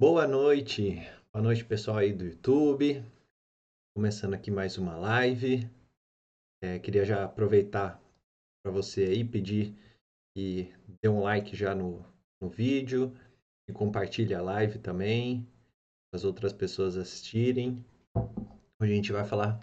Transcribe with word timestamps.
Boa 0.00 0.28
noite, 0.28 0.92
boa 1.32 1.42
noite 1.42 1.64
pessoal 1.64 1.96
aí 1.96 2.12
do 2.12 2.24
YouTube. 2.24 3.04
Começando 3.96 4.34
aqui 4.34 4.48
mais 4.48 4.78
uma 4.78 4.96
live. 4.96 5.68
É, 6.62 6.78
queria 6.78 7.04
já 7.04 7.24
aproveitar 7.24 8.00
para 8.62 8.70
você 8.70 9.02
aí 9.06 9.24
pedir 9.24 9.74
que 10.32 10.72
dê 11.02 11.08
um 11.08 11.20
like 11.20 11.56
já 11.56 11.74
no, 11.74 12.06
no 12.40 12.48
vídeo 12.48 13.12
e 13.68 13.72
compartilhe 13.72 14.36
a 14.36 14.40
live 14.40 14.78
também 14.78 15.42
para 16.08 16.18
as 16.18 16.24
outras 16.24 16.52
pessoas 16.52 16.96
assistirem. 16.96 17.84
Hoje 18.80 18.92
a 18.92 18.94
gente 18.94 19.10
vai 19.10 19.24
falar 19.24 19.58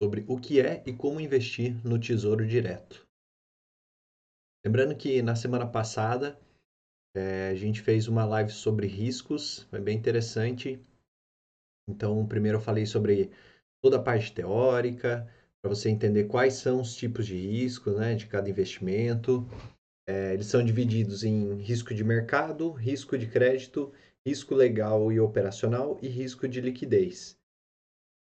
sobre 0.00 0.24
o 0.28 0.38
que 0.38 0.60
é 0.60 0.80
e 0.86 0.92
como 0.92 1.20
investir 1.20 1.74
no 1.84 1.98
Tesouro 1.98 2.46
Direto. 2.46 3.04
Lembrando 4.64 4.96
que 4.96 5.20
na 5.22 5.34
semana 5.34 5.66
passada 5.66 6.38
é, 7.16 7.48
a 7.48 7.54
gente 7.54 7.80
fez 7.80 8.08
uma 8.08 8.24
live 8.24 8.50
sobre 8.50 8.86
riscos, 8.86 9.62
foi 9.70 9.80
bem 9.80 9.96
interessante. 9.96 10.80
Então, 11.88 12.26
primeiro 12.26 12.58
eu 12.58 12.62
falei 12.62 12.84
sobre 12.84 13.30
toda 13.82 13.96
a 13.96 14.02
parte 14.02 14.32
teórica, 14.32 15.28
para 15.62 15.74
você 15.74 15.88
entender 15.88 16.24
quais 16.24 16.54
são 16.54 16.80
os 16.80 16.94
tipos 16.94 17.26
de 17.26 17.36
risco 17.36 17.90
né, 17.90 18.14
de 18.14 18.26
cada 18.26 18.50
investimento. 18.50 19.46
É, 20.08 20.34
eles 20.34 20.46
são 20.46 20.64
divididos 20.64 21.24
em 21.24 21.54
risco 21.56 21.94
de 21.94 22.04
mercado, 22.04 22.70
risco 22.70 23.18
de 23.18 23.26
crédito, 23.26 23.92
risco 24.24 24.54
legal 24.54 25.12
e 25.12 25.18
operacional 25.18 25.98
e 26.02 26.08
risco 26.08 26.46
de 26.46 26.60
liquidez. 26.60 27.38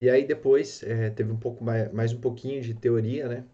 E 0.01 0.09
aí 0.09 0.25
depois 0.25 0.83
é, 0.83 1.09
teve 1.09 1.31
um 1.31 1.39
pouco 1.39 1.63
mais, 1.63 1.91
mais 1.91 2.13
um 2.13 2.21
pouquinho 2.21 2.61
de 2.61 2.73
teoria, 2.73 3.27
né? 3.27 3.47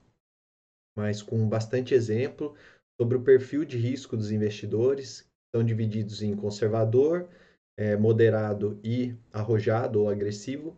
Mas 0.95 1.21
com 1.21 1.47
bastante 1.47 1.93
exemplo 1.93 2.55
sobre 3.01 3.17
o 3.17 3.23
perfil 3.23 3.65
de 3.65 3.79
risco 3.79 4.15
dos 4.15 4.31
investidores, 4.31 5.27
são 5.51 5.63
divididos 5.63 6.21
em 6.21 6.35
conservador, 6.35 7.27
é, 7.75 7.97
moderado 7.97 8.79
e 8.83 9.15
arrojado 9.33 10.01
ou 10.01 10.07
agressivo. 10.07 10.77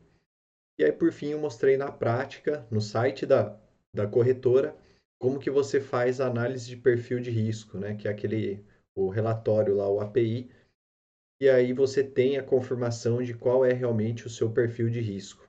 E 0.80 0.86
aí, 0.86 0.92
por 0.94 1.12
fim, 1.12 1.32
eu 1.32 1.40
mostrei 1.40 1.76
na 1.76 1.92
prática, 1.92 2.66
no 2.72 2.80
site 2.80 3.26
da, 3.26 3.60
da 3.94 4.08
corretora, 4.08 4.74
como 5.20 5.38
que 5.38 5.52
você 5.52 5.82
faz 5.82 6.22
a 6.22 6.28
análise 6.28 6.70
de 6.70 6.78
perfil 6.78 7.20
de 7.20 7.30
risco, 7.30 7.78
né? 7.78 7.94
que 7.94 8.08
é 8.08 8.12
aquele 8.12 8.64
o 8.96 9.10
relatório 9.10 9.76
lá, 9.76 9.90
o 9.90 10.00
API, 10.00 10.50
e 11.42 11.50
aí 11.50 11.74
você 11.74 12.06
tem 12.06 12.38
a 12.38 12.44
confirmação 12.44 13.22
de 13.22 13.34
qual 13.34 13.66
é 13.66 13.74
realmente 13.74 14.26
o 14.26 14.30
seu 14.30 14.50
perfil 14.50 14.90
de 14.90 15.02
risco. 15.02 15.46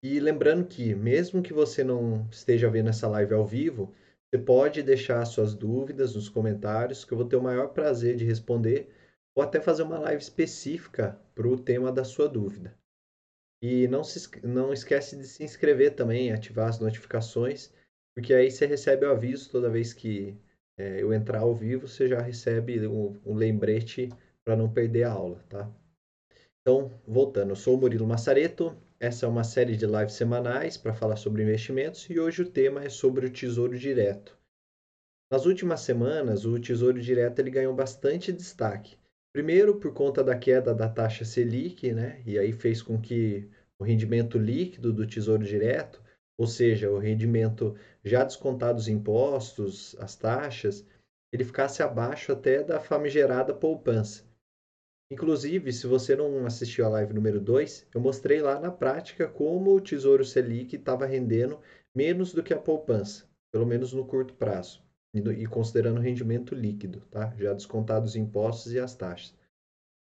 E 0.00 0.20
lembrando 0.20 0.64
que, 0.64 0.94
mesmo 0.94 1.42
que 1.42 1.52
você 1.52 1.82
não 1.82 2.28
esteja 2.30 2.70
vendo 2.70 2.90
essa 2.90 3.08
live 3.08 3.34
ao 3.34 3.44
vivo, 3.44 3.92
você 4.32 4.42
pode 4.42 4.82
deixar 4.82 5.22
suas 5.26 5.54
dúvidas 5.54 6.14
nos 6.14 6.26
comentários, 6.26 7.04
que 7.04 7.12
eu 7.12 7.18
vou 7.18 7.28
ter 7.28 7.36
o 7.36 7.42
maior 7.42 7.68
prazer 7.68 8.16
de 8.16 8.24
responder, 8.24 8.88
ou 9.36 9.42
até 9.42 9.60
fazer 9.60 9.82
uma 9.82 9.98
live 9.98 10.22
específica 10.22 11.20
para 11.34 11.46
o 11.46 11.58
tema 11.58 11.92
da 11.92 12.02
sua 12.02 12.26
dúvida. 12.26 12.74
E 13.62 13.86
não, 13.88 14.02
se, 14.02 14.28
não 14.42 14.72
esquece 14.72 15.16
de 15.16 15.26
se 15.26 15.44
inscrever 15.44 15.94
também, 15.94 16.32
ativar 16.32 16.68
as 16.68 16.78
notificações, 16.78 17.70
porque 18.16 18.32
aí 18.32 18.50
você 18.50 18.64
recebe 18.64 19.04
o 19.04 19.10
aviso 19.10 19.50
toda 19.50 19.68
vez 19.68 19.92
que 19.92 20.34
é, 20.78 21.02
eu 21.02 21.12
entrar 21.12 21.40
ao 21.40 21.54
vivo, 21.54 21.86
você 21.86 22.08
já 22.08 22.20
recebe 22.20 22.86
um, 22.86 23.20
um 23.26 23.34
lembrete 23.34 24.08
para 24.42 24.56
não 24.56 24.72
perder 24.72 25.04
a 25.04 25.12
aula, 25.12 25.44
tá? 25.48 25.70
Então, 26.62 26.90
voltando, 27.06 27.50
eu 27.50 27.56
sou 27.56 27.76
o 27.76 27.78
Murilo 27.78 28.06
Massareto, 28.06 28.74
essa 29.02 29.26
é 29.26 29.28
uma 29.28 29.42
série 29.42 29.76
de 29.76 29.84
lives 29.84 30.14
semanais 30.14 30.76
para 30.76 30.94
falar 30.94 31.16
sobre 31.16 31.42
investimentos 31.42 32.08
e 32.08 32.20
hoje 32.20 32.42
o 32.42 32.48
tema 32.48 32.84
é 32.84 32.88
sobre 32.88 33.26
o 33.26 33.30
Tesouro 33.30 33.76
Direto. 33.76 34.38
Nas 35.28 35.44
últimas 35.44 35.80
semanas, 35.80 36.44
o 36.44 36.56
Tesouro 36.60 37.00
Direto 37.00 37.40
ele 37.40 37.50
ganhou 37.50 37.74
bastante 37.74 38.32
destaque. 38.32 38.96
Primeiro, 39.34 39.80
por 39.80 39.92
conta 39.92 40.22
da 40.22 40.38
queda 40.38 40.72
da 40.72 40.88
taxa 40.88 41.24
Selic, 41.24 41.90
né? 41.92 42.22
e 42.24 42.38
aí 42.38 42.52
fez 42.52 42.80
com 42.80 43.00
que 43.00 43.50
o 43.76 43.82
rendimento 43.82 44.38
líquido 44.38 44.92
do 44.92 45.04
Tesouro 45.04 45.44
Direto, 45.44 46.00
ou 46.38 46.46
seja, 46.46 46.88
o 46.88 46.98
rendimento 46.98 47.74
já 48.04 48.22
descontado 48.22 48.78
os 48.78 48.86
impostos, 48.86 49.96
as 49.98 50.14
taxas, 50.14 50.86
ele 51.32 51.42
ficasse 51.42 51.82
abaixo 51.82 52.30
até 52.30 52.62
da 52.62 52.78
famigerada 52.78 53.52
poupança. 53.52 54.22
Inclusive, 55.12 55.70
se 55.74 55.86
você 55.86 56.16
não 56.16 56.46
assistiu 56.46 56.86
a 56.86 56.88
live 56.88 57.12
número 57.12 57.38
2, 57.38 57.86
eu 57.94 58.00
mostrei 58.00 58.40
lá 58.40 58.58
na 58.58 58.70
prática 58.70 59.28
como 59.28 59.74
o 59.74 59.80
Tesouro 59.80 60.24
Selic 60.24 60.74
estava 60.74 61.04
rendendo 61.04 61.60
menos 61.94 62.32
do 62.32 62.42
que 62.42 62.54
a 62.54 62.58
poupança, 62.58 63.28
pelo 63.52 63.66
menos 63.66 63.92
no 63.92 64.06
curto 64.06 64.32
prazo, 64.32 64.82
e 65.12 65.46
considerando 65.46 65.98
o 65.98 66.00
rendimento 66.00 66.54
líquido, 66.54 67.02
tá? 67.10 67.30
já 67.38 67.52
descontados 67.52 68.12
os 68.12 68.16
impostos 68.16 68.72
e 68.72 68.80
as 68.80 68.94
taxas. 68.94 69.34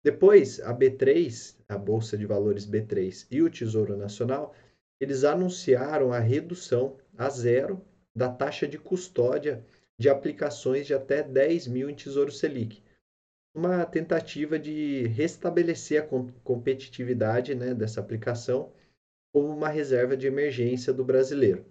Depois, 0.04 0.60
a 0.60 0.74
B3, 0.74 1.56
a 1.66 1.78
Bolsa 1.78 2.18
de 2.18 2.26
Valores 2.26 2.66
B3 2.66 3.26
e 3.30 3.40
o 3.40 3.48
Tesouro 3.48 3.96
Nacional, 3.96 4.54
eles 5.00 5.24
anunciaram 5.24 6.12
a 6.12 6.18
redução 6.18 6.98
a 7.16 7.30
zero 7.30 7.82
da 8.14 8.28
taxa 8.28 8.68
de 8.68 8.76
custódia 8.76 9.64
de 9.98 10.10
aplicações 10.10 10.86
de 10.86 10.92
até 10.92 11.22
10 11.22 11.68
mil 11.68 11.88
em 11.88 11.94
Tesouro 11.94 12.30
Selic 12.30 12.82
uma 13.54 13.84
tentativa 13.84 14.58
de 14.58 15.06
restabelecer 15.08 16.02
a 16.02 16.06
competitividade 16.42 17.54
né, 17.54 17.74
dessa 17.74 18.00
aplicação 18.00 18.72
como 19.32 19.48
uma 19.48 19.68
reserva 19.68 20.16
de 20.16 20.26
emergência 20.26 20.92
do 20.92 21.04
brasileiro. 21.04 21.64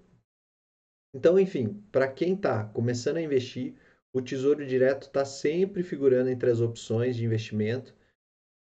Então, 1.13 1.39
enfim, 1.39 1.83
para 1.91 2.07
quem 2.07 2.33
está 2.33 2.63
começando 2.65 3.17
a 3.17 3.21
investir, 3.21 3.75
o 4.13 4.21
Tesouro 4.21 4.65
Direto 4.65 5.03
está 5.03 5.25
sempre 5.25 5.83
figurando 5.83 6.29
entre 6.29 6.49
as 6.49 6.61
opções 6.61 7.15
de 7.15 7.25
investimento 7.25 7.95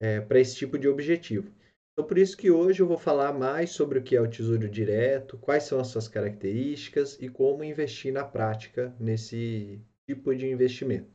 é, 0.01 0.21
para 0.21 0.41
esse 0.41 0.57
tipo 0.57 0.79
de 0.79 0.89
objetivo. 0.89 1.53
Então, 1.93 2.07
por 2.07 2.19
isso 2.19 2.37
que 2.37 2.51
hoje 2.51 2.83
eu 2.83 2.89
vou 2.89 2.99
falar 2.99 3.33
mais 3.33 3.71
sobre 3.71 3.99
o 3.99 4.03
que 4.03 4.17
é 4.17 4.21
o 4.21 4.29
Tesouro 4.29 4.69
Direto, 4.69 5.39
quais 5.39 5.63
são 5.63 5.79
as 5.79 5.89
suas 5.89 6.09
características 6.09 7.17
e 7.21 7.29
como 7.29 7.63
investir 7.63 8.13
na 8.13 8.25
prática 8.25 8.95
nesse 8.99 9.81
tipo 10.05 10.35
de 10.35 10.49
investimento. 10.49 11.14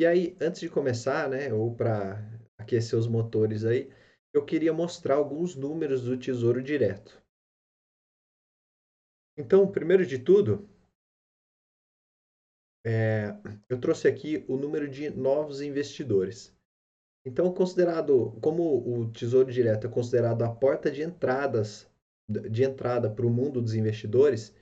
E 0.00 0.06
aí, 0.06 0.34
antes 0.40 0.62
de 0.62 0.70
começar, 0.70 1.28
né, 1.28 1.52
ou 1.52 1.74
para 1.74 2.16
aquecer 2.56 2.98
os 2.98 3.06
motores 3.06 3.66
aí, 3.66 3.92
eu 4.32 4.42
queria 4.42 4.72
mostrar 4.72 5.16
alguns 5.16 5.54
números 5.54 6.04
do 6.04 6.16
Tesouro 6.16 6.62
Direto. 6.62 7.22
Então, 9.36 9.70
primeiro 9.70 10.06
de 10.06 10.18
tudo, 10.18 10.66
é, 12.82 13.26
eu 13.68 13.78
trouxe 13.78 14.08
aqui 14.08 14.42
o 14.48 14.56
número 14.56 14.88
de 14.88 15.10
novos 15.10 15.60
investidores. 15.60 16.50
Então, 17.26 17.52
considerado 17.52 18.38
como 18.40 18.78
o 18.78 19.12
Tesouro 19.12 19.52
Direto 19.52 19.86
é 19.86 19.90
considerado 19.90 20.40
a 20.40 20.50
porta 20.50 20.90
de 20.90 21.02
entradas 21.02 21.86
de 22.26 22.62
entrada 22.62 23.10
para 23.10 23.26
o 23.26 23.30
mundo 23.30 23.60
dos 23.60 23.74
investidores, 23.74 24.56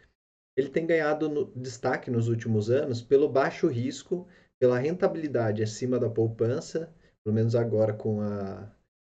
ele 0.56 0.68
tem 0.68 0.84
ganhado 0.84 1.28
no, 1.28 1.44
destaque 1.54 2.10
nos 2.10 2.26
últimos 2.26 2.70
anos 2.70 3.00
pelo 3.00 3.28
baixo 3.28 3.68
risco 3.68 4.26
pela 4.60 4.78
rentabilidade 4.78 5.62
acima 5.62 5.98
da 5.98 6.08
poupança, 6.08 6.92
pelo 7.24 7.34
menos 7.34 7.54
agora 7.54 7.92
com, 7.92 8.20
a, 8.20 8.70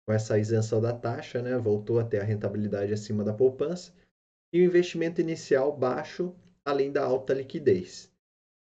com 0.06 0.12
essa 0.12 0.38
isenção 0.38 0.80
da 0.80 0.92
taxa, 0.92 1.42
né, 1.42 1.56
voltou 1.58 1.98
a 1.98 2.04
ter 2.04 2.20
a 2.20 2.24
rentabilidade 2.24 2.92
acima 2.92 3.22
da 3.22 3.32
poupança, 3.32 3.92
e 4.52 4.60
o 4.60 4.64
investimento 4.64 5.20
inicial 5.20 5.76
baixo, 5.76 6.34
além 6.64 6.92
da 6.92 7.04
alta 7.04 7.34
liquidez. 7.34 8.10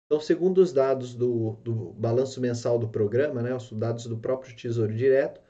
Então, 0.06 0.20
segundo 0.20 0.58
os 0.58 0.72
dados 0.72 1.14
do, 1.14 1.52
do 1.62 1.92
balanço 1.92 2.40
mensal 2.40 2.78
do 2.78 2.88
programa, 2.88 3.42
né, 3.42 3.54
os 3.54 3.72
dados 3.72 4.06
do 4.06 4.18
próprio 4.18 4.54
Tesouro 4.54 4.92
Direto, 4.92 5.40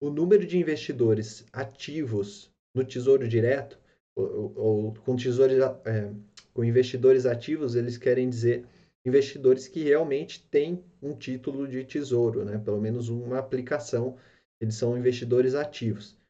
o 0.00 0.10
número 0.10 0.46
de 0.46 0.58
investidores 0.58 1.44
ativos 1.52 2.50
no 2.74 2.84
Tesouro 2.84 3.26
Direto, 3.26 3.78
ou, 4.14 4.52
ou 4.56 4.94
com, 4.94 5.16
tesouros, 5.16 5.56
é, 5.84 6.10
com 6.52 6.64
investidores 6.64 7.26
ativos, 7.26 7.74
eles 7.74 7.96
querem 7.96 8.28
dizer 8.28 8.66
investidores 9.04 9.66
que 9.66 9.82
realmente 9.82 10.46
têm 10.48 10.84
um 11.00 11.16
título 11.16 11.66
de 11.66 11.82
tesouro, 11.84 12.44
né? 12.44 12.58
pelo 12.58 12.78
menos 12.80 13.08
uma 13.08 13.38
aplicação, 13.38 14.18
eles 14.60 14.74
são 14.74 14.98
investidores 14.98 15.54
ativos. 15.54 16.20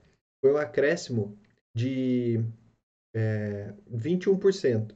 foi 0.44 0.54
um 0.54 0.58
acréscimo 0.58 1.38
de 1.76 2.40
é, 3.16 3.74
21%. 3.92 4.96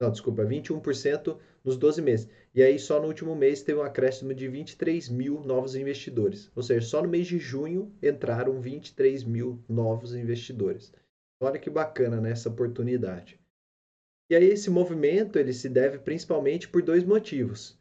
Não, 0.00 0.10
desculpa, 0.10 0.44
21% 0.44 1.38
nos 1.62 1.76
12 1.76 2.02
meses. 2.02 2.28
E 2.54 2.62
aí, 2.62 2.78
só 2.78 3.00
no 3.00 3.06
último 3.06 3.36
mês, 3.36 3.62
teve 3.62 3.78
um 3.78 3.82
acréscimo 3.82 4.34
de 4.34 4.48
23 4.48 5.08
mil 5.08 5.40
novos 5.40 5.76
investidores. 5.76 6.50
Ou 6.56 6.62
seja, 6.62 6.86
só 6.86 7.02
no 7.02 7.08
mês 7.08 7.26
de 7.26 7.38
junho 7.38 7.94
entraram 8.02 8.60
23 8.60 9.24
mil 9.24 9.62
novos 9.68 10.14
investidores. 10.14 10.92
Olha 11.40 11.58
que 11.58 11.70
bacana 11.70 12.20
né, 12.20 12.32
essa 12.32 12.48
oportunidade. 12.48 13.38
E 14.30 14.34
aí, 14.34 14.44
esse 14.44 14.70
movimento 14.70 15.38
ele 15.38 15.52
se 15.52 15.68
deve 15.68 15.98
principalmente 15.98 16.68
por 16.68 16.82
dois 16.82 17.04
motivos. 17.04 17.79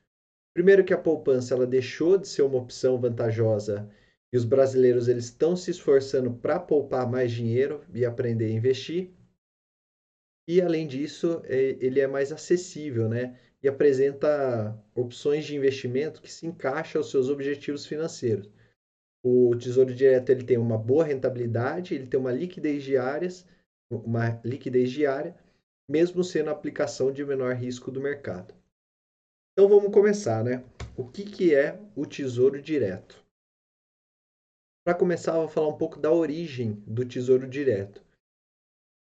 Primeiro 0.59 0.83
que 0.83 0.93
a 0.93 0.97
poupança 0.97 1.53
ela 1.53 1.65
deixou 1.65 2.17
de 2.17 2.27
ser 2.27 2.41
uma 2.41 2.57
opção 2.57 2.99
vantajosa 2.99 3.89
e 4.29 4.35
os 4.35 4.43
brasileiros 4.43 5.07
eles 5.07 5.23
estão 5.23 5.55
se 5.55 5.71
esforçando 5.71 6.33
para 6.33 6.59
poupar 6.59 7.09
mais 7.09 7.31
dinheiro 7.31 7.81
e 7.93 8.05
aprender 8.05 8.47
a 8.47 8.51
investir. 8.51 9.09
E 10.49 10.61
além 10.61 10.85
disso, 10.85 11.41
é, 11.45 11.77
ele 11.79 12.01
é 12.01 12.07
mais 12.07 12.33
acessível, 12.33 13.07
né? 13.07 13.39
E 13.63 13.69
apresenta 13.69 14.77
opções 14.93 15.45
de 15.45 15.55
investimento 15.55 16.21
que 16.21 16.29
se 16.29 16.45
encaixam 16.45 16.99
aos 16.99 17.09
seus 17.09 17.29
objetivos 17.29 17.85
financeiros. 17.85 18.51
O 19.23 19.55
Tesouro 19.55 19.95
Direto 19.95 20.29
ele 20.29 20.43
tem 20.43 20.57
uma 20.57 20.77
boa 20.77 21.05
rentabilidade, 21.05 21.95
ele 21.95 22.05
tem 22.05 22.19
uma 22.19 22.33
liquidez 22.33 22.83
diárias, 22.83 23.47
uma 23.89 24.41
liquidez 24.43 24.91
diária, 24.91 25.37
mesmo 25.89 26.21
sendo 26.21 26.49
a 26.49 26.51
aplicação 26.51 27.13
de 27.13 27.23
menor 27.23 27.55
risco 27.55 27.89
do 27.89 28.01
mercado. 28.01 28.58
Então 29.59 29.67
vamos 29.67 29.91
começar, 29.91 30.41
né? 30.41 30.63
O 30.95 31.03
que, 31.03 31.21
que 31.21 31.53
é 31.53 31.77
o 31.93 32.05
Tesouro 32.05 32.61
Direto? 32.61 33.21
Para 34.85 34.93
começar, 34.97 35.33
eu 35.33 35.41
vou 35.41 35.49
falar 35.49 35.67
um 35.67 35.77
pouco 35.77 35.99
da 35.99 36.09
origem 36.09 36.81
do 36.87 37.03
Tesouro 37.03 37.45
Direto. 37.45 38.01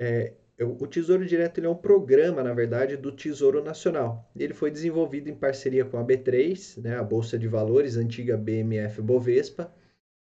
É, 0.01 0.33
o 0.59 0.87
Tesouro 0.87 1.27
Direto 1.27 1.61
é 1.61 1.69
um 1.69 1.77
programa, 1.77 2.43
na 2.43 2.55
verdade, 2.55 2.97
do 2.97 3.13
Tesouro 3.13 3.63
Nacional. 3.63 4.31
Ele 4.35 4.55
foi 4.55 4.71
desenvolvido 4.71 5.29
em 5.29 5.35
parceria 5.35 5.85
com 5.85 5.99
a 5.99 6.03
B3, 6.03 6.81
né, 6.81 6.97
a 6.97 7.03
Bolsa 7.03 7.39
de 7.39 7.47
Valores, 7.47 7.99
antiga 7.99 8.35
BMF 8.35 9.03
Bovespa, 9.03 9.71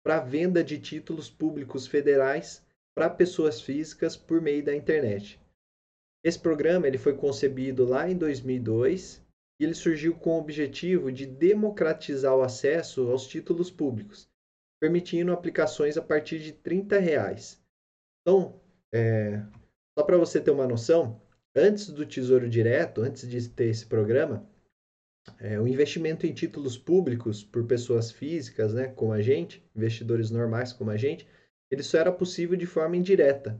para 0.03 0.19
venda 0.19 0.63
de 0.63 0.79
títulos 0.79 1.29
públicos 1.29 1.85
federais 1.85 2.65
para 2.95 3.07
pessoas 3.07 3.61
físicas 3.61 4.17
por 4.17 4.41
meio 4.41 4.63
da 4.63 4.75
internet. 4.75 5.39
Esse 6.23 6.39
programa 6.39 6.87
ele 6.87 6.97
foi 6.97 7.13
concebido 7.15 7.85
lá 7.85 8.09
em 8.09 8.17
2002 8.17 9.21
e 9.63 9.65
ele 9.65 9.73
surgiu 9.73 10.13
com 10.13 10.31
o 10.31 10.39
objetivo 10.39 11.09
de 11.09 11.25
democratizar 11.25 12.35
o 12.35 12.41
acesso 12.41 13.09
aos 13.09 13.25
títulos 13.25 13.71
públicos, 13.71 14.29
permitindo 14.77 15.31
aplicações 15.31 15.95
a 15.95 16.01
partir 16.01 16.39
de 16.39 16.51
30 16.51 16.99
reais. 16.99 17.63
Então, 18.21 18.59
é, 18.93 19.41
só 19.97 20.03
para 20.03 20.17
você 20.17 20.41
ter 20.41 20.51
uma 20.51 20.67
noção, 20.67 21.21
antes 21.55 21.89
do 21.89 22.05
Tesouro 22.05 22.49
Direto, 22.49 23.01
antes 23.01 23.25
de 23.25 23.47
ter 23.47 23.67
esse 23.67 23.85
programa, 23.85 24.45
é, 25.39 25.57
o 25.57 25.65
investimento 25.65 26.27
em 26.27 26.33
títulos 26.33 26.77
públicos 26.77 27.41
por 27.41 27.65
pessoas 27.65 28.11
físicas, 28.11 28.73
né, 28.73 28.89
como 28.89 29.13
a 29.13 29.21
gente, 29.21 29.65
investidores 29.73 30.29
normais 30.29 30.73
como 30.73 30.91
a 30.91 30.97
gente, 30.97 31.25
ele 31.71 31.83
só 31.83 31.99
era 31.99 32.11
possível 32.11 32.57
de 32.57 32.65
forma 32.65 32.97
indireta. 32.97 33.57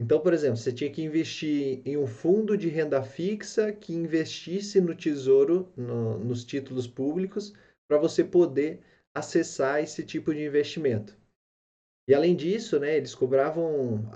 Então, 0.00 0.18
por 0.18 0.32
exemplo, 0.32 0.56
você 0.56 0.72
tinha 0.72 0.90
que 0.90 1.02
investir 1.02 1.82
em 1.84 1.98
um 1.98 2.06
fundo 2.06 2.56
de 2.56 2.68
renda 2.70 3.02
fixa 3.02 3.70
que 3.70 3.92
investisse 3.92 4.80
no 4.80 4.94
tesouro, 4.94 5.70
no, 5.76 6.18
nos 6.18 6.42
títulos 6.42 6.86
públicos, 6.86 7.52
para 7.86 7.98
você 7.98 8.24
poder 8.24 8.80
acessar 9.14 9.82
esse 9.82 10.02
tipo 10.02 10.32
de 10.32 10.42
investimento. 10.42 11.18
E 12.08 12.14
além 12.14 12.34
disso, 12.34 12.80
né, 12.80 12.96
eles 12.96 13.14
cobravam 13.14 14.10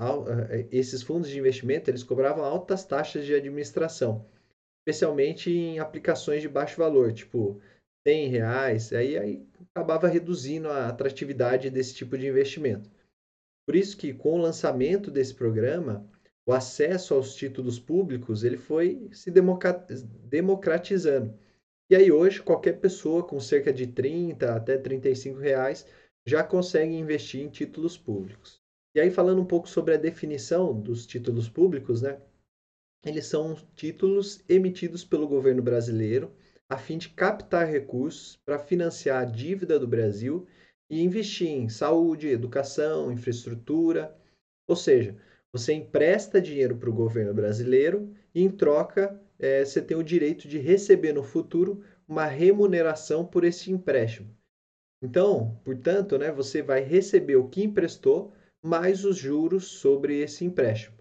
eh, 0.51 0.67
esses 0.73 1.03
fundos 1.03 1.29
de 1.29 1.39
investimento, 1.39 1.91
eles 1.91 2.03
cobravam 2.03 2.43
altas 2.43 2.85
taxas 2.85 3.27
de 3.27 3.35
administração, 3.35 4.25
especialmente 4.81 5.51
em 5.51 5.79
aplicações 5.79 6.41
de 6.41 6.49
baixo 6.49 6.79
valor, 6.79 7.13
tipo 7.13 7.61
100 8.07 8.29
reais, 8.29 8.93
aí, 8.93 9.19
aí 9.19 9.47
acabava 9.75 10.09
reduzindo 10.09 10.69
a 10.69 10.89
atratividade 10.89 11.71
desse 11.71 11.95
tipo 11.95 12.17
de 12.17 12.27
investimento. 12.27 12.91
Por 13.67 13.77
isso 13.77 13.97
que 13.97 14.13
com 14.13 14.35
o 14.35 14.43
lançamento 14.43 15.11
desse 15.11 15.35
programa, 15.35 16.07
o 16.47 16.53
acesso 16.53 17.15
aos 17.15 17.35
títulos 17.35 17.79
públicos 17.79 18.45
ele 18.45 18.59
foi 18.59 19.09
se 19.13 19.31
democratizando. 19.31 21.39
E 21.91 21.97
aí 21.97 22.13
hoje 22.13 22.43
qualquer 22.43 22.81
pessoa 22.81 23.23
com 23.23 23.41
cerca 23.41 23.73
de 23.73 23.87
30 23.87 24.55
até 24.55 24.77
35 24.77 25.39
reais 25.39 25.87
já 26.27 26.43
conseguem 26.43 27.01
investir 27.01 27.43
em 27.43 27.49
títulos 27.49 27.97
públicos. 27.97 28.61
E 28.95 29.01
aí, 29.01 29.11
falando 29.11 29.43
um 29.43 29.47
pouco 29.47 29.69
sobre 29.69 29.95
a 29.95 29.99
definição 29.99 30.79
dos 30.79 31.05
títulos 31.05 31.49
públicos, 31.49 32.01
né? 32.01 32.21
Eles 33.05 33.27
são 33.27 33.57
títulos 33.75 34.43
emitidos 34.49 35.05
pelo 35.05 35.27
governo 35.27 35.63
brasileiro 35.63 36.33
a 36.69 36.79
fim 36.79 36.97
de 36.97 37.11
captar 37.11 37.67
recursos 37.67 38.39
para 38.47 38.59
financiar 38.59 39.23
a 39.23 39.25
dívida 39.25 39.79
do 39.79 39.87
Brasil 39.87 40.47
e 40.91 41.03
investir 41.03 41.49
em 41.49 41.69
saúde, 41.69 42.29
educação, 42.29 43.11
infraestrutura. 43.11 44.17
Ou 44.69 44.77
seja, 44.77 45.17
você 45.53 45.73
empresta 45.73 46.41
dinheiro 46.41 46.77
para 46.77 46.91
o 46.91 46.95
governo 46.95 47.33
brasileiro 47.33 48.13
e, 48.35 48.43
em 48.43 48.51
troca, 48.51 49.21
é, 49.39 49.65
você 49.65 49.81
tem 49.81 49.97
o 49.97 50.03
direito 50.03 50.49
de 50.49 50.59
receber 50.59 51.13
no 51.13 51.23
futuro 51.23 51.83
uma 52.09 52.27
remuneração 52.27 53.25
por 53.25 53.45
esse 53.45 53.71
empréstimo. 53.71 54.35
Então, 55.03 55.61
portanto, 55.65 56.19
né, 56.19 56.33
você 56.33 56.63
vai 56.63 56.81
receber 56.81 57.37
o 57.37 57.49
que 57.49 57.63
emprestou 57.63 58.33
mais 58.65 59.05
os 59.05 59.17
juros 59.17 59.67
sobre 59.67 60.21
esse 60.21 60.45
empréstimo. 60.45 60.97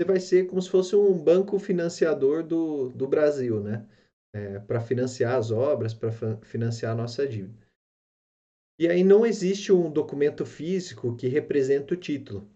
Você 0.00 0.06
vai 0.06 0.18
ser 0.18 0.46
como 0.46 0.62
se 0.62 0.70
fosse 0.70 0.96
um 0.96 1.16
banco 1.22 1.58
financiador 1.58 2.42
do, 2.42 2.88
do 2.88 3.06
Brasil, 3.06 3.60
né? 3.60 3.86
É, 4.34 4.58
para 4.60 4.80
financiar 4.80 5.36
as 5.36 5.50
obras, 5.50 5.92
para 5.92 6.10
financiar 6.42 6.92
a 6.92 6.94
nossa 6.94 7.26
dívida. 7.26 7.69
E 8.80 8.88
aí 8.88 9.04
não 9.04 9.26
existe 9.26 9.70
um 9.70 9.90
documento 9.90 10.46
físico 10.46 11.14
que 11.14 11.28
representa 11.28 11.92
o 11.92 11.96
título. 11.98 12.48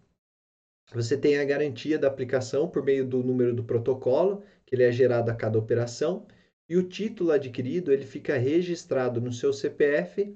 Você 0.91 1.15
tem 1.15 1.37
a 1.37 1.45
garantia 1.45 1.99
da 1.99 2.07
aplicação 2.07 2.67
por 2.67 2.83
meio 2.83 3.05
do 3.07 3.21
número 3.21 3.53
do 3.53 3.63
protocolo, 3.63 4.43
que 4.65 4.73
ele 4.73 4.81
é 4.81 4.91
gerado 4.91 5.29
a 5.29 5.35
cada 5.35 5.59
operação, 5.59 6.25
e 6.67 6.77
o 6.77 6.81
título 6.81 7.29
adquirido 7.29 7.93
ele 7.93 8.07
fica 8.07 8.39
registrado 8.39 9.21
no 9.21 9.31
seu 9.31 9.53
CPF 9.53 10.35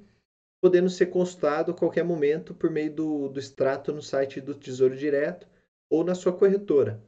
podendo 0.62 0.92
ser 0.92 1.08
consultado 1.08 1.72
a 1.72 1.76
qualquer 1.76 2.04
momento 2.04 2.54
por 2.54 2.70
meio 2.70 2.94
do, 2.94 3.28
do 3.28 3.40
extrato 3.40 3.92
no 3.92 4.02
site 4.04 4.40
do 4.40 4.54
Tesouro 4.54 4.96
Direto 4.96 5.48
ou 5.90 6.04
na 6.04 6.14
sua 6.14 6.38
corretora. 6.38 7.02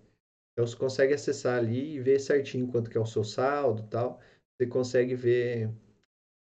Então 0.53 0.65
você 0.65 0.75
consegue 0.75 1.13
acessar 1.13 1.59
ali 1.59 1.97
e 1.97 1.99
ver 1.99 2.19
certinho 2.19 2.67
quanto 2.67 2.89
que 2.89 2.97
é 2.97 3.01
o 3.01 3.05
seu 3.05 3.23
saldo 3.23 3.83
tal. 3.91 4.19
Você 4.57 4.65
consegue 4.65 5.13
ver 5.13 5.69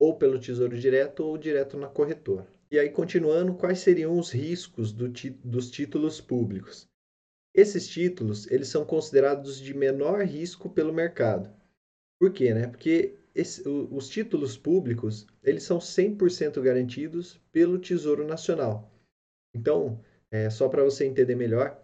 ou 0.03 0.17
pelo 0.17 0.37
Tesouro 0.37 0.77
Direto 0.77 1.23
ou 1.23 1.37
direto 1.37 1.77
na 1.77 1.87
corretora. 1.87 2.45
E 2.69 2.77
aí, 2.77 2.89
continuando, 2.89 3.53
quais 3.53 3.79
seriam 3.79 4.19
os 4.19 4.31
riscos 4.31 4.91
do 4.91 5.07
dos 5.41 5.71
títulos 5.71 6.19
públicos? 6.19 6.89
Esses 7.55 7.87
títulos, 7.87 8.51
eles 8.51 8.67
são 8.67 8.83
considerados 8.83 9.61
de 9.61 9.73
menor 9.73 10.25
risco 10.25 10.69
pelo 10.69 10.91
mercado. 10.91 11.49
Por 12.19 12.33
quê? 12.33 12.53
Né? 12.53 12.67
Porque 12.67 13.15
esse, 13.33 13.63
os 13.65 14.09
títulos 14.09 14.57
públicos 14.57 15.25
eles 15.41 15.63
são 15.63 15.77
100% 15.77 16.61
garantidos 16.61 17.39
pelo 17.53 17.79
Tesouro 17.79 18.27
Nacional. 18.27 18.91
Então, 19.55 20.03
é, 20.29 20.49
só 20.49 20.67
para 20.67 20.83
você 20.83 21.05
entender 21.05 21.35
melhor, 21.35 21.81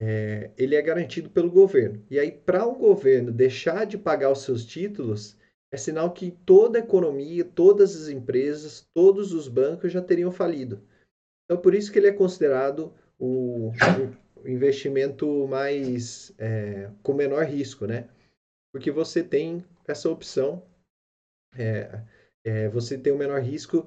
é, 0.00 0.52
ele 0.56 0.76
é 0.76 0.82
garantido 0.82 1.28
pelo 1.28 1.50
governo. 1.50 2.04
E 2.08 2.20
aí, 2.20 2.30
para 2.30 2.64
um 2.68 2.78
governo 2.78 3.32
deixar 3.32 3.84
de 3.84 3.98
pagar 3.98 4.30
os 4.30 4.42
seus 4.42 4.64
títulos, 4.64 5.36
é 5.72 5.76
sinal 5.78 6.12
que 6.12 6.30
toda 6.44 6.78
a 6.78 6.82
economia, 6.82 7.44
todas 7.44 7.96
as 7.96 8.08
empresas, 8.08 8.86
todos 8.94 9.32
os 9.32 9.48
bancos 9.48 9.90
já 9.90 10.02
teriam 10.02 10.30
falido. 10.30 10.82
Então, 11.44 11.60
por 11.60 11.74
isso 11.74 11.90
que 11.90 11.98
ele 11.98 12.08
é 12.08 12.12
considerado 12.12 12.92
o, 13.18 13.72
o 14.36 14.48
investimento 14.48 15.46
mais 15.48 16.34
é, 16.38 16.90
com 17.02 17.14
menor 17.14 17.44
risco, 17.44 17.86
né? 17.86 18.08
Porque 18.70 18.90
você 18.90 19.22
tem 19.22 19.64
essa 19.86 20.10
opção, 20.10 20.62
é, 21.56 22.02
é, 22.44 22.68
você 22.68 22.98
tem 22.98 23.12
o 23.12 23.18
menor 23.18 23.40
risco 23.40 23.86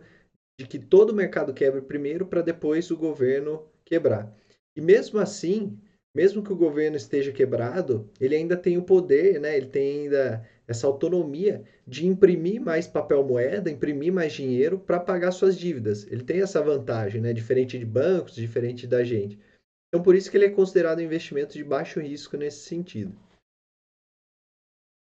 de 0.59 0.67
que 0.67 0.79
todo 0.79 1.11
o 1.11 1.15
mercado 1.15 1.53
quebre 1.53 1.81
primeiro 1.81 2.25
para 2.25 2.41
depois 2.41 2.89
o 2.89 2.97
governo 2.97 3.67
quebrar. 3.83 4.33
E 4.75 4.81
mesmo 4.81 5.19
assim, 5.19 5.79
mesmo 6.15 6.43
que 6.43 6.51
o 6.51 6.57
governo 6.57 6.97
esteja 6.97 7.31
quebrado, 7.31 8.09
ele 8.19 8.35
ainda 8.35 8.57
tem 8.57 8.77
o 8.77 8.83
poder, 8.83 9.39
né? 9.39 9.55
ele 9.55 9.67
tem 9.67 10.03
ainda 10.03 10.47
essa 10.67 10.88
autonomia 10.88 11.63
de 11.88 12.07
imprimir 12.07 12.60
mais 12.60 12.88
papel 12.88 13.24
moeda, 13.24 13.69
imprimir 13.69 14.12
mais 14.12 14.34
dinheiro 14.34 14.79
para 14.79 15.00
pagar 15.00 15.31
suas 15.31 15.57
dívidas. 15.57 16.05
Ele 16.12 16.24
tem 16.24 16.41
essa 16.41 16.62
vantagem, 16.62 17.22
né? 17.22 17.34
diferente 17.34 17.77
de 17.77 17.86
bancos, 17.86 18.36
diferente 18.36 18.88
da 18.88 19.03
gente. 19.03 19.39
Então, 19.88 20.03
por 20.03 20.15
isso 20.15 20.29
que 20.29 20.38
ele 20.38 20.45
é 20.45 20.50
considerado 20.50 21.00
um 21.00 21.03
investimento 21.03 21.53
de 21.53 21.63
baixo 21.63 22.00
risco 22.00 22.36
nesse 22.36 22.60
sentido. 22.60 23.15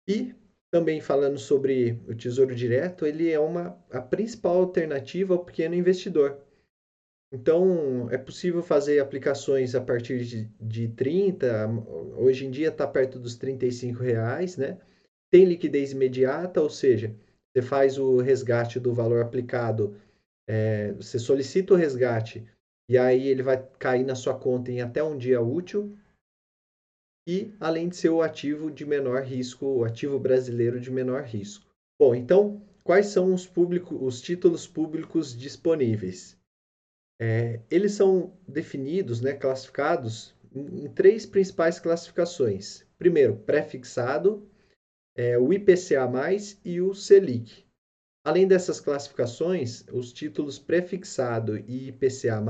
E 0.09 0.35
também 0.71 1.01
falando 1.01 1.39
sobre 1.39 2.01
o 2.07 2.15
Tesouro 2.15 2.55
Direto, 2.55 3.07
ele 3.07 3.31
é 3.31 3.39
uma, 3.39 3.79
a 3.91 4.01
principal 4.01 4.57
alternativa 4.57 5.35
ao 5.35 5.45
pequeno 5.45 5.75
investidor. 5.75 6.41
Então, 7.31 8.09
é 8.11 8.17
possível 8.17 8.63
fazer 8.63 9.01
aplicações 9.01 9.75
a 9.75 9.81
partir 9.81 10.25
de, 10.25 10.45
de 10.59 10.89
30, 10.89 11.69
hoje 12.17 12.47
em 12.47 12.51
dia 12.51 12.69
está 12.69 12.87
perto 12.87 13.19
dos 13.19 13.37
35 13.37 14.03
reais, 14.03 14.57
né? 14.57 14.79
Tem 15.31 15.45
liquidez 15.45 15.93
imediata, 15.93 16.61
ou 16.61 16.71
seja, 16.71 17.15
você 17.53 17.63
faz 17.63 17.99
o 17.99 18.19
resgate 18.19 18.81
do 18.81 18.93
valor 18.93 19.21
aplicado, 19.21 19.97
é, 20.49 20.93
você 20.93 21.19
solicita 21.19 21.75
o 21.75 21.77
resgate 21.77 22.47
e 22.91 22.97
aí 22.97 23.29
ele 23.29 23.43
vai 23.43 23.63
cair 23.79 24.05
na 24.05 24.15
sua 24.15 24.39
conta 24.39 24.71
em 24.73 24.81
até 24.81 25.03
um 25.03 25.19
dia 25.19 25.43
útil. 25.43 25.95
E 27.29 27.53
além 27.61 27.91
de 27.91 27.97
ser 27.97 28.09
o 28.09 28.23
ativo 28.23 28.71
de 28.71 28.87
menor 28.87 29.23
risco, 29.23 29.67
o 29.67 29.85
ativo 29.85 30.19
brasileiro 30.19 30.81
de 30.81 30.91
menor 30.91 31.23
risco. 31.25 31.67
Bom, 32.01 32.15
então, 32.15 32.63
quais 32.83 33.07
são 33.07 33.35
os, 33.35 33.47
público, 33.47 33.95
os 34.03 34.23
títulos 34.23 34.67
públicos 34.67 35.37
disponíveis? 35.37 36.39
É, 37.21 37.61
eles 37.71 37.93
são 37.93 38.33
definidos, 38.47 39.21
né, 39.21 39.35
classificados 39.35 40.35
em, 40.55 40.85
em 40.85 40.89
três 40.89 41.27
principais 41.27 41.79
classificações. 41.79 42.87
Primeiro, 42.97 43.37
pré-fixado, 43.37 44.49
é, 45.19 45.37
o 45.37 45.53
IPCA+, 45.53 46.09
e 46.65 46.81
o 46.81 46.95
Selic. 46.95 47.67
Além 48.25 48.47
dessas 48.47 48.79
classificações, 48.79 49.85
os 49.93 50.13
títulos 50.13 50.61
prefixado 50.61 51.59
e 51.59 51.89
IPCA+, 51.89 52.41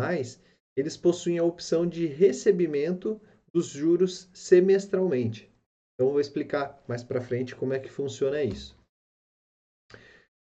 eles 0.77 0.95
possuem 0.95 1.39
a 1.39 1.45
opção 1.45 1.87
de 1.87 2.07
recebimento 2.07 3.19
dos 3.55 3.69
juros 3.69 4.29
semestralmente. 4.35 5.51
Então, 5.95 6.11
vou 6.11 6.21
explicar 6.21 6.85
mais 6.87 7.03
para 7.03 7.23
frente 7.23 7.57
como 7.57 7.73
é 7.73 7.79
que 7.79 7.91
funciona 7.91 8.43
isso. 8.43 8.77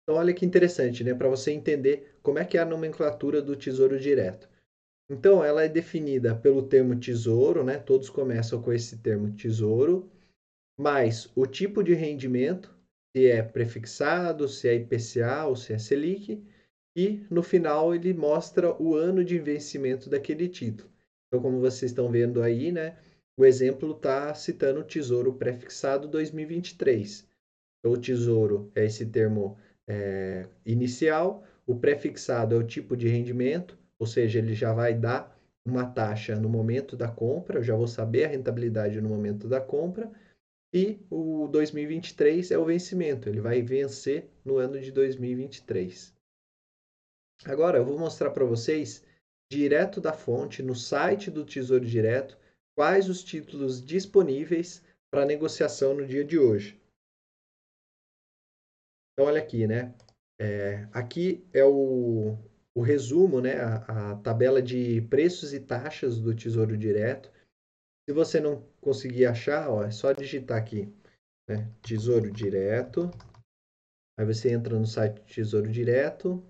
Então, 0.04 0.16
olha 0.16 0.34
que 0.34 0.46
interessante, 0.46 1.04
né? 1.04 1.14
Para 1.14 1.28
você 1.28 1.52
entender 1.52 2.16
como 2.24 2.40
é 2.40 2.46
que 2.46 2.58
é 2.58 2.62
a 2.62 2.66
nomenclatura 2.66 3.42
do 3.42 3.58
Tesouro 3.58 4.00
Direto. 4.00 4.48
Então, 5.12 5.44
ela 5.44 5.64
é 5.64 5.68
definida 5.68 6.34
pelo 6.34 6.64
termo 6.64 6.98
tesouro, 6.98 7.64
né? 7.64 7.78
Todos 7.78 8.10
começam 8.10 8.62
com 8.62 8.72
esse 8.72 9.00
termo 9.00 9.36
tesouro 9.36 10.10
mais 10.78 11.30
o 11.36 11.46
tipo 11.46 11.84
de 11.84 11.94
rendimento, 11.94 12.76
se 13.16 13.28
é 13.28 13.42
prefixado, 13.42 14.48
se 14.48 14.68
é 14.68 14.76
IPCA 14.76 15.46
ou 15.46 15.56
se 15.56 15.74
é 15.74 15.78
Selic, 15.78 16.44
e 16.96 17.26
no 17.30 17.44
final 17.44 17.94
ele 17.94 18.14
mostra 18.14 18.74
o 18.82 18.96
ano 18.96 19.24
de 19.24 19.38
vencimento 19.40 20.10
daquele 20.10 20.48
título. 20.48 20.90
Então, 21.28 21.42
como 21.42 21.60
vocês 21.60 21.92
estão 21.92 22.10
vendo 22.10 22.42
aí, 22.42 22.72
né, 22.72 22.98
o 23.38 23.46
exemplo 23.46 23.92
está 23.92 24.34
citando 24.34 24.80
o 24.80 24.84
Tesouro 24.84 25.34
Prefixado 25.34 26.08
2023. 26.08 27.28
Então, 27.80 27.94
o 27.94 27.98
Tesouro 27.98 28.72
é 28.74 28.86
esse 28.86 29.06
termo 29.06 29.58
é, 29.88 30.48
inicial, 30.66 31.44
o 31.68 31.76
prefixado 31.76 32.56
é 32.56 32.58
o 32.58 32.64
tipo 32.64 32.96
de 32.96 33.08
rendimento, 33.08 33.78
ou 34.00 34.08
seja, 34.08 34.40
ele 34.40 34.54
já 34.54 34.72
vai 34.74 34.94
dar 34.94 35.38
uma 35.66 35.86
taxa 35.86 36.36
no 36.36 36.48
momento 36.48 36.96
da 36.96 37.08
compra, 37.08 37.60
eu 37.60 37.64
já 37.64 37.76
vou 37.76 37.88
saber 37.88 38.26
a 38.26 38.28
rentabilidade 38.28 39.02
no 39.02 39.10
momento 39.10 39.48
da 39.48 39.60
compra, 39.60 40.12
e 40.74 41.00
o 41.10 41.48
2023 41.48 42.52
é 42.52 42.58
o 42.58 42.66
vencimento, 42.66 43.30
ele 43.30 43.40
vai 43.40 43.62
vencer 43.62 44.30
no 44.44 44.58
ano 44.58 44.80
de 44.80 44.92
2023. 44.92 46.14
Agora 47.46 47.78
eu 47.78 47.86
vou 47.86 47.98
mostrar 47.98 48.32
para 48.32 48.46
vocês, 48.46 49.04
direto 49.52 50.00
da 50.00 50.14
fonte, 50.14 50.64
no 50.64 50.76
site 50.76 51.30
do 51.30 51.46
Tesouro 51.46 51.86
Direto, 51.86 52.38
quais 52.76 53.10
os 53.10 53.24
títulos 53.24 53.84
disponíveis 53.84 54.84
para 55.12 55.26
negociação 55.26 55.94
no 55.94 56.06
dia 56.06 56.24
de 56.24 56.38
hoje. 56.38 56.80
Então, 59.14 59.28
olha 59.28 59.42
aqui, 59.42 59.66
né? 59.66 59.94
É, 60.40 60.88
aqui 60.92 61.48
é 61.54 61.64
o, 61.64 62.38
o 62.76 62.82
resumo, 62.82 63.40
né? 63.40 63.56
A, 63.60 64.12
a 64.12 64.16
tabela 64.18 64.62
de 64.62 65.02
preços 65.04 65.54
e 65.54 65.60
taxas 65.60 66.20
do 66.20 66.36
Tesouro 66.36 66.78
Direto. 66.78 67.32
Se 68.08 68.14
você 68.14 68.40
não 68.40 68.62
conseguir 68.80 69.26
achar, 69.26 69.70
ó, 69.70 69.84
é 69.84 69.90
só 69.90 70.12
digitar 70.12 70.58
aqui, 70.58 70.94
né? 71.50 71.72
Tesouro 71.82 72.32
Direto. 72.32 73.10
Aí 74.18 74.26
você 74.26 74.52
entra 74.52 74.78
no 74.78 74.86
site 74.86 75.22
Tesouro 75.26 75.72
Direto. 75.72 76.44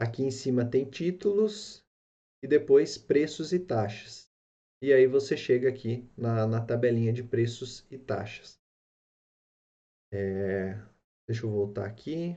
Aqui 0.00 0.22
em 0.22 0.30
cima 0.30 0.64
tem 0.64 0.88
títulos 0.88 1.84
e 2.42 2.46
depois 2.46 2.96
preços 2.96 3.52
e 3.52 3.58
taxas. 3.58 4.30
E 4.80 4.92
aí 4.92 5.06
você 5.06 5.36
chega 5.36 5.68
aqui 5.68 6.08
na, 6.16 6.46
na 6.46 6.64
tabelinha 6.64 7.12
de 7.12 7.24
preços 7.24 7.84
e 7.90 7.98
taxas. 7.98 8.60
É, 10.12 10.74
deixa 11.28 11.44
eu 11.44 11.50
voltar 11.50 11.86
aqui. 11.86 12.36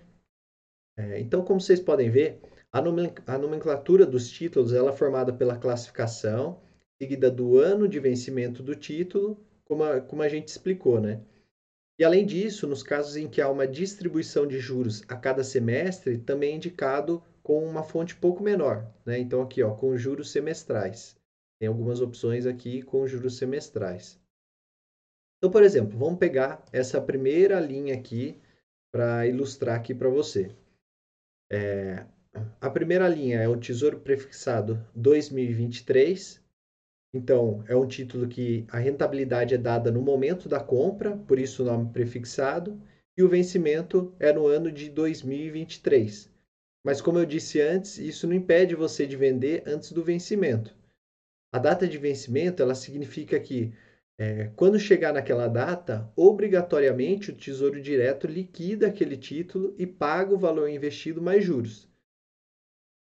É, 0.97 1.19
então, 1.19 1.45
como 1.45 1.61
vocês 1.61 1.79
podem 1.79 2.09
ver, 2.09 2.41
a 2.71 3.37
nomenclatura 3.37 4.05
dos 4.05 4.29
títulos 4.29 4.73
ela 4.73 4.91
é 4.91 4.95
formada 4.95 5.31
pela 5.31 5.57
classificação, 5.57 6.61
seguida 7.01 7.31
do 7.31 7.57
ano 7.57 7.87
de 7.87 7.99
vencimento 7.99 8.61
do 8.61 8.75
título, 8.75 9.39
como 9.63 9.83
a, 9.83 10.01
como 10.01 10.21
a 10.21 10.27
gente 10.27 10.49
explicou, 10.49 10.99
né? 10.99 11.21
E 11.97 12.03
além 12.03 12.25
disso, 12.25 12.65
nos 12.67 12.81
casos 12.81 13.15
em 13.17 13.27
que 13.27 13.41
há 13.41 13.49
uma 13.49 13.67
distribuição 13.67 14.47
de 14.47 14.59
juros 14.59 15.03
a 15.07 15.15
cada 15.15 15.43
semestre, 15.43 16.17
também 16.17 16.53
é 16.53 16.55
indicado 16.55 17.23
com 17.43 17.65
uma 17.65 17.83
fonte 17.83 18.15
pouco 18.15 18.43
menor, 18.43 18.89
né? 19.05 19.17
Então 19.19 19.41
aqui, 19.41 19.61
ó, 19.63 19.73
com 19.73 19.97
juros 19.97 20.31
semestrais. 20.31 21.17
Tem 21.59 21.67
algumas 21.67 21.99
opções 21.99 22.45
aqui 22.45 22.81
com 22.81 23.07
juros 23.07 23.37
semestrais. 23.37 24.19
Então, 25.37 25.51
por 25.51 25.63
exemplo, 25.63 25.97
vamos 25.97 26.19
pegar 26.19 26.63
essa 26.71 27.01
primeira 27.01 27.59
linha 27.59 27.95
aqui 27.95 28.37
para 28.91 29.27
ilustrar 29.27 29.75
aqui 29.75 29.93
para 29.93 30.09
você. 30.09 30.55
É, 31.51 32.05
a 32.61 32.69
primeira 32.69 33.07
linha 33.07 33.39
é 33.39 33.47
o 33.47 33.57
Tesouro 33.57 33.99
Prefixado 33.99 34.85
2023, 34.95 36.41
então, 37.13 37.63
é 37.67 37.75
um 37.75 37.87
título 37.87 38.27
que 38.27 38.65
a 38.69 38.77
rentabilidade 38.77 39.55
é 39.55 39.57
dada 39.57 39.91
no 39.91 40.01
momento 40.01 40.47
da 40.47 40.59
compra, 40.59 41.17
por 41.17 41.39
isso 41.39 41.63
o 41.63 41.65
nome 41.65 41.91
prefixado, 41.91 42.79
e 43.17 43.23
o 43.23 43.27
vencimento 43.27 44.13
é 44.19 44.31
no 44.31 44.45
ano 44.45 44.71
de 44.71 44.89
2023. 44.89 46.31
Mas 46.85 47.01
como 47.01 47.17
eu 47.17 47.25
disse 47.25 47.59
antes, 47.59 47.97
isso 47.97 48.27
não 48.27 48.35
impede 48.35 48.75
você 48.75 49.07
de 49.07 49.17
vender 49.17 49.63
antes 49.65 49.91
do 49.91 50.03
vencimento. 50.03 50.75
A 51.51 51.57
data 51.57 51.87
de 51.87 51.97
vencimento, 51.97 52.61
ela 52.61 52.75
significa 52.75 53.39
que 53.39 53.73
é, 54.19 54.51
quando 54.55 54.77
chegar 54.77 55.13
naquela 55.13 55.47
data, 55.47 56.11
obrigatoriamente 56.15 57.31
o 57.31 57.35
Tesouro 57.35 57.81
Direto 57.81 58.27
liquida 58.27 58.87
aquele 58.87 59.17
título 59.17 59.73
e 59.79 59.87
paga 59.87 60.33
o 60.33 60.37
valor 60.37 60.69
investido 60.69 61.21
mais 61.21 61.43
juros. 61.43 61.89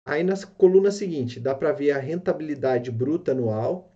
Aí 0.05 0.24
na 0.24 0.33
coluna 0.45 0.91
seguinte, 0.91 1.39
dá 1.39 1.55
para 1.55 1.72
ver 1.72 1.91
a 1.91 2.00
rentabilidade 2.00 2.91
bruta 2.91 3.31
anual, 3.31 3.92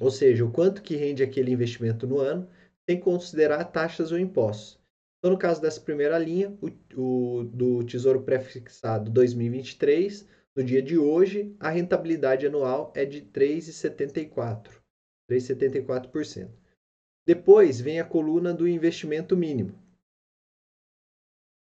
ou 0.00 0.10
seja, 0.10 0.44
o 0.44 0.50
quanto 0.50 0.82
que 0.82 0.96
rende 0.96 1.22
aquele 1.22 1.50
investimento 1.50 2.06
no 2.06 2.18
ano, 2.18 2.48
sem 2.88 3.00
considerar 3.00 3.64
taxas 3.64 4.12
ou 4.12 4.18
impostos. 4.18 4.78
Então, 5.18 5.30
no 5.30 5.38
caso 5.38 5.60
dessa 5.60 5.80
primeira 5.80 6.18
linha, 6.18 6.56
o, 6.60 6.68
o 7.00 7.44
do 7.44 7.84
Tesouro 7.84 8.22
Prefixado 8.22 9.10
2023, 9.10 10.28
no 10.54 10.62
dia 10.62 10.80
de 10.80 10.96
hoje, 10.96 11.54
a 11.58 11.68
rentabilidade 11.68 12.46
anual 12.46 12.92
é 12.94 13.04
de 13.04 13.22
3,74%. 13.22 14.70
3,74%. 15.30 16.50
Depois 17.26 17.80
vem 17.80 17.98
a 17.98 18.04
coluna 18.04 18.54
do 18.54 18.68
investimento 18.68 19.36
mínimo. 19.36 19.74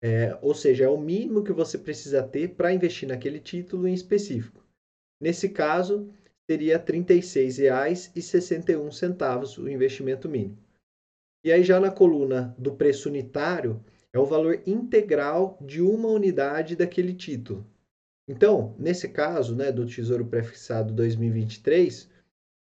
É, 0.01 0.39
ou 0.41 0.55
seja, 0.55 0.85
é 0.85 0.89
o 0.89 1.01
mínimo 1.01 1.43
que 1.43 1.53
você 1.53 1.77
precisa 1.77 2.23
ter 2.23 2.55
para 2.55 2.73
investir 2.73 3.09
naquele 3.09 3.41
título 3.41 3.89
em 3.89 3.93
específico. 3.93 4.65
Nesse 5.21 5.49
caso, 5.49 6.09
seria 6.49 6.79
R$ 6.79 6.85
36,61 6.85 9.59
o 9.59 9.69
investimento 9.69 10.29
mínimo. 10.29 10.57
E 11.45 11.53
aí 11.53 11.63
já 11.63 11.79
na 11.79 11.91
coluna 11.91 12.57
do 12.59 12.75
preço 12.75 13.09
unitário 13.09 13.81
é 14.13 14.19
o 14.19 14.25
valor 14.25 14.63
integral 14.67 15.57
de 15.61 15.81
uma 15.83 16.09
unidade 16.09 16.75
daquele 16.75 17.13
título. 17.13 17.67
Então, 18.27 18.75
nesse 18.79 19.07
caso, 19.09 19.55
né, 19.55 19.71
do 19.71 19.85
Tesouro 19.87 20.25
Prefixado 20.25 20.95
2023, 20.95 22.09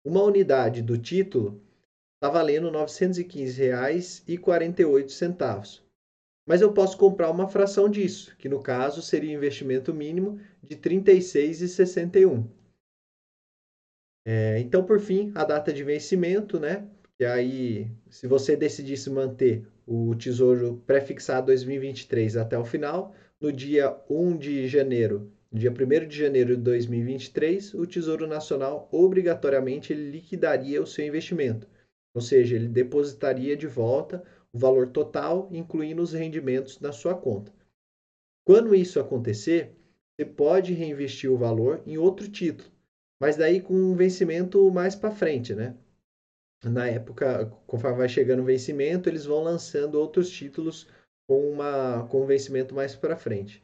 uma 0.05 0.21
unidade 0.23 0.81
do 0.81 0.97
título 0.97 1.61
está 2.15 2.29
valendo 2.29 2.69
R$ 2.69 2.77
915,48. 2.85 5.81
Mas 6.45 6.59
eu 6.61 6.73
posso 6.73 6.97
comprar 6.97 7.31
uma 7.31 7.47
fração 7.47 7.87
disso, 7.89 8.35
que 8.37 8.49
no 8.49 8.61
caso 8.61 9.01
seria 9.01 9.31
o 9.31 9.37
investimento 9.37 9.93
mínimo 9.93 10.37
de 10.61 10.75
R$ 10.75 10.81
36,61. 10.81 12.58
É, 14.25 14.59
então, 14.59 14.83
por 14.83 14.99
fim, 14.99 15.31
a 15.35 15.43
data 15.43 15.73
de 15.73 15.83
vencimento, 15.83 16.59
né? 16.59 16.87
E 17.19 17.25
aí, 17.25 17.91
se 18.09 18.27
você 18.27 18.55
decidisse 18.55 19.09
manter 19.09 19.65
o 19.85 20.15
Tesouro 20.15 20.81
prefixado 20.85 21.47
2023 21.47 22.37
até 22.37 22.57
o 22.57 22.63
final, 22.63 23.13
no 23.41 23.51
dia 23.51 23.95
1 24.09 24.37
de 24.37 24.67
janeiro, 24.67 25.31
dia 25.51 25.71
1 25.71 26.07
de 26.07 26.17
janeiro 26.17 26.55
de 26.55 26.61
2023, 26.61 27.73
o 27.73 27.87
Tesouro 27.87 28.27
Nacional 28.27 28.87
obrigatoriamente 28.91 29.93
liquidaria 29.93 30.81
o 30.81 30.87
seu 30.87 31.05
investimento. 31.05 31.67
Ou 32.13 32.21
seja, 32.21 32.55
ele 32.55 32.67
depositaria 32.67 33.55
de 33.57 33.67
volta 33.67 34.23
o 34.51 34.57
valor 34.57 34.87
total, 34.87 35.49
incluindo 35.51 36.01
os 36.01 36.13
rendimentos 36.13 36.79
na 36.79 36.91
sua 36.91 37.15
conta. 37.15 37.51
Quando 38.45 38.73
isso 38.73 38.99
acontecer, 38.99 39.75
você 40.15 40.25
pode 40.25 40.73
reinvestir 40.73 41.31
o 41.31 41.37
valor 41.37 41.81
em 41.85 41.97
outro 41.97 42.29
título, 42.29 42.69
mas 43.19 43.35
daí 43.35 43.61
com 43.61 43.73
um 43.73 43.95
vencimento 43.95 44.71
mais 44.71 44.95
para 44.95 45.11
frente, 45.11 45.53
né? 45.53 45.75
Na 46.63 46.87
época, 46.87 47.45
conforme 47.65 47.97
vai 47.97 48.09
chegando 48.09 48.41
o 48.41 48.45
vencimento, 48.45 49.07
eles 49.07 49.25
vão 49.25 49.43
lançando 49.43 49.95
outros 49.95 50.29
títulos 50.29 50.87
com, 51.27 51.51
uma, 51.51 52.05
com 52.07 52.23
um 52.23 52.25
vencimento 52.25 52.75
mais 52.75 52.95
para 52.95 53.15
frente. 53.15 53.63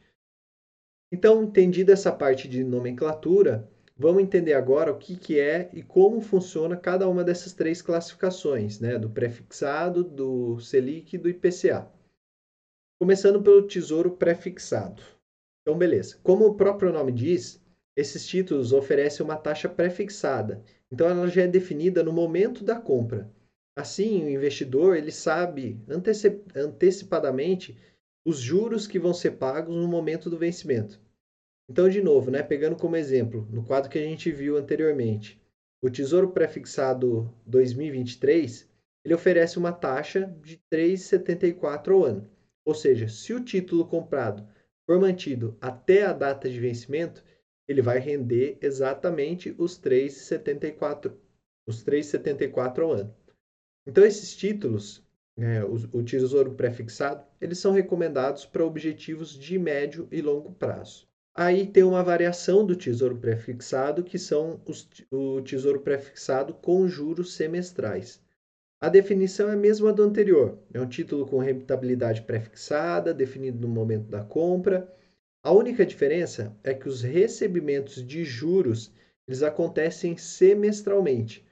Então, 1.12 1.44
entendida 1.44 1.92
essa 1.92 2.10
parte 2.10 2.48
de 2.48 2.64
nomenclatura, 2.64 3.70
vamos 3.96 4.22
entender 4.22 4.54
agora 4.54 4.92
o 4.92 4.98
que, 4.98 5.16
que 5.16 5.38
é 5.38 5.70
e 5.72 5.82
como 5.82 6.20
funciona 6.20 6.76
cada 6.76 7.08
uma 7.08 7.22
dessas 7.22 7.52
três 7.52 7.82
classificações, 7.82 8.80
né? 8.80 8.98
do 8.98 9.10
prefixado, 9.10 10.02
do 10.02 10.58
Selic 10.58 11.14
e 11.14 11.18
do 11.18 11.28
IPCA. 11.28 11.90
Começando 12.98 13.42
pelo 13.42 13.66
tesouro 13.66 14.16
prefixado. 14.16 15.02
Então, 15.62 15.76
beleza. 15.76 16.18
Como 16.22 16.46
o 16.46 16.54
próprio 16.54 16.92
nome 16.92 17.12
diz, 17.12 17.62
esses 17.96 18.26
títulos 18.26 18.72
oferecem 18.72 19.24
uma 19.24 19.36
taxa 19.36 19.68
prefixada, 19.68 20.62
então 20.92 21.08
ela 21.08 21.26
já 21.28 21.42
é 21.42 21.48
definida 21.48 22.02
no 22.02 22.12
momento 22.12 22.62
da 22.62 22.78
compra. 22.78 23.30
Assim, 23.74 24.24
o 24.24 24.30
investidor 24.30 24.96
ele 24.96 25.10
sabe 25.10 25.80
antecipadamente 26.54 27.78
os 28.24 28.38
juros 28.38 28.86
que 28.86 28.98
vão 28.98 29.14
ser 29.14 29.32
pagos 29.32 29.74
no 29.74 29.88
momento 29.88 30.28
do 30.28 30.38
vencimento. 30.38 31.00
Então, 31.68 31.88
de 31.88 32.00
novo, 32.00 32.30
né, 32.30 32.42
pegando 32.42 32.76
como 32.76 32.96
exemplo, 32.96 33.48
no 33.50 33.64
quadro 33.64 33.90
que 33.90 33.98
a 33.98 34.02
gente 34.02 34.30
viu 34.30 34.56
anteriormente, 34.56 35.40
o 35.82 35.90
Tesouro 35.90 36.30
Prefixado 36.30 37.32
2023, 37.44 38.68
ele 39.04 39.14
oferece 39.14 39.58
uma 39.58 39.72
taxa 39.72 40.26
de 40.42 40.60
3,74 40.72 41.92
ao 41.92 42.04
ano. 42.04 42.30
Ou 42.64 42.74
seja, 42.74 43.08
se 43.08 43.32
o 43.32 43.40
título 43.40 43.86
comprado 43.86 44.46
for 44.84 44.98
mantido 45.00 45.56
até 45.60 46.04
a 46.04 46.12
data 46.12 46.48
de 46.48 46.58
vencimento, 46.58 47.22
ele 47.68 47.82
vai 47.82 47.98
render 47.98 48.58
exatamente 48.60 49.54
os 49.58 49.78
3,74 49.78 51.12
os 51.66 51.84
3,74 51.84 52.78
ao 52.82 52.92
ano. 52.92 53.14
Então 53.86 54.04
esses 54.04 54.34
títulos, 54.36 55.04
é, 55.36 55.64
o, 55.64 55.74
o 55.98 56.02
tesouro 56.02 56.54
prefixado, 56.54 57.24
eles 57.40 57.58
são 57.58 57.72
recomendados 57.72 58.46
para 58.46 58.64
objetivos 58.64 59.30
de 59.30 59.58
médio 59.58 60.08
e 60.10 60.22
longo 60.22 60.52
prazo. 60.52 61.06
Aí 61.34 61.66
tem 61.66 61.82
uma 61.82 62.02
variação 62.02 62.64
do 62.64 62.74
tesouro 62.74 63.18
prefixado, 63.18 64.02
que 64.02 64.18
são 64.18 64.60
os, 64.64 64.88
o 65.10 65.42
tesouro 65.42 65.80
prefixado 65.80 66.54
com 66.54 66.88
juros 66.88 67.34
semestrais. 67.34 68.24
A 68.80 68.88
definição 68.88 69.50
é 69.50 69.52
a 69.52 69.56
mesma 69.56 69.92
do 69.92 70.02
anterior. 70.02 70.58
É 70.72 70.80
um 70.80 70.88
título 70.88 71.26
com 71.26 71.38
rentabilidade 71.38 72.22
prefixada, 72.22 73.12
definido 73.12 73.58
no 73.58 73.68
momento 73.68 74.08
da 74.08 74.24
compra. 74.24 74.90
A 75.46 75.52
única 75.52 75.86
diferença 75.86 76.58
é 76.64 76.74
que 76.74 76.88
os 76.88 77.02
recebimentos 77.02 78.04
de 78.04 78.24
juros 78.24 78.92
eles 79.28 79.44
acontecem 79.44 80.16
semestralmente. 80.16 81.46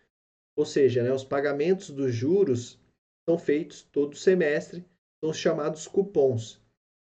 Ou 0.58 0.66
seja, 0.66 1.00
né, 1.00 1.12
os 1.12 1.22
pagamentos 1.22 1.90
dos 1.90 2.12
juros 2.12 2.76
são 3.24 3.38
feitos 3.38 3.82
todo 3.82 4.16
semestre, 4.16 4.84
são 5.22 5.30
os 5.30 5.36
chamados 5.36 5.86
cupons. 5.86 6.60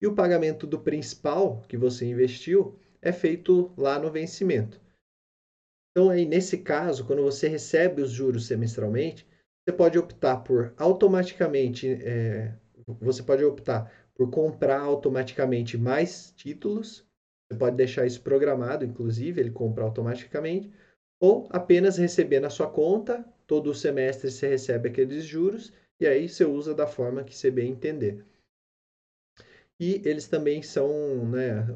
E 0.02 0.06
o 0.06 0.14
pagamento 0.14 0.66
do 0.66 0.78
principal 0.78 1.62
que 1.62 1.78
você 1.78 2.04
investiu 2.04 2.78
é 3.00 3.12
feito 3.12 3.72
lá 3.78 3.98
no 3.98 4.12
vencimento. 4.12 4.78
Então, 5.90 6.10
aí, 6.10 6.26
nesse 6.26 6.58
caso, 6.58 7.06
quando 7.06 7.22
você 7.22 7.48
recebe 7.48 8.02
os 8.02 8.10
juros 8.10 8.44
semestralmente, 8.46 9.26
você 9.66 9.74
pode 9.74 9.98
optar 9.98 10.36
por 10.44 10.74
automaticamente, 10.76 11.88
é, 11.88 12.54
você 13.00 13.22
pode 13.22 13.42
optar 13.42 14.03
por 14.14 14.30
comprar 14.30 14.80
automaticamente 14.80 15.76
mais 15.76 16.32
títulos. 16.36 17.04
Você 17.50 17.58
pode 17.58 17.76
deixar 17.76 18.06
isso 18.06 18.22
programado, 18.22 18.84
inclusive, 18.84 19.40
ele 19.40 19.50
compra 19.50 19.84
automaticamente, 19.84 20.72
ou 21.20 21.46
apenas 21.50 21.96
receber 21.96 22.40
na 22.40 22.50
sua 22.50 22.68
conta, 22.68 23.24
todo 23.46 23.74
semestre 23.74 24.30
você 24.30 24.48
recebe 24.48 24.88
aqueles 24.88 25.24
juros, 25.24 25.72
e 26.00 26.06
aí 26.06 26.28
você 26.28 26.44
usa 26.44 26.74
da 26.74 26.86
forma 26.86 27.24
que 27.24 27.36
você 27.36 27.50
bem 27.50 27.72
entender. 27.72 28.24
E 29.78 30.00
eles 30.04 30.28
também 30.28 30.62
são, 30.62 31.28
né, 31.28 31.66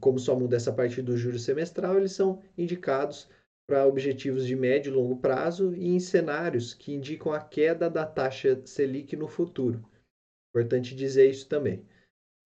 como 0.00 0.18
só 0.18 0.34
muda 0.34 0.56
essa 0.56 0.72
parte 0.72 1.02
do 1.02 1.16
juro 1.16 1.38
semestral, 1.38 1.98
eles 1.98 2.12
são 2.12 2.42
indicados 2.56 3.28
para 3.68 3.86
objetivos 3.86 4.46
de 4.46 4.56
médio 4.56 4.90
e 4.90 4.94
longo 4.94 5.16
prazo 5.16 5.74
e 5.74 5.88
em 5.88 6.00
cenários 6.00 6.72
que 6.72 6.94
indicam 6.94 7.32
a 7.32 7.40
queda 7.40 7.90
da 7.90 8.06
taxa 8.06 8.60
Selic 8.64 9.16
no 9.16 9.28
futuro. 9.28 9.84
Importante 10.56 10.94
dizer 10.94 11.28
isso 11.28 11.46
também. 11.46 11.86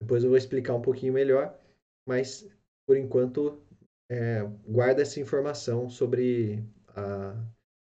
Depois 0.01 0.21
eu 0.21 0.29
vou 0.29 0.37
explicar 0.37 0.75
um 0.75 0.81
pouquinho 0.81 1.13
melhor, 1.13 1.57
mas 2.05 2.45
por 2.85 2.97
enquanto 2.97 3.63
é, 4.09 4.43
guarda 4.67 5.01
essa 5.01 5.21
informação 5.21 5.89
sobre 5.89 6.61
a, 6.89 7.33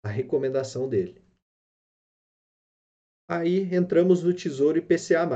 a 0.05 0.09
recomendação 0.09 0.89
dele. 0.89 1.21
Aí 3.29 3.75
entramos 3.75 4.23
no 4.23 4.33
Tesouro 4.33 4.79
IPCA+. 4.79 5.27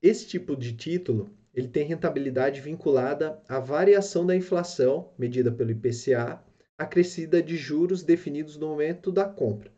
Esse 0.00 0.28
tipo 0.28 0.54
de 0.54 0.76
título 0.76 1.28
ele 1.52 1.66
tem 1.66 1.84
rentabilidade 1.84 2.60
vinculada 2.60 3.42
à 3.48 3.58
variação 3.58 4.24
da 4.24 4.36
inflação, 4.36 5.12
medida 5.18 5.50
pelo 5.50 5.72
IPCA, 5.72 6.40
acrescida 6.78 7.42
de 7.42 7.56
juros 7.56 8.04
definidos 8.04 8.56
no 8.56 8.68
momento 8.68 9.10
da 9.10 9.28
compra. 9.28 9.72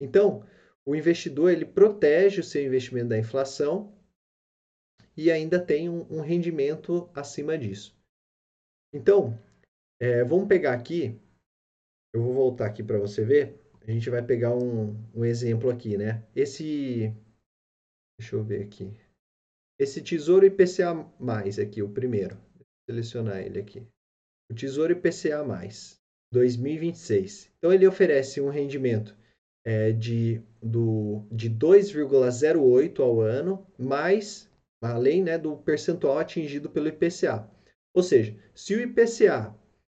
Então, 0.00 0.44
o 0.86 0.94
investidor 0.94 1.50
ele 1.50 1.64
protege 1.64 2.40
o 2.40 2.44
seu 2.44 2.64
investimento 2.64 3.08
da 3.08 3.18
inflação 3.18 3.96
e 5.16 5.30
ainda 5.30 5.64
tem 5.64 5.88
um, 5.88 6.06
um 6.10 6.20
rendimento 6.20 7.10
acima 7.14 7.56
disso. 7.56 7.96
Então, 8.92 9.38
é, 10.00 10.24
vamos 10.24 10.48
pegar 10.48 10.74
aqui, 10.74 11.18
eu 12.14 12.22
vou 12.22 12.34
voltar 12.34 12.66
aqui 12.66 12.82
para 12.82 12.98
você 12.98 13.24
ver, 13.24 13.60
a 13.80 13.90
gente 13.90 14.08
vai 14.10 14.22
pegar 14.24 14.54
um, 14.54 14.94
um 15.14 15.24
exemplo 15.24 15.70
aqui, 15.70 15.96
né? 15.96 16.24
Esse, 16.34 17.12
deixa 18.18 18.36
eu 18.36 18.44
ver 18.44 18.64
aqui. 18.64 18.92
Esse 19.78 20.02
Tesouro 20.02 20.46
IPCA+, 20.46 20.92
aqui, 21.60 21.82
o 21.82 21.88
primeiro. 21.88 22.36
Vou 22.36 22.66
selecionar 22.88 23.38
ele 23.38 23.58
aqui. 23.58 23.84
O 24.50 24.54
Tesouro 24.54 24.92
IPCA+, 24.92 25.42
2026. 26.32 27.50
Então, 27.58 27.72
ele 27.72 27.86
oferece 27.86 28.40
um 28.40 28.48
rendimento 28.48 29.16
é, 29.64 29.92
de, 29.92 30.42
do, 30.62 31.24
de 31.30 31.50
2,08 31.50 33.00
ao 33.00 33.20
ano, 33.20 33.66
mais, 33.78 34.50
além 34.82 35.22
né, 35.22 35.38
do 35.38 35.56
percentual 35.56 36.18
atingido 36.18 36.68
pelo 36.68 36.88
IPCA. 36.88 37.48
Ou 37.94 38.02
seja, 38.02 38.36
se 38.54 38.74
o 38.74 38.80
IPCA 38.80 39.54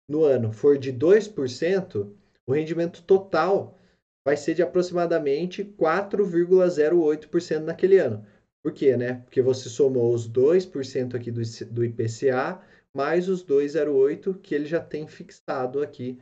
no 0.09 0.23
ano 0.23 0.51
for 0.51 0.77
de 0.77 0.91
2%, 0.91 2.11
o 2.47 2.53
rendimento 2.53 3.03
total 3.03 3.79
vai 4.25 4.35
ser 4.37 4.53
de 4.53 4.63
aproximadamente 4.63 5.63
4,08% 5.63 7.59
naquele 7.59 7.97
ano. 7.97 8.25
Por 8.63 8.73
quê, 8.73 8.95
né? 8.95 9.15
Porque 9.15 9.41
você 9.41 9.69
somou 9.69 10.13
os 10.13 10.29
2% 10.29 11.15
aqui 11.15 11.29
do, 11.29 11.41
do 11.71 11.83
IPCA 11.83 12.61
mais 12.95 13.27
os 13.27 13.43
2,08 13.43 14.39
que 14.39 14.53
ele 14.53 14.65
já 14.65 14.79
tem 14.79 15.07
fixado 15.07 15.81
aqui 15.81 16.19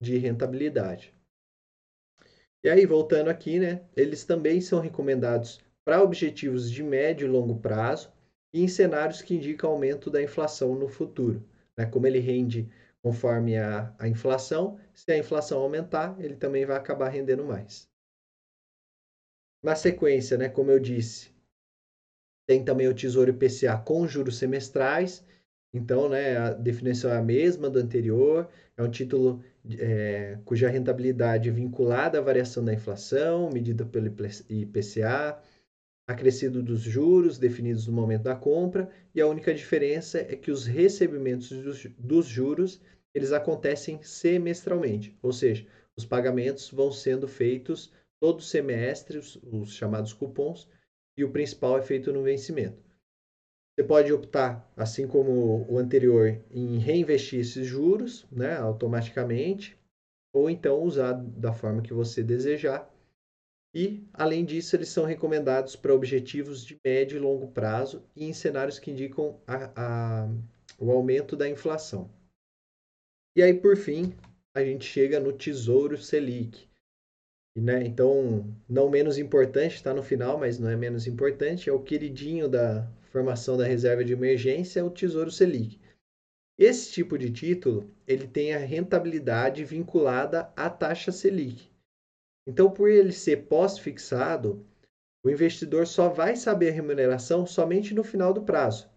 de 0.00 0.16
rentabilidade. 0.16 1.12
E 2.64 2.70
aí, 2.70 2.86
voltando 2.86 3.28
aqui, 3.28 3.58
né? 3.58 3.84
Eles 3.96 4.24
também 4.24 4.60
são 4.60 4.78
recomendados 4.80 5.60
para 5.84 6.02
objetivos 6.02 6.70
de 6.70 6.82
médio 6.82 7.26
e 7.26 7.30
longo 7.30 7.58
prazo 7.60 8.12
e 8.52 8.62
em 8.62 8.68
cenários 8.68 9.20
que 9.20 9.34
indicam 9.34 9.70
aumento 9.70 10.08
da 10.10 10.22
inflação 10.22 10.74
no 10.74 10.86
futuro. 10.86 11.42
Né? 11.76 11.86
Como 11.86 12.06
ele 12.06 12.20
rende 12.20 12.68
conforme 13.02 13.56
a, 13.56 13.92
a 13.98 14.06
inflação, 14.06 14.78
se 14.94 15.10
a 15.10 15.18
inflação 15.18 15.60
aumentar, 15.60 16.14
ele 16.20 16.36
também 16.36 16.64
vai 16.64 16.76
acabar 16.76 17.08
rendendo 17.08 17.44
mais. 17.44 17.88
Na 19.60 19.74
sequência, 19.74 20.38
né, 20.38 20.48
como 20.48 20.70
eu 20.70 20.78
disse, 20.78 21.32
tem 22.46 22.64
também 22.64 22.86
o 22.88 22.94
Tesouro 22.94 23.30
IPCA 23.30 23.76
com 23.78 24.06
juros 24.06 24.36
semestrais. 24.36 25.24
Então, 25.72 26.08
né, 26.08 26.36
a 26.36 26.52
definição 26.52 27.10
é 27.10 27.16
a 27.16 27.22
mesma 27.22 27.70
do 27.70 27.78
anterior. 27.78 28.48
É 28.76 28.82
um 28.82 28.90
título 28.90 29.42
é, 29.78 30.38
cuja 30.44 30.68
rentabilidade 30.68 31.48
é 31.48 31.52
vinculada 31.52 32.18
à 32.18 32.20
variação 32.20 32.64
da 32.64 32.74
inflação, 32.74 33.50
medida 33.50 33.84
pelo 33.84 34.06
IPCA, 34.06 35.40
acrescido 36.06 36.62
dos 36.62 36.80
juros 36.80 37.38
definidos 37.38 37.86
no 37.86 37.92
momento 37.92 38.24
da 38.24 38.34
compra, 38.34 38.90
e 39.14 39.20
a 39.20 39.26
única 39.26 39.54
diferença 39.54 40.18
é 40.18 40.36
que 40.36 40.50
os 40.50 40.66
recebimentos 40.66 41.50
dos, 41.50 41.86
dos 41.98 42.26
juros 42.26 42.80
eles 43.14 43.32
acontecem 43.32 44.02
semestralmente, 44.02 45.16
ou 45.22 45.32
seja, 45.32 45.66
os 45.96 46.04
pagamentos 46.04 46.70
vão 46.70 46.90
sendo 46.90 47.28
feitos 47.28 47.92
todo 48.18 48.42
semestre, 48.42 49.18
os, 49.18 49.38
os 49.42 49.74
chamados 49.74 50.12
cupons, 50.12 50.68
e 51.16 51.22
o 51.24 51.30
principal 51.30 51.78
é 51.78 51.82
feito 51.82 52.12
no 52.12 52.22
vencimento. 52.22 52.82
Você 53.74 53.84
pode 53.84 54.12
optar, 54.12 54.70
assim 54.76 55.06
como 55.06 55.66
o 55.70 55.78
anterior, 55.78 56.38
em 56.50 56.78
reinvestir 56.78 57.40
esses 57.40 57.66
juros 57.66 58.26
né, 58.30 58.54
automaticamente, 58.56 59.78
ou 60.34 60.50
então 60.50 60.82
usar 60.82 61.12
da 61.12 61.52
forma 61.52 61.80
que 61.80 61.94
você 61.94 62.22
desejar. 62.22 62.90
E, 63.74 64.06
além 64.12 64.44
disso, 64.44 64.76
eles 64.76 64.90
são 64.90 65.06
recomendados 65.06 65.74
para 65.74 65.94
objetivos 65.94 66.64
de 66.64 66.78
médio 66.84 67.16
e 67.16 67.20
longo 67.20 67.48
prazo 67.48 68.04
e 68.14 68.26
em 68.26 68.32
cenários 68.34 68.78
que 68.78 68.90
indicam 68.90 69.40
a, 69.46 70.24
a, 70.24 70.28
o 70.78 70.90
aumento 70.90 71.34
da 71.34 71.48
inflação. 71.48 72.10
E 73.34 73.42
aí, 73.42 73.54
por 73.54 73.76
fim, 73.78 74.14
a 74.54 74.62
gente 74.62 74.84
chega 74.84 75.18
no 75.18 75.32
Tesouro 75.32 75.96
Selic. 75.96 76.68
Né? 77.56 77.84
Então, 77.84 78.54
não 78.68 78.90
menos 78.90 79.16
importante, 79.16 79.76
está 79.76 79.94
no 79.94 80.02
final, 80.02 80.38
mas 80.38 80.58
não 80.58 80.68
é 80.68 80.76
menos 80.76 81.06
importante, 81.06 81.70
é 81.70 81.72
o 81.72 81.82
queridinho 81.82 82.48
da 82.50 82.86
formação 83.12 83.58
da 83.58 83.64
reserva 83.64 84.02
de 84.02 84.14
emergência, 84.14 84.80
é 84.80 84.82
o 84.82 84.90
Tesouro 84.90 85.30
Selic. 85.30 85.78
Esse 86.58 86.90
tipo 86.90 87.18
de 87.18 87.30
título, 87.30 87.90
ele 88.06 88.26
tem 88.26 88.54
a 88.54 88.58
rentabilidade 88.58 89.64
vinculada 89.64 90.50
à 90.56 90.70
taxa 90.70 91.12
Selic. 91.12 91.70
Então, 92.46 92.70
por 92.70 92.88
ele 92.88 93.12
ser 93.12 93.46
pós-fixado, 93.46 94.66
o 95.24 95.30
investidor 95.30 95.86
só 95.86 96.08
vai 96.08 96.34
saber 96.34 96.70
a 96.70 96.72
remuneração 96.72 97.46
somente 97.46 97.94
no 97.94 98.02
final 98.02 98.32
do 98.32 98.42
prazo, 98.42 98.90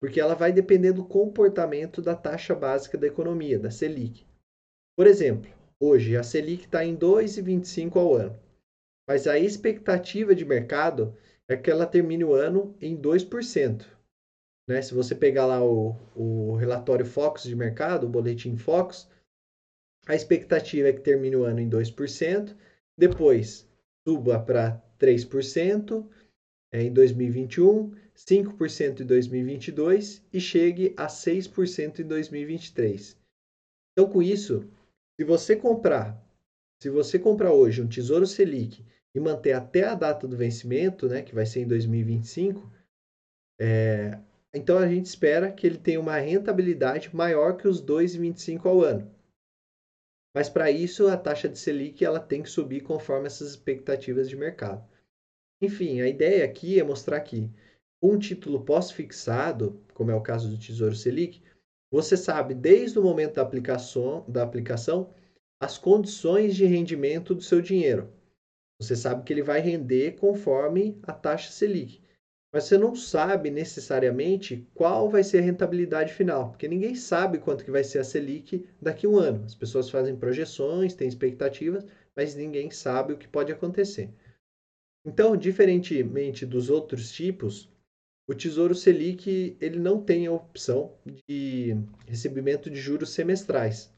porque 0.00 0.20
ela 0.20 0.34
vai 0.34 0.52
depender 0.52 0.92
do 0.92 1.04
comportamento 1.04 2.00
da 2.00 2.14
taxa 2.14 2.54
básica 2.54 2.96
da 2.96 3.06
economia, 3.06 3.58
da 3.58 3.70
Selic. 3.70 4.24
Por 4.96 5.06
exemplo, 5.06 5.50
hoje 5.78 6.16
a 6.16 6.22
Selic 6.22 6.64
está 6.64 6.84
em 6.84 6.96
2,25 6.96 7.96
ao 7.96 8.14
ano, 8.14 8.40
mas 9.08 9.26
a 9.26 9.38
expectativa 9.38 10.34
de 10.34 10.44
mercado 10.44 11.16
é 11.50 11.56
que 11.56 11.68
ela 11.68 11.84
termine 11.84 12.24
o 12.24 12.32
ano 12.32 12.76
em 12.80 12.96
2%. 12.96 13.84
Né? 14.68 14.80
Se 14.80 14.94
você 14.94 15.16
pegar 15.16 15.46
lá 15.46 15.60
o, 15.60 15.96
o 16.14 16.54
relatório 16.54 17.04
Focus 17.04 17.42
de 17.42 17.56
mercado, 17.56 18.06
o 18.06 18.08
boletim 18.08 18.56
Focus, 18.56 19.08
a 20.06 20.14
expectativa 20.14 20.88
é 20.88 20.92
que 20.92 21.00
termine 21.00 21.34
o 21.34 21.42
ano 21.42 21.58
em 21.58 21.68
2%, 21.68 22.56
depois 22.96 23.68
suba 24.06 24.38
para 24.38 24.80
3% 25.00 26.08
é, 26.72 26.84
em 26.84 26.92
2021, 26.92 27.96
5% 28.16 29.00
em 29.00 29.06
2022 29.06 30.24
e 30.32 30.40
chegue 30.40 30.94
a 30.96 31.08
6% 31.08 31.98
em 31.98 32.06
2023. 32.06 33.18
Então, 33.92 34.08
com 34.08 34.22
isso, 34.22 34.70
se 35.18 35.24
você 35.24 35.56
comprar, 35.56 36.16
se 36.80 36.88
você 36.88 37.18
comprar 37.18 37.52
hoje 37.52 37.82
um 37.82 37.88
Tesouro 37.88 38.26
Selic 38.26 38.84
e 39.14 39.20
manter 39.20 39.52
até 39.52 39.84
a 39.84 39.94
data 39.94 40.26
do 40.26 40.36
vencimento, 40.36 41.08
né, 41.08 41.22
que 41.22 41.34
vai 41.34 41.44
ser 41.44 41.60
em 41.60 41.68
2025, 41.68 42.70
é, 43.60 44.18
então 44.54 44.78
a 44.78 44.88
gente 44.88 45.06
espera 45.06 45.52
que 45.52 45.66
ele 45.66 45.78
tenha 45.78 46.00
uma 46.00 46.16
rentabilidade 46.16 47.14
maior 47.14 47.56
que 47.56 47.68
os 47.68 47.82
2,25 47.82 48.66
ao 48.66 48.82
ano. 48.82 49.10
Mas 50.34 50.48
para 50.48 50.70
isso 50.70 51.08
a 51.08 51.16
taxa 51.16 51.48
de 51.48 51.58
Selic 51.58 52.04
ela 52.04 52.20
tem 52.20 52.42
que 52.42 52.50
subir 52.50 52.82
conforme 52.82 53.26
essas 53.26 53.50
expectativas 53.50 54.28
de 54.28 54.36
mercado. 54.36 54.88
Enfim, 55.60 56.00
a 56.00 56.08
ideia 56.08 56.44
aqui 56.44 56.78
é 56.78 56.84
mostrar 56.84 57.20
que 57.20 57.50
um 58.02 58.18
título 58.18 58.64
pós-fixado, 58.64 59.78
como 59.92 60.10
é 60.10 60.14
o 60.14 60.22
caso 60.22 60.48
do 60.48 60.58
Tesouro 60.58 60.94
Selic, 60.94 61.42
você 61.92 62.16
sabe 62.16 62.54
desde 62.54 62.98
o 62.98 63.02
momento 63.02 63.34
da 63.34 63.42
aplicação, 63.42 64.24
da 64.28 64.42
aplicação 64.42 65.12
as 65.60 65.76
condições 65.76 66.56
de 66.56 66.64
rendimento 66.64 67.34
do 67.34 67.42
seu 67.42 67.60
dinheiro. 67.60 68.10
Você 68.80 68.96
sabe 68.96 69.22
que 69.22 69.32
ele 69.32 69.42
vai 69.42 69.60
render 69.60 70.16
conforme 70.16 70.98
a 71.02 71.12
taxa 71.12 71.52
Selic 71.52 72.00
mas 72.52 72.64
você 72.64 72.76
não 72.76 72.96
sabe 72.96 73.48
necessariamente 73.48 74.66
qual 74.74 75.08
vai 75.08 75.22
ser 75.22 75.38
a 75.38 75.42
rentabilidade 75.42 76.12
final, 76.12 76.50
porque 76.50 76.66
ninguém 76.66 76.96
sabe 76.96 77.38
quanto 77.38 77.64
que 77.64 77.70
vai 77.70 77.84
ser 77.84 78.00
a 78.00 78.04
Selic 78.04 78.66
daqui 78.82 79.06
a 79.06 79.08
um 79.08 79.16
ano. 79.16 79.44
As 79.44 79.54
pessoas 79.54 79.88
fazem 79.88 80.16
projeções, 80.16 80.94
têm 80.94 81.06
expectativas, 81.06 81.86
mas 82.16 82.34
ninguém 82.34 82.70
sabe 82.70 83.12
o 83.12 83.18
que 83.18 83.28
pode 83.28 83.52
acontecer. 83.52 84.10
Então, 85.06 85.36
diferentemente 85.36 86.44
dos 86.44 86.70
outros 86.70 87.12
tipos, 87.12 87.70
o 88.28 88.34
Tesouro 88.34 88.74
Selic 88.74 89.56
ele 89.60 89.78
não 89.78 90.02
tem 90.02 90.26
a 90.26 90.32
opção 90.32 90.98
de 91.28 91.76
recebimento 92.06 92.68
de 92.68 92.80
juros 92.80 93.10
semestrais. 93.10 93.92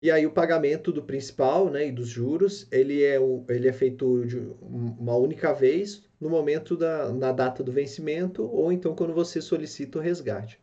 E 0.00 0.10
aí 0.12 0.24
o 0.26 0.32
pagamento 0.32 0.92
do 0.92 1.02
principal 1.02 1.68
né, 1.70 1.88
e 1.88 1.92
dos 1.92 2.08
juros, 2.08 2.68
ele 2.70 3.02
é, 3.02 3.16
ele 3.48 3.68
é 3.68 3.72
feito 3.72 4.24
de 4.24 4.38
uma 4.60 5.16
única 5.16 5.52
vez 5.52 6.08
no 6.20 6.30
momento 6.30 6.76
da 6.76 7.12
na 7.12 7.32
data 7.32 7.64
do 7.64 7.72
vencimento 7.72 8.44
ou 8.44 8.72
então 8.72 8.94
quando 8.94 9.12
você 9.12 9.40
solicita 9.40 9.98
o 9.98 10.00
resgate. 10.00 10.60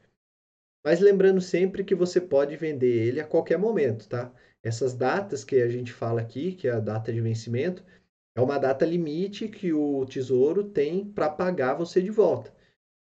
Mas 0.85 0.99
lembrando 0.99 1.41
sempre 1.41 1.83
que 1.83 1.95
você 1.95 2.21
pode 2.21 2.55
vender 2.55 3.07
ele 3.07 3.19
a 3.19 3.27
qualquer 3.27 3.57
momento, 3.57 4.07
tá? 4.07 4.31
Essas 4.63 4.93
datas 4.93 5.43
que 5.43 5.61
a 5.61 5.67
gente 5.67 5.91
fala 5.91 6.21
aqui, 6.21 6.53
que 6.53 6.67
é 6.67 6.71
a 6.71 6.79
data 6.79 7.11
de 7.11 7.19
vencimento, 7.19 7.83
é 8.35 8.41
uma 8.41 8.57
data 8.57 8.85
limite 8.85 9.47
que 9.47 9.73
o 9.73 10.05
Tesouro 10.05 10.63
tem 10.63 11.05
para 11.05 11.29
pagar 11.29 11.73
você 11.73 12.01
de 12.01 12.11
volta. 12.11 12.53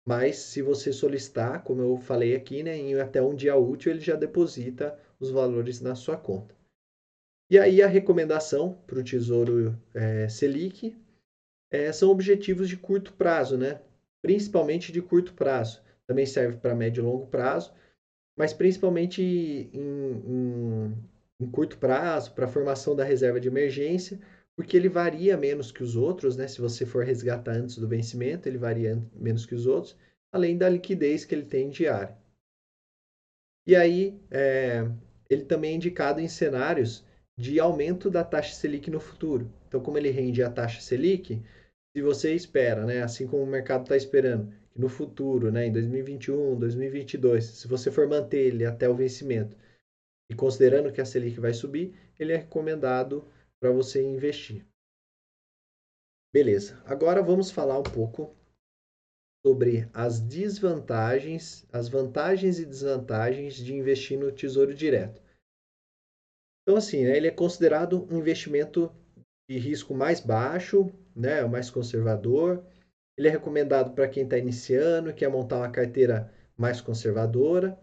Mas 0.07 0.37
se 0.37 0.63
você 0.63 0.93
solicitar, 0.93 1.65
como 1.65 1.83
eu 1.83 1.97
falei 1.97 2.37
aqui, 2.37 2.63
né, 2.63 2.77
em 2.77 2.95
até 3.01 3.23
um 3.23 3.35
dia 3.35 3.57
útil, 3.57 3.91
ele 3.91 4.01
já 4.01 4.17
deposita 4.17 4.99
os 5.19 5.31
valores 5.31 5.81
na 5.81 5.95
sua 5.95 6.17
conta. 6.17 6.55
E 7.51 7.59
aí 7.59 7.83
a 7.83 7.87
recomendação 7.87 8.79
para 8.87 8.99
o 8.99 9.05
Tesouro 9.05 9.79
é, 9.93 10.29
Selic 10.29 10.97
é, 11.71 11.93
são 11.93 12.11
objetivos 12.11 12.69
de 12.69 12.77
curto 12.77 13.13
prazo, 13.13 13.59
né? 13.59 13.81
principalmente 14.25 14.91
de 14.91 15.03
curto 15.03 15.35
prazo. 15.35 15.83
Também 16.07 16.25
serve 16.25 16.57
para 16.57 16.75
médio 16.75 17.03
e 17.03 17.05
longo 17.05 17.27
prazo, 17.27 17.75
mas 18.35 18.55
principalmente 18.55 19.23
em, 19.23 19.71
em, 19.73 20.95
em 21.41 21.51
curto 21.51 21.77
prazo, 21.77 22.33
para 22.33 22.47
a 22.47 22.49
formação 22.49 22.97
da 22.97 23.05
reserva 23.05 23.39
de 23.39 23.49
emergência, 23.49 24.19
porque 24.57 24.79
ele 24.79 24.89
varia 24.89 25.37
menos 25.37 25.71
que 25.71 25.83
os 25.83 25.95
outros, 25.95 26.37
né? 26.37 26.49
Se 26.49 26.61
você 26.61 26.87
for 26.87 27.05
resgatar 27.05 27.53
antes 27.53 27.77
do 27.77 27.87
vencimento, 27.87 28.49
ele 28.49 28.57
varia 28.57 29.03
menos 29.15 29.45
que 29.45 29.55
os 29.55 29.67
outros, 29.67 29.95
além 30.33 30.57
da 30.57 30.71
liquidez 30.71 31.27
que 31.27 31.35
ele 31.35 31.45
tem 31.45 31.69
diária. 31.69 32.17
E 33.67 33.75
aí, 33.75 34.21
é, 34.31 34.83
ele 35.29 35.45
também 35.45 35.73
é 35.73 35.75
indicado 35.77 36.21
em 36.21 36.29
cenários 36.29 37.05
de 37.39 37.59
aumento 37.59 38.11
da 38.11 38.23
taxa 38.23 38.55
Selic 38.55 38.91
no 38.91 39.01
futuro. 39.01 39.51
Então, 39.67 39.83
como 39.83 39.99
ele 39.99 40.11
rende 40.11 40.43
a 40.43 40.51
taxa 40.51 40.81
Selic, 40.81 41.43
se 41.97 42.03
você 42.03 42.35
espera, 42.35 42.85
né, 42.85 43.03
assim 43.03 43.27
como 43.27 43.43
o 43.43 43.47
mercado 43.47 43.83
está 43.83 43.97
esperando, 43.97 44.53
que 44.73 44.81
no 44.81 44.89
futuro, 44.89 45.51
né, 45.51 45.67
em 45.67 45.73
2021, 45.73 46.59
2022, 46.59 47.45
se 47.45 47.69
você 47.69 47.91
for 47.91 48.07
manter 48.09 48.47
ele 48.47 48.65
até 48.65 48.89
o 48.89 48.95
vencimento 48.95 49.57
e 50.31 50.35
considerando 50.35 50.93
que 50.93 51.01
a 51.01 51.05
Selic 51.05 51.39
vai 51.41 51.53
subir, 51.53 51.95
ele 52.19 52.33
é 52.33 52.37
recomendado 52.37 53.27
para 53.61 53.71
você 53.71 54.03
investir. 54.03 54.65
Beleza, 56.33 56.83
agora 56.85 57.23
vamos 57.23 57.51
falar 57.51 57.79
um 57.79 57.85
pouco 57.85 58.35
sobre 59.45 59.89
as 59.93 60.21
desvantagens, 60.21 61.67
as 61.71 61.89
vantagens 61.89 62.59
e 62.59 62.65
desvantagens 62.65 63.57
de 63.57 63.75
investir 63.75 64.19
no 64.19 64.33
Tesouro 64.33 64.75
Direto. 64.75 65.21
Então, 66.63 66.79
assim, 66.79 67.05
né, 67.05 67.15
ele 67.15 67.29
é 67.29 67.31
considerado 67.31 68.09
um 68.11 68.19
investimento 68.19 68.91
de 69.49 69.59
risco 69.59 69.95
mais 69.95 70.19
baixo, 70.19 70.91
né, 71.15 71.45
mais 71.45 71.69
conservador. 71.69 72.65
Ele 73.19 73.29
é 73.29 73.31
recomendado 73.31 73.95
para 73.95 74.09
quem 74.09 74.25
está 74.25 74.39
iniciando, 74.39 75.13
quer 75.13 75.29
montar 75.29 75.59
uma 75.59 75.71
carteira 75.71 76.33
mais 76.57 76.81
conservadora. 76.81 77.79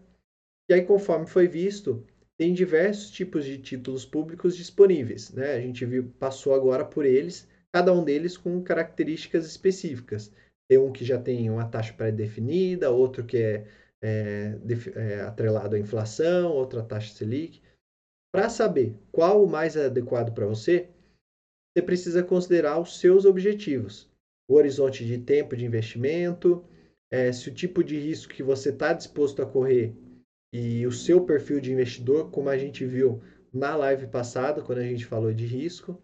E 0.68 0.74
aí, 0.74 0.84
conforme 0.84 1.28
foi 1.28 1.46
visto, 1.46 2.04
tem 2.36 2.52
diversos 2.52 3.08
tipos 3.12 3.44
de 3.44 3.56
títulos 3.58 4.04
públicos 4.04 4.56
disponíveis. 4.56 5.30
Né? 5.30 5.52
A 5.52 5.60
gente 5.60 5.86
viu, 5.86 6.12
passou 6.18 6.54
agora 6.54 6.84
por 6.84 7.04
eles, 7.04 7.48
cada 7.72 7.92
um 7.92 8.02
deles 8.02 8.36
com 8.36 8.60
características 8.64 9.46
específicas. 9.46 10.32
Tem 10.68 10.78
um 10.78 10.92
que 10.92 11.04
já 11.04 11.20
tem 11.20 11.50
uma 11.50 11.68
taxa 11.68 11.92
pré-definida, 11.92 12.90
outro 12.90 13.24
que 13.24 13.36
é, 13.36 13.66
é, 14.02 14.58
é 14.94 15.20
atrelado 15.22 15.76
à 15.76 15.78
inflação, 15.78 16.52
outra 16.52 16.82
taxa 16.82 17.14
Selic. 17.14 17.62
Para 18.32 18.48
saber 18.48 18.96
qual 19.10 19.44
o 19.44 19.48
mais 19.48 19.76
adequado 19.76 20.32
para 20.32 20.46
você, 20.46 20.88
você 21.74 21.82
precisa 21.82 22.22
considerar 22.22 22.80
os 22.80 22.98
seus 22.98 23.24
objetivos, 23.24 24.10
o 24.48 24.54
horizonte 24.54 25.04
de 25.04 25.18
tempo 25.18 25.56
de 25.56 25.64
investimento, 25.64 26.64
é, 27.10 27.30
se 27.30 27.48
o 27.48 27.54
tipo 27.54 27.84
de 27.84 27.98
risco 27.98 28.32
que 28.32 28.42
você 28.42 28.70
está 28.70 28.92
disposto 28.92 29.42
a 29.42 29.46
correr 29.46 29.94
e 30.52 30.86
o 30.86 30.92
seu 30.92 31.24
perfil 31.24 31.60
de 31.60 31.72
investidor, 31.72 32.30
como 32.30 32.48
a 32.48 32.56
gente 32.56 32.84
viu 32.86 33.22
na 33.52 33.76
live 33.76 34.06
passada, 34.06 34.62
quando 34.62 34.78
a 34.78 34.84
gente 34.84 35.04
falou 35.04 35.32
de 35.32 35.44
risco, 35.44 36.02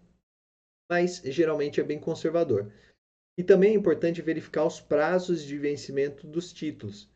mas 0.91 1.23
geralmente 1.25 1.81
é 1.81 1.85
bem 1.85 1.99
conservador. 1.99 2.71
E 3.39 3.45
também 3.45 3.71
é 3.71 3.75
importante 3.75 4.21
verificar 4.21 4.67
os 4.67 4.81
prazos 4.81 5.45
de 5.45 5.57
vencimento 5.57 6.27
dos 6.27 6.53
títulos. 6.53 7.09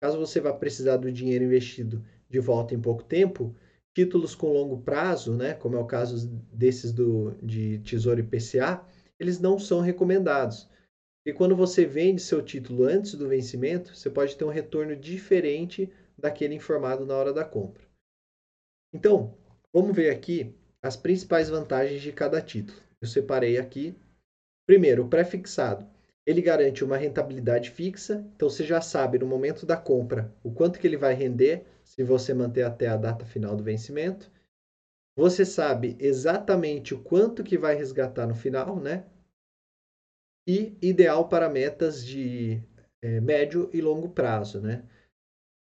Caso 0.00 0.18
você 0.18 0.40
vá 0.40 0.50
precisar 0.50 0.96
do 0.96 1.12
dinheiro 1.12 1.44
investido 1.44 2.02
de 2.30 2.40
volta 2.40 2.74
em 2.74 2.80
pouco 2.80 3.04
tempo, 3.04 3.54
títulos 3.94 4.34
com 4.34 4.50
longo 4.52 4.80
prazo, 4.80 5.34
né, 5.34 5.52
como 5.52 5.76
é 5.76 5.78
o 5.78 5.86
caso 5.86 6.28
desses 6.50 6.92
do, 6.92 7.34
de 7.42 7.78
Tesouro 7.80 8.20
IPCA, 8.20 8.82
eles 9.20 9.38
não 9.38 9.58
são 9.58 9.80
recomendados. 9.80 10.66
E 11.26 11.32
quando 11.32 11.54
você 11.54 11.84
vende 11.84 12.22
seu 12.22 12.40
título 12.40 12.84
antes 12.84 13.14
do 13.14 13.28
vencimento, 13.28 13.94
você 13.94 14.08
pode 14.08 14.34
ter 14.34 14.44
um 14.44 14.50
retorno 14.50 14.96
diferente 14.96 15.92
daquele 16.16 16.54
informado 16.54 17.04
na 17.04 17.14
hora 17.14 17.34
da 17.34 17.44
compra. 17.44 17.82
Então, 18.94 19.36
vamos 19.72 19.94
ver 19.94 20.08
aqui 20.08 20.54
as 20.82 20.96
principais 20.96 21.50
vantagens 21.50 22.00
de 22.00 22.12
cada 22.12 22.40
título. 22.40 22.78
eu 23.02 23.08
separei 23.08 23.58
aqui. 23.58 23.94
Primeiro, 24.66 25.04
o 25.04 25.08
pré-fixado. 25.08 25.88
Ele 26.26 26.42
garante 26.42 26.84
uma 26.84 26.96
rentabilidade 26.96 27.70
fixa, 27.70 28.28
então 28.34 28.50
você 28.50 28.64
já 28.64 28.80
sabe 28.80 29.16
no 29.16 29.26
momento 29.26 29.64
da 29.64 29.76
compra 29.76 30.34
o 30.42 30.50
quanto 30.52 30.80
que 30.80 30.86
ele 30.86 30.96
vai 30.96 31.14
render 31.14 31.64
se 31.84 32.02
você 32.02 32.34
manter 32.34 32.64
até 32.64 32.88
a 32.88 32.96
data 32.96 33.24
final 33.24 33.54
do 33.54 33.62
vencimento. 33.62 34.28
Você 35.16 35.44
sabe 35.44 35.96
exatamente 36.00 36.94
o 36.94 37.02
quanto 37.02 37.44
que 37.44 37.56
vai 37.56 37.76
resgatar 37.76 38.26
no 38.26 38.34
final, 38.34 38.80
né? 38.80 39.06
E 40.48 40.76
ideal 40.82 41.28
para 41.28 41.48
metas 41.48 42.04
de 42.04 42.60
é, 43.00 43.20
médio 43.20 43.70
e 43.72 43.80
longo 43.80 44.08
prazo, 44.08 44.60
né? 44.60 44.84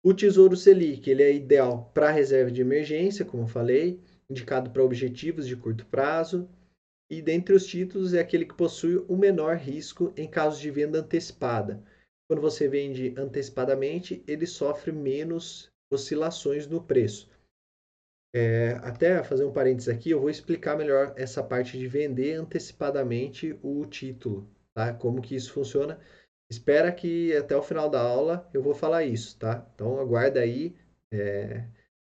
O 0.01 0.13
Tesouro 0.13 0.55
Selic, 0.55 1.09
ele 1.09 1.23
é 1.23 1.33
ideal 1.33 1.91
para 1.93 2.09
reserva 2.09 2.49
de 2.49 2.61
emergência, 2.61 3.25
como 3.25 3.43
eu 3.43 3.47
falei, 3.47 4.01
indicado 4.29 4.71
para 4.71 4.83
objetivos 4.83 5.45
de 5.45 5.57
curto 5.57 5.85
prazo, 5.87 6.49
e 7.09 7.21
dentre 7.21 7.55
os 7.55 7.65
títulos 7.65 8.13
é 8.13 8.19
aquele 8.19 8.45
que 8.45 8.53
possui 8.53 8.97
o 9.07 9.15
menor 9.15 9.55
risco 9.55 10.13
em 10.17 10.29
caso 10.29 10.59
de 10.59 10.69
venda 10.69 10.99
antecipada. 10.99 11.83
Quando 12.27 12.41
você 12.41 12.67
vende 12.67 13.13
antecipadamente, 13.17 14.23
ele 14.27 14.45
sofre 14.45 14.91
menos 14.91 15.71
oscilações 15.91 16.67
no 16.67 16.83
preço. 16.83 17.29
É, 18.35 18.71
até 18.83 19.23
fazer 19.23 19.45
um 19.45 19.53
parênteses 19.53 19.87
aqui, 19.87 20.11
eu 20.11 20.19
vou 20.19 20.29
explicar 20.29 20.77
melhor 20.77 21.13
essa 21.15 21.41
parte 21.41 21.77
de 21.77 21.87
vender 21.87 22.33
antecipadamente 22.33 23.57
o 23.63 23.85
título, 23.85 24.49
tá? 24.73 24.93
Como 24.93 25.21
que 25.21 25.35
isso 25.35 25.53
funciona. 25.53 25.99
Espera 26.49 26.91
que 26.91 27.35
até 27.35 27.55
o 27.55 27.61
final 27.61 27.89
da 27.89 28.01
aula 28.01 28.49
eu 28.53 28.61
vou 28.61 28.73
falar 28.73 29.05
isso, 29.05 29.37
tá? 29.39 29.65
Então 29.73 29.99
aguarda 29.99 30.41
aí, 30.41 30.75
é, 31.11 31.65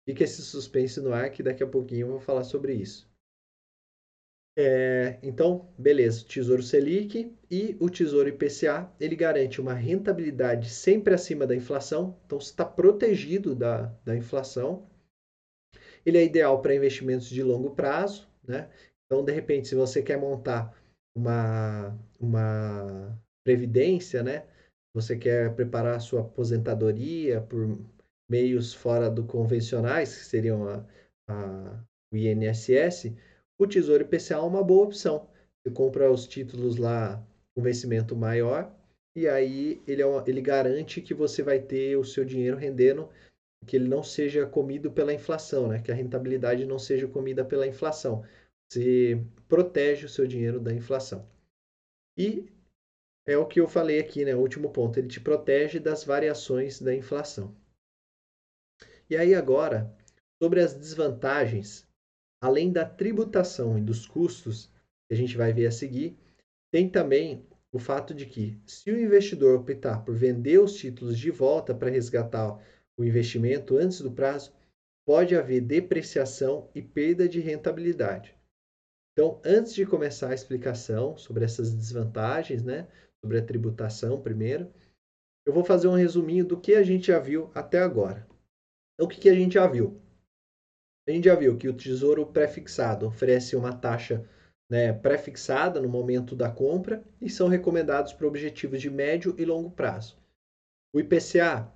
fica 0.07 0.25
esse 0.25 0.43
suspense 0.43 1.01
no 1.01 1.13
ar 1.13 1.31
que 1.31 1.43
daqui 1.43 1.63
a 1.63 1.67
pouquinho 1.67 2.07
eu 2.07 2.11
vou 2.11 2.21
falar 2.21 2.45
sobre 2.45 2.75
isso. 2.75 3.12
É, 4.57 5.19
então, 5.23 5.73
beleza, 5.79 6.27
Tesouro 6.27 6.63
Selic 6.63 7.35
e 7.51 7.75
o 7.81 7.89
Tesouro 7.89 8.29
IPCA, 8.29 8.93
ele 9.01 9.17
garante 9.17 9.61
uma 9.61 9.73
rentabilidade 9.73 10.69
sempre 10.69 11.15
acima 11.15 11.47
da 11.47 11.57
inflação, 11.57 12.19
então 12.27 12.37
está 12.37 12.65
protegido 12.65 13.55
da, 13.55 13.87
da 14.05 14.15
inflação. 14.15 14.87
Ele 16.05 16.19
é 16.19 16.25
ideal 16.25 16.61
para 16.61 16.75
investimentos 16.75 17.29
de 17.29 17.43
longo 17.43 17.75
prazo, 17.75 18.29
né? 18.47 18.69
Então, 19.07 19.25
de 19.25 19.33
repente, 19.33 19.69
se 19.69 19.75
você 19.75 20.03
quer 20.03 20.19
montar 20.19 20.77
uma, 21.17 21.99
uma 22.21 23.19
previdência, 23.45 24.23
né? 24.23 24.47
Você 24.95 25.17
quer 25.17 25.55
preparar 25.55 25.97
a 25.97 26.01
sua 26.01 26.21
aposentadoria 26.21 27.41
por 27.41 27.79
meios 28.31 28.75
fora 28.75 29.11
do 29.11 29.25
convencionais, 29.25 30.15
que 30.15 30.25
seriam 30.25 30.69
a, 30.69 30.87
a, 31.29 31.85
o 32.13 32.17
INSS, 32.17 33.15
o 33.63 33.69
Tesouro 33.69 34.03
IPCA 34.03 34.35
é 34.35 34.39
uma 34.39 34.63
boa 34.63 34.85
opção. 34.85 35.29
Você 35.63 35.73
compra 35.73 36.11
os 36.11 36.27
títulos 36.27 36.77
lá 36.77 37.25
com 37.55 37.63
vencimento 37.63 38.17
maior 38.17 38.75
e 39.15 39.29
aí 39.29 39.83
ele, 39.87 40.03
é 40.03 40.07
uma, 40.07 40.25
ele 40.27 40.41
garante 40.41 41.01
que 41.01 41.13
você 41.13 41.43
vai 41.43 41.61
ter 41.61 41.97
o 41.97 42.05
seu 42.05 42.25
dinheiro 42.25 42.57
rendendo, 42.57 43.11
que 43.67 43.77
ele 43.77 43.89
não 43.89 44.03
seja 44.03 44.47
comido 44.47 44.91
pela 44.91 45.13
inflação, 45.13 45.69
né? 45.69 45.81
que 45.81 45.93
a 45.93 45.95
rentabilidade 45.95 46.65
não 46.65 46.79
seja 46.79 47.07
comida 47.07 47.45
pela 47.45 47.67
inflação. 47.67 48.25
Você 48.71 49.23
protege 49.49 50.07
o 50.07 50.09
seu 50.09 50.27
dinheiro 50.27 50.59
da 50.59 50.73
inflação. 50.73 51.29
E 52.17 52.51
é 53.27 53.37
o 53.37 53.47
que 53.47 53.61
eu 53.61 53.69
falei 53.69 54.01
aqui, 54.01 54.25
né? 54.25 54.35
O 54.35 54.41
último 54.41 54.73
ponto, 54.73 54.99
ele 54.99 55.09
te 55.09 55.21
protege 55.21 55.79
das 55.79 56.05
variações 56.05 56.81
da 56.81 56.95
inflação. 56.95 57.55
E 59.09 59.17
aí 59.17 59.35
agora, 59.35 59.95
sobre 60.43 60.61
as 60.61 60.75
desvantagens 60.75 61.87
além 62.43 62.73
da 62.73 62.85
tributação 62.85 63.79
e 63.79 63.81
dos 63.81 64.05
custos, 64.05 64.69
que 65.09 65.15
a 65.15 65.17
gente 65.17 65.37
vai 65.37 65.53
ver 65.53 65.67
a 65.67 65.71
seguir, 65.71 66.19
tem 66.73 66.89
também 66.89 67.47
o 67.73 67.79
fato 67.79 68.13
de 68.13 68.27
que, 68.27 68.61
se 68.67 68.91
o 68.91 69.01
investidor 69.01 69.61
optar 69.61 70.05
por 70.05 70.17
vender 70.17 70.59
os 70.59 70.75
títulos 70.75 71.17
de 71.17 71.31
volta 71.31 71.73
para 71.73 71.89
resgatar 71.89 72.59
o 72.99 73.05
investimento 73.05 73.79
antes 73.79 74.01
do 74.01 74.11
prazo, 74.11 74.53
pode 75.07 75.37
haver 75.37 75.61
depreciação 75.61 76.69
e 76.75 76.83
perda 76.83 77.29
de 77.29 77.39
rentabilidade. 77.39 78.37
Então, 79.13 79.41
antes 79.45 79.73
de 79.73 79.87
começar 79.87 80.31
a 80.31 80.35
explicação 80.35 81.17
sobre 81.17 81.45
essas 81.45 81.73
desvantagens, 81.73 82.65
né, 82.65 82.89
sobre 83.25 83.39
a 83.39 83.45
tributação 83.45 84.21
primeiro, 84.21 84.73
eu 85.47 85.53
vou 85.53 85.65
fazer 85.65 85.87
um 85.87 85.95
resuminho 85.95 86.45
do 86.45 86.61
que 86.61 86.75
a 86.75 86.83
gente 86.83 87.07
já 87.07 87.21
viu 87.21 87.53
até 87.55 87.79
agora. 87.79 88.27
Então, 88.95 89.07
o 89.07 89.09
que, 89.09 89.21
que 89.21 89.29
a 89.29 89.35
gente 89.35 89.55
já 89.55 89.67
viu? 89.67 90.01
A 91.07 91.11
gente 91.11 91.25
já 91.25 91.35
viu 91.35 91.57
que 91.57 91.69
o 91.69 91.77
tesouro 91.77 92.25
pré-fixado 92.27 93.07
oferece 93.07 93.57
uma 93.57 93.73
taxa 93.73 94.25
né, 94.71 94.93
pré-fixada 94.93 95.81
no 95.81 95.89
momento 95.89 96.37
da 96.37 96.51
compra 96.51 97.05
e 97.21 97.29
são 97.29 97.49
recomendados 97.49 98.13
para 98.13 98.27
objetivos 98.27 98.81
de 98.81 98.89
médio 98.89 99.35
e 99.37 99.45
longo 99.45 99.71
prazo. 99.71 100.17
O 100.95 101.01
IPCA 101.01 101.71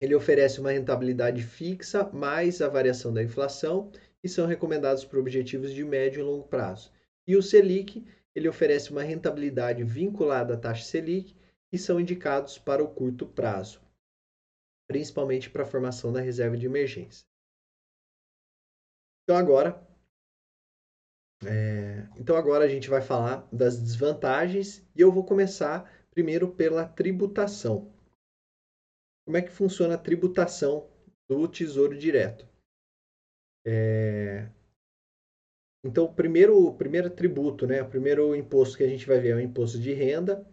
ele 0.00 0.14
oferece 0.14 0.60
uma 0.60 0.70
rentabilidade 0.70 1.42
fixa 1.42 2.04
mais 2.12 2.60
a 2.60 2.68
variação 2.68 3.12
da 3.12 3.22
inflação 3.22 3.90
e 4.22 4.28
são 4.28 4.46
recomendados 4.46 5.04
para 5.04 5.18
objetivos 5.18 5.72
de 5.72 5.84
médio 5.84 6.20
e 6.20 6.22
longo 6.22 6.46
prazo. 6.46 6.92
E 7.26 7.36
o 7.36 7.42
Selic 7.42 8.06
ele 8.34 8.48
oferece 8.48 8.90
uma 8.90 9.02
rentabilidade 9.02 9.82
vinculada 9.84 10.54
à 10.54 10.56
taxa 10.56 10.84
Selic 10.84 11.34
e 11.72 11.78
são 11.78 12.00
indicados 12.00 12.58
para 12.58 12.82
o 12.82 12.88
curto 12.88 13.26
prazo, 13.26 13.80
principalmente 14.86 15.48
para 15.48 15.62
a 15.62 15.66
formação 15.66 16.12
da 16.12 16.20
reserva 16.20 16.56
de 16.56 16.66
emergência. 16.66 17.29
Então 19.22 19.36
agora, 19.36 19.80
é, 21.44 22.08
então 22.16 22.36
agora 22.36 22.64
a 22.64 22.68
gente 22.68 22.88
vai 22.88 23.00
falar 23.00 23.48
das 23.52 23.80
desvantagens 23.80 24.86
e 24.94 25.00
eu 25.00 25.12
vou 25.12 25.24
começar 25.24 25.90
primeiro 26.10 26.52
pela 26.54 26.86
tributação. 26.86 27.92
Como 29.24 29.36
é 29.36 29.42
que 29.42 29.50
funciona 29.50 29.94
a 29.94 29.98
tributação 29.98 30.90
do 31.28 31.46
Tesouro 31.46 31.96
Direto? 31.96 32.48
É, 33.64 34.50
então, 35.84 36.04
o 36.04 36.12
primeiro, 36.12 36.72
primeiro 36.74 37.08
tributo, 37.08 37.66
né, 37.66 37.82
o 37.82 37.88
primeiro 37.88 38.34
imposto 38.34 38.76
que 38.76 38.84
a 38.84 38.88
gente 38.88 39.06
vai 39.06 39.18
ver 39.18 39.30
é 39.30 39.34
o 39.36 39.40
imposto 39.40 39.78
de 39.78 39.92
renda. 39.92 40.46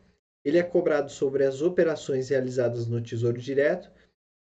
Ele 0.44 0.58
é 0.58 0.64
cobrado 0.64 1.12
sobre 1.12 1.44
as 1.44 1.62
operações 1.62 2.30
realizadas 2.30 2.88
no 2.88 3.02
Tesouro 3.02 3.38
Direto 3.38 3.92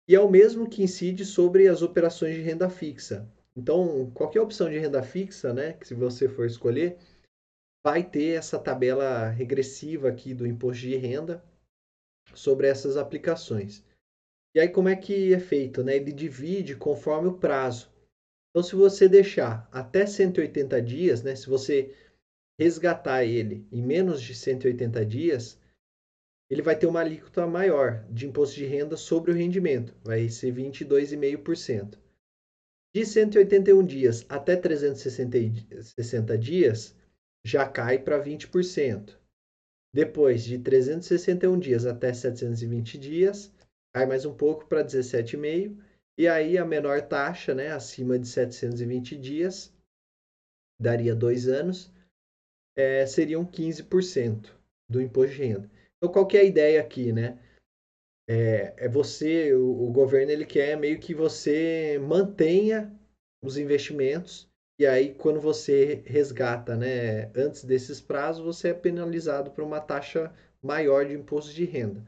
e 0.08 0.15
é 0.15 0.19
o 0.19 0.30
mesmo 0.30 0.69
que 0.69 0.84
incide 0.84 1.25
sobre 1.25 1.67
as 1.67 1.82
operações 1.82 2.36
de 2.36 2.41
renda 2.41 2.69
fixa, 2.69 3.27
então, 3.58 4.12
qualquer 4.12 4.39
opção 4.39 4.70
de 4.70 4.78
renda 4.78 5.02
fixa, 5.02 5.52
né, 5.52 5.74
que 5.74 5.88
se 5.88 5.96
você 5.96 6.30
for 6.30 6.46
escolher, 6.46 7.00
vai 7.84 8.08
ter 8.08 8.38
essa 8.38 8.60
tabela 8.60 9.30
regressiva 9.30 10.10
aqui 10.10 10.32
do 10.32 10.46
imposto 10.46 10.84
de 10.84 10.96
renda 10.96 11.43
sobre 12.36 12.67
essas 12.67 12.98
aplicações. 12.98 13.84
E 14.56 14.60
aí 14.60 14.70
como 14.70 14.89
é 14.89 14.96
que 14.96 15.34
é 15.34 15.39
feito, 15.39 15.84
né? 15.84 15.96
Ele 15.96 16.12
divide 16.12 16.76
conforme 16.76 17.30
o 17.30 17.38
prazo. 17.38 17.91
Então, 18.52 18.62
se 18.62 18.76
você 18.76 19.10
deixar 19.10 19.67
até 19.72 20.06
180 20.06 20.80
dias, 20.82 21.24
né, 21.24 21.36
se 21.36 21.48
você 21.48 21.96
resgatar 22.60 23.24
ele 23.24 23.67
em 23.72 23.82
menos 23.82 24.22
de 24.22 24.36
180 24.36 25.04
dias, 25.06 25.60
ele 26.50 26.62
vai 26.62 26.78
ter 26.78 26.86
uma 26.86 27.00
alíquota 27.00 27.48
maior 27.48 28.06
de 28.10 28.28
imposto 28.28 28.56
de 28.56 28.65
renda 28.65 28.96
sobre 28.96 29.32
o 29.32 29.36
rendimento, 29.36 29.96
vai 30.04 30.30
ser 30.30 30.54
22,5%. 30.54 31.98
De 32.95 33.06
181 33.06 33.86
dias 33.86 34.26
até 34.30 34.56
360 34.56 36.38
dias, 36.38 36.95
já 37.45 37.67
cai 37.67 38.00
para 38.00 38.23
20%. 38.23 39.17
Depois 39.93 40.43
de 40.43 40.60
361 40.60 41.60
dias 41.60 41.86
até 41.86 42.13
720 42.13 42.97
dias, 42.97 43.54
cai 43.93 44.06
mais 44.06 44.26
um 44.26 44.36
pouco 44.36 44.67
para 44.67 44.84
17,5%. 44.84 45.78
E 46.19 46.28
aí 46.28 46.58
a 46.58 46.65
menor 46.65 47.02
taxa, 47.08 47.54
né, 47.54 47.69
acima 47.69 48.17
de 48.17 48.28
720 48.28 49.15
dias, 49.15 49.71
daria 50.80 51.15
dois 51.15 51.47
anos, 51.47 51.93
é, 52.76 53.06
seriam 53.06 53.45
15% 53.45 54.52
do 54.89 55.02
imposto 55.02 55.36
de 55.36 55.43
renda. 55.43 55.71
Então, 55.97 56.12
qual 56.12 56.28
que 56.28 56.38
é 56.38 56.41
a 56.41 56.45
ideia 56.45 56.82
aqui, 56.82 57.12
né? 57.12 57.39
É, 58.27 58.73
é 58.77 58.89
você, 58.89 59.53
o, 59.53 59.87
o, 59.87 59.91
governo, 59.91 60.31
ele 60.31 60.45
quer 60.45 60.77
meio 60.77 60.99
que 60.99 61.13
você 61.13 61.97
mantenha 61.99 62.93
os 63.41 63.57
investimentos 63.57 64.49
e 64.77 64.85
aí 64.85 65.15
quando 65.15 65.39
você 65.39 66.03
resgata, 66.05 66.75
né, 66.75 67.31
antes 67.33 67.63
desses 67.63 68.01
prazos, 68.01 68.43
você 68.43 68.69
é 68.69 68.73
penalizado 68.73 69.51
por 69.51 69.63
uma 69.63 69.79
taxa 69.79 70.35
maior 70.61 71.05
de 71.05 71.13
imposto 71.13 71.53
de 71.53 71.63
renda. 71.63 72.05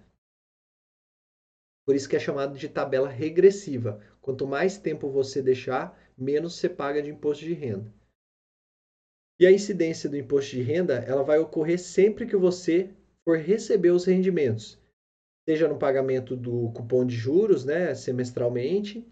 Por 1.86 1.96
isso 1.96 2.10
que 2.10 2.16
é 2.16 2.20
chamado 2.20 2.56
de 2.56 2.70
tabela 2.70 3.10
regressiva. 3.10 4.00
Quanto 4.22 4.46
mais 4.46 4.78
tempo 4.78 5.10
você 5.10 5.42
deixar, 5.42 5.98
menos 6.16 6.56
você 6.56 6.70
paga 6.70 7.02
de 7.02 7.10
imposto 7.10 7.46
de 7.46 7.54
renda. 7.54 7.92
E 9.40 9.48
a 9.48 9.52
incidência 9.52 10.10
do 10.10 10.18
imposto 10.18 10.52
de 10.52 10.62
renda, 10.62 10.96
ela 10.96 11.24
vai 11.24 11.40
ocorrer 11.40 11.80
sempre 11.80 12.28
que 12.28 12.36
você 12.36 12.94
for 13.24 13.40
receber 13.40 13.90
os 13.90 14.06
rendimentos 14.06 14.80
seja 15.50 15.68
no 15.68 15.80
pagamento 15.80 16.38
do 16.38 16.72
cupom 16.74 17.04
de 17.04 17.16
juros, 17.16 17.66
né, 17.66 17.96
semestralmente, 17.96 19.04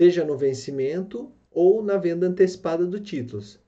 seja 0.00 0.24
no 0.24 0.38
vencimento 0.38 1.34
ou 1.50 1.82
na 1.82 1.96
venda 1.96 2.28
antecipada 2.28 2.86
do 2.86 3.00
títulos. 3.00 3.60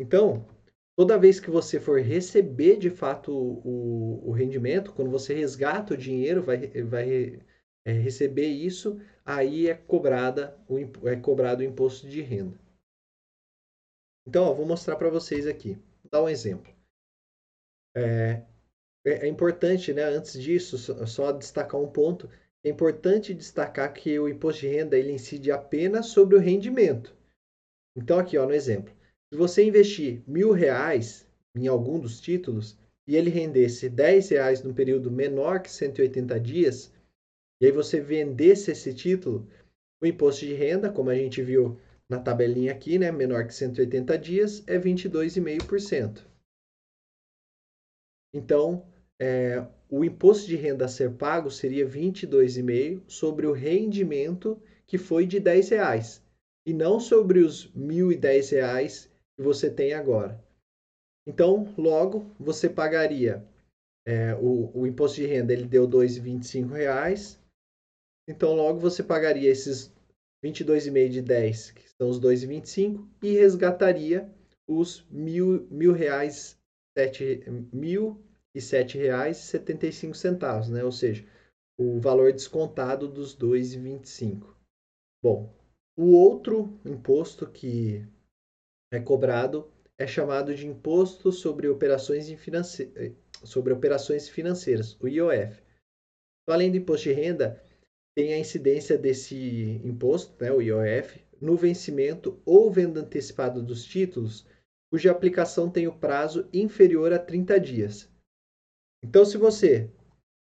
Então, 0.00 0.48
toda 0.96 1.18
vez 1.18 1.38
que 1.38 1.50
você 1.50 1.78
for 1.78 2.00
receber 2.00 2.78
de 2.78 2.88
fato 2.88 3.30
o, 3.30 4.26
o 4.26 4.32
rendimento, 4.32 4.94
quando 4.94 5.10
você 5.10 5.34
resgata 5.34 5.92
o 5.92 5.98
dinheiro, 5.98 6.42
vai, 6.42 6.66
vai 6.82 7.42
é, 7.84 7.92
receber 7.92 8.48
isso, 8.48 8.98
aí 9.22 9.68
é 9.68 9.74
cobrada 9.74 10.58
o, 10.66 10.78
é 11.06 11.14
cobrado 11.14 11.60
o 11.60 11.66
imposto 11.66 12.08
de 12.08 12.22
renda. 12.22 12.58
Então, 14.26 14.44
ó, 14.44 14.54
vou 14.54 14.64
mostrar 14.64 14.96
para 14.96 15.10
vocês 15.10 15.46
aqui. 15.46 15.74
Vou 15.74 16.10
dar 16.10 16.22
um 16.22 16.28
exemplo. 16.30 16.74
É, 17.94 18.46
é, 19.04 19.26
é 19.26 19.28
importante, 19.28 19.92
né, 19.92 20.02
antes 20.02 20.40
disso, 20.40 20.78
só, 20.78 21.06
só 21.06 21.32
destacar 21.32 21.80
um 21.80 21.90
ponto. 21.90 22.28
É 22.64 22.70
importante 22.70 23.34
destacar 23.34 23.92
que 23.92 24.18
o 24.18 24.28
imposto 24.28 24.62
de 24.62 24.68
renda 24.68 24.98
ele 24.98 25.12
incide 25.12 25.52
apenas 25.52 26.06
sobre 26.06 26.36
o 26.36 26.40
rendimento. 26.40 27.14
Então, 27.96 28.18
aqui, 28.18 28.38
ó, 28.38 28.46
no 28.46 28.54
exemplo. 28.54 28.94
Se 29.32 29.38
você 29.38 29.64
investir 29.64 30.22
mil 30.26 30.52
reais 30.52 31.26
em 31.54 31.66
algum 31.66 32.00
dos 32.00 32.20
títulos 32.20 32.78
e 33.06 33.16
ele 33.16 33.30
rendesse 33.30 33.88
10 33.88 34.30
reais 34.30 34.62
no 34.62 34.72
período 34.72 35.10
menor 35.10 35.60
que 35.60 35.70
180 35.70 36.40
dias, 36.40 36.92
e 37.60 37.66
aí 37.66 37.72
você 37.72 38.00
vendesse 38.00 38.70
esse 38.70 38.94
título, 38.94 39.46
o 40.02 40.06
imposto 40.06 40.46
de 40.46 40.54
renda, 40.54 40.90
como 40.90 41.10
a 41.10 41.14
gente 41.14 41.42
viu 41.42 41.78
na 42.08 42.18
tabelinha 42.18 42.72
aqui, 42.72 42.98
né, 42.98 43.10
menor 43.10 43.46
que 43.46 43.54
180 43.54 44.18
dias, 44.18 44.66
é 44.66 44.78
22,5%. 44.78 46.24
Então, 48.34 48.84
é, 49.24 49.66
o 49.88 50.04
imposto 50.04 50.46
de 50.46 50.54
renda 50.54 50.84
a 50.84 50.88
ser 50.88 51.12
pago 51.12 51.50
seria 51.50 51.88
22,5% 51.88 53.02
sobre 53.08 53.46
o 53.46 53.52
rendimento 53.52 54.60
que 54.86 54.98
foi 54.98 55.26
de 55.26 55.40
10 55.40 55.70
reais, 55.70 56.22
e 56.66 56.74
não 56.74 57.00
sobre 57.00 57.38
os 57.38 57.64
R$ 57.74 57.80
1.010 57.80 59.08
que 59.34 59.42
você 59.42 59.70
tem 59.70 59.94
agora. 59.94 60.38
Então, 61.26 61.72
logo, 61.78 62.30
você 62.38 62.68
pagaria 62.68 63.42
é, 64.06 64.34
o, 64.34 64.70
o 64.74 64.86
imposto 64.86 65.16
de 65.16 65.26
renda, 65.26 65.54
ele 65.54 65.66
deu 65.66 65.86
R$ 65.86 65.92
2,25. 65.92 67.38
Então, 68.28 68.54
logo, 68.54 68.78
você 68.78 69.02
pagaria 69.02 69.50
esses 69.50 69.90
22,5 70.44 71.08
de 71.08 71.22
10, 71.22 71.70
que 71.70 71.88
são 71.96 72.10
os 72.10 72.20
2,25, 72.20 73.08
e 73.22 73.32
resgataria 73.32 74.30
os 74.68 75.06
reais, 75.96 76.58
sete, 76.96 77.42
mil 77.72 78.22
e 78.54 79.92
cinco 79.92 80.14
centavos, 80.14 80.68
né? 80.68 80.84
Ou 80.84 80.92
seja, 80.92 81.26
o 81.78 81.98
valor 81.98 82.32
descontado 82.32 83.08
dos 83.08 83.36
2,25. 83.36 84.54
Bom, 85.22 85.52
o 85.96 86.12
outro 86.12 86.78
imposto 86.84 87.50
que 87.50 88.06
é 88.92 89.00
cobrado 89.00 89.70
é 89.98 90.06
chamado 90.06 90.54
de 90.54 90.66
Imposto 90.66 91.32
sobre 91.32 91.68
Operações, 91.68 92.30
finance... 92.32 92.92
sobre 93.44 93.72
Operações 93.72 94.28
Financeiras, 94.28 94.96
o 95.00 95.08
IOF. 95.08 95.62
Então, 96.42 96.54
além 96.54 96.70
do 96.70 96.76
imposto 96.76 97.08
de 97.08 97.12
renda, 97.12 97.62
tem 98.16 98.32
a 98.32 98.38
incidência 98.38 98.96
desse 98.96 99.80
imposto, 99.84 100.42
né, 100.42 100.52
o 100.52 100.60
IOF, 100.60 101.20
no 101.40 101.56
vencimento 101.56 102.40
ou 102.44 102.70
venda 102.70 103.00
antecipada 103.00 103.60
dos 103.60 103.84
títulos, 103.84 104.46
cuja 104.90 105.10
aplicação 105.10 105.70
tem 105.70 105.88
o 105.88 105.98
prazo 105.98 106.48
inferior 106.52 107.12
a 107.12 107.18
30 107.18 107.58
dias. 107.58 108.13
Então, 109.04 109.24
se 109.24 109.36
você, 109.36 109.90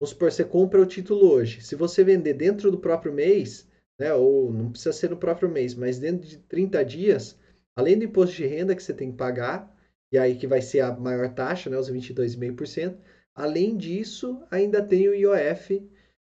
vamos 0.01 0.11
supor, 0.11 0.31
você 0.31 0.45
compra 0.45 0.81
o 0.81 0.87
título 0.87 1.31
hoje, 1.31 1.63
se 1.63 1.75
você 1.75 2.05
vender 2.05 2.35
dentro 2.35 2.71
do 2.71 2.79
próprio 2.79 3.13
mês, 3.13 3.67
né, 3.99 4.13
ou 4.13 4.53
não 4.53 4.71
precisa 4.71 4.93
ser 4.93 5.11
no 5.11 5.17
próprio 5.17 5.49
mês, 5.49 5.75
mas 5.75 5.99
dentro 5.99 6.27
de 6.29 6.39
30 6.39 6.85
dias, 6.85 7.39
Além 7.79 7.97
do 7.97 8.05
imposto 8.07 8.35
de 8.35 8.45
renda 8.45 8.75
que 8.75 8.83
você 8.83 8.93
tem 8.93 9.13
que 9.13 9.17
pagar, 9.17 9.73
e 10.13 10.19
aí 10.19 10.37
que 10.37 10.49
vai 10.49 10.61
ser 10.61 10.81
a 10.81 10.91
maior 10.91 11.33
taxa, 11.33 11.71
né, 11.71 11.79
os 11.79 11.89
22,5%, 11.89 12.99
além 13.33 13.77
disso, 13.77 14.43
ainda 14.51 14.85
tem 14.85 15.09
o 15.09 15.15
IOF, 15.15 15.79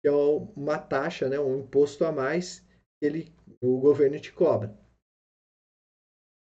que 0.01 0.07
é 0.07 0.13
uma 0.13 0.79
taxa, 0.79 1.29
né, 1.29 1.41
um 1.41 1.59
imposto 1.59 2.05
a 2.05 2.13
mais 2.13 2.61
que 3.01 3.07
ele, 3.07 3.33
o 3.61 3.81
governo 3.81 4.21
te 4.21 4.33
cobra. 4.33 4.73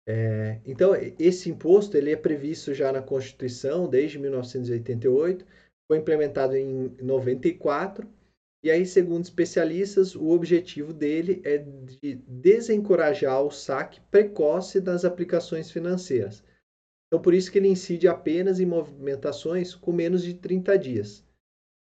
É, 0.08 0.60
então, 0.66 0.92
esse 1.18 1.50
imposto 1.50 1.96
ele 1.96 2.12
é 2.12 2.16
previsto 2.16 2.74
já 2.74 2.92
na 2.92 3.02
Constituição 3.02 3.90
desde 3.90 4.20
1988, 4.20 5.46
foi 5.88 5.98
implementado 5.98 6.56
em 6.56 6.90
94 7.02 8.08
e 8.64 8.72
aí, 8.72 8.86
segundo 8.86 9.26
especialistas, 9.26 10.16
o 10.16 10.30
objetivo 10.30 10.94
dele 10.94 11.42
é 11.44 11.58
de 11.58 12.16
desencorajar 12.26 13.42
o 13.42 13.52
saque 13.52 14.00
precoce 14.10 14.80
das 14.80 15.04
aplicações 15.04 15.70
financeiras. 15.70 16.42
Então, 17.08 17.22
por 17.22 17.34
isso 17.34 17.52
que 17.52 17.58
ele 17.58 17.68
incide 17.68 18.08
apenas 18.08 18.62
em 18.62 18.66
movimentações 18.66 19.76
com 19.76 19.92
menos 19.92 20.24
de 20.24 20.34
30 20.36 20.80
dias. 20.80 21.26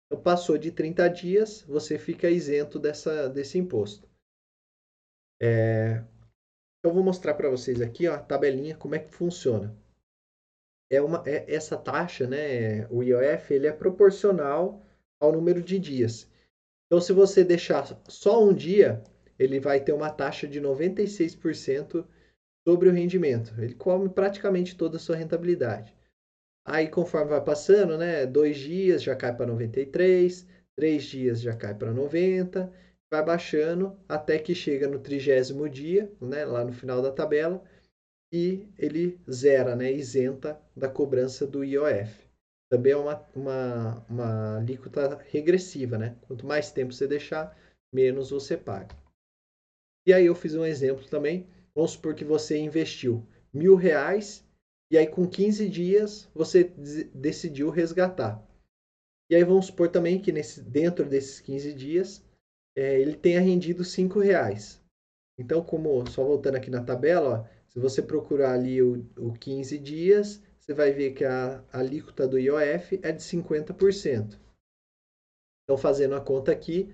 Então, 0.06 0.22
passou 0.22 0.58
de 0.58 0.70
30 0.70 1.08
dias, 1.08 1.62
você 1.62 1.98
fica 1.98 2.30
isento 2.30 2.78
dessa, 2.78 3.30
desse 3.30 3.58
imposto. 3.58 4.08
É... 5.42 6.04
Então, 6.86 6.94
vou 6.94 7.04
mostrar 7.04 7.34
para 7.34 7.50
vocês 7.50 7.82
aqui 7.82 8.08
ó, 8.08 8.14
a 8.14 8.20
tabelinha, 8.20 8.76
como 8.76 8.94
é 8.94 9.00
que 9.00 9.10
funciona. 9.10 9.76
É 10.88 11.02
uma, 11.02 11.24
é, 11.26 11.52
essa 11.52 11.76
taxa, 11.76 12.28
né, 12.28 12.86
o 12.92 13.02
IOF, 13.02 13.52
ele 13.52 13.66
é 13.66 13.72
proporcional 13.72 14.86
ao 15.20 15.32
número 15.32 15.64
de 15.64 15.80
dias. 15.80 16.30
Então, 16.86 17.02
se 17.02 17.12
você 17.12 17.44
deixar 17.44 18.00
só 18.08 18.44
um 18.46 18.54
dia, 18.54 19.04
ele 19.40 19.60
vai 19.60 19.80
ter 19.80 19.94
uma 19.94 20.12
taxa 20.12 20.48
de 20.48 20.62
96% 20.62 22.06
sobre 22.68 22.88
o 22.88 22.92
rendimento. 22.92 23.60
Ele 23.60 23.74
come 23.74 24.08
praticamente 24.08 24.78
toda 24.78 24.98
a 24.98 25.00
sua 25.00 25.16
rentabilidade. 25.16 25.92
Aí, 26.64 26.88
conforme 26.88 27.32
vai 27.32 27.44
passando, 27.44 27.98
né, 27.98 28.28
dois 28.28 28.58
dias 28.58 29.02
já 29.02 29.16
cai 29.16 29.36
para 29.36 29.48
93, 29.48 30.46
três 30.76 31.04
dias 31.06 31.42
já 31.42 31.56
cai 31.56 31.74
para 31.74 31.92
90, 31.92 32.72
vai 33.16 33.26
baixando 33.26 33.98
até 34.08 34.38
que 34.38 34.54
chega 34.56 34.88
no 34.88 35.00
trigésimo 35.00 35.70
dia, 35.70 36.12
né, 36.22 36.46
lá 36.46 36.64
no 36.64 36.74
final 36.74 37.02
da 37.02 37.12
tabela, 37.12 37.64
e 38.32 38.68
ele 38.78 39.20
zera, 39.32 39.76
né, 39.76 39.92
isenta 39.92 40.60
da 40.76 40.90
cobrança 40.90 41.46
do 41.48 41.64
IOF 41.64 42.26
também 42.70 42.94
é 42.94 42.98
uma, 42.98 43.26
uma, 43.36 44.06
uma 44.10 44.58
alíquota 44.58 45.18
regressiva, 45.30 45.98
né? 45.98 46.18
Quanto 46.22 46.46
mais 46.46 46.72
tempo 46.72 46.94
você 46.94 47.08
deixar, 47.08 47.58
menos 47.94 48.32
você 48.32 48.58
paga. 48.58 48.96
E 50.06 50.14
aí 50.14 50.26
eu 50.26 50.36
fiz 50.36 50.56
um 50.56 50.66
exemplo 50.66 51.08
também. 51.08 51.48
Vamos 51.74 51.92
supor 51.92 52.16
que 52.16 52.26
você 52.26 52.58
investiu 52.58 53.26
mil 53.54 53.76
reais 53.76 54.46
e 54.92 54.98
aí 54.98 55.08
com 55.08 55.28
15 55.28 55.70
dias 55.70 56.30
você 56.34 56.64
decidiu 57.14 57.70
resgatar. 57.70 58.46
E 59.30 59.36
aí 59.36 59.44
vamos 59.44 59.68
supor 59.68 59.90
também 59.90 60.22
que 60.22 60.32
nesse, 60.32 60.62
dentro 60.62 61.06
desses 61.08 61.40
15 61.40 61.74
dias 61.74 62.25
é, 62.76 63.00
ele 63.00 63.16
tenha 63.16 63.40
rendido 63.40 63.84
cinco 63.84 64.20
reais. 64.20 64.84
Então, 65.38 65.64
como 65.64 66.06
só 66.10 66.24
voltando 66.24 66.56
aqui 66.56 66.70
na 66.70 66.84
tabela, 66.84 67.42
ó, 67.42 67.56
se 67.68 67.80
você 67.80 68.02
procurar 68.02 68.54
ali 68.54 68.82
o, 68.82 69.06
o 69.18 69.34
15 69.34 69.78
dias, 69.78 70.42
você 70.60 70.74
vai 70.74 70.92
ver 70.92 71.14
que 71.14 71.24
a, 71.24 71.64
alíquota 71.72 72.28
do 72.28 72.40
IOF 72.40 73.00
é 73.04 73.12
de 73.12 73.22
50%. 73.22 74.40
Então, 75.64 75.78
fazendo 75.78 76.16
a 76.16 76.22
conta 76.22 76.52
aqui, 76.52 76.94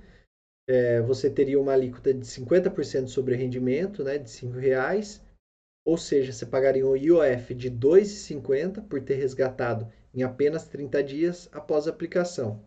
é, 0.67 1.01
você 1.01 1.29
teria 1.29 1.59
uma 1.59 1.73
alíquota 1.73 2.13
de 2.13 2.25
50% 2.25 3.07
sobre 3.07 3.35
o 3.35 3.37
rendimento, 3.37 4.03
né, 4.03 4.17
de 4.17 4.45
R$ 4.45 4.59
reais, 4.59 5.23
ou 5.85 5.97
seja, 5.97 6.31
você 6.31 6.45
pagaria 6.45 6.85
um 6.85 6.95
IOF 6.95 7.53
de 7.53 7.69
R$ 7.69 7.75
2,50 7.75 8.87
por 8.87 9.01
ter 9.03 9.15
resgatado 9.15 9.91
em 10.13 10.23
apenas 10.23 10.67
30 10.67 11.03
dias 11.03 11.49
após 11.51 11.87
a 11.87 11.91
aplicação. 11.91 12.63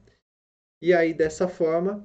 E 0.82 0.92
aí, 0.92 1.14
dessa 1.14 1.48
forma, 1.48 2.04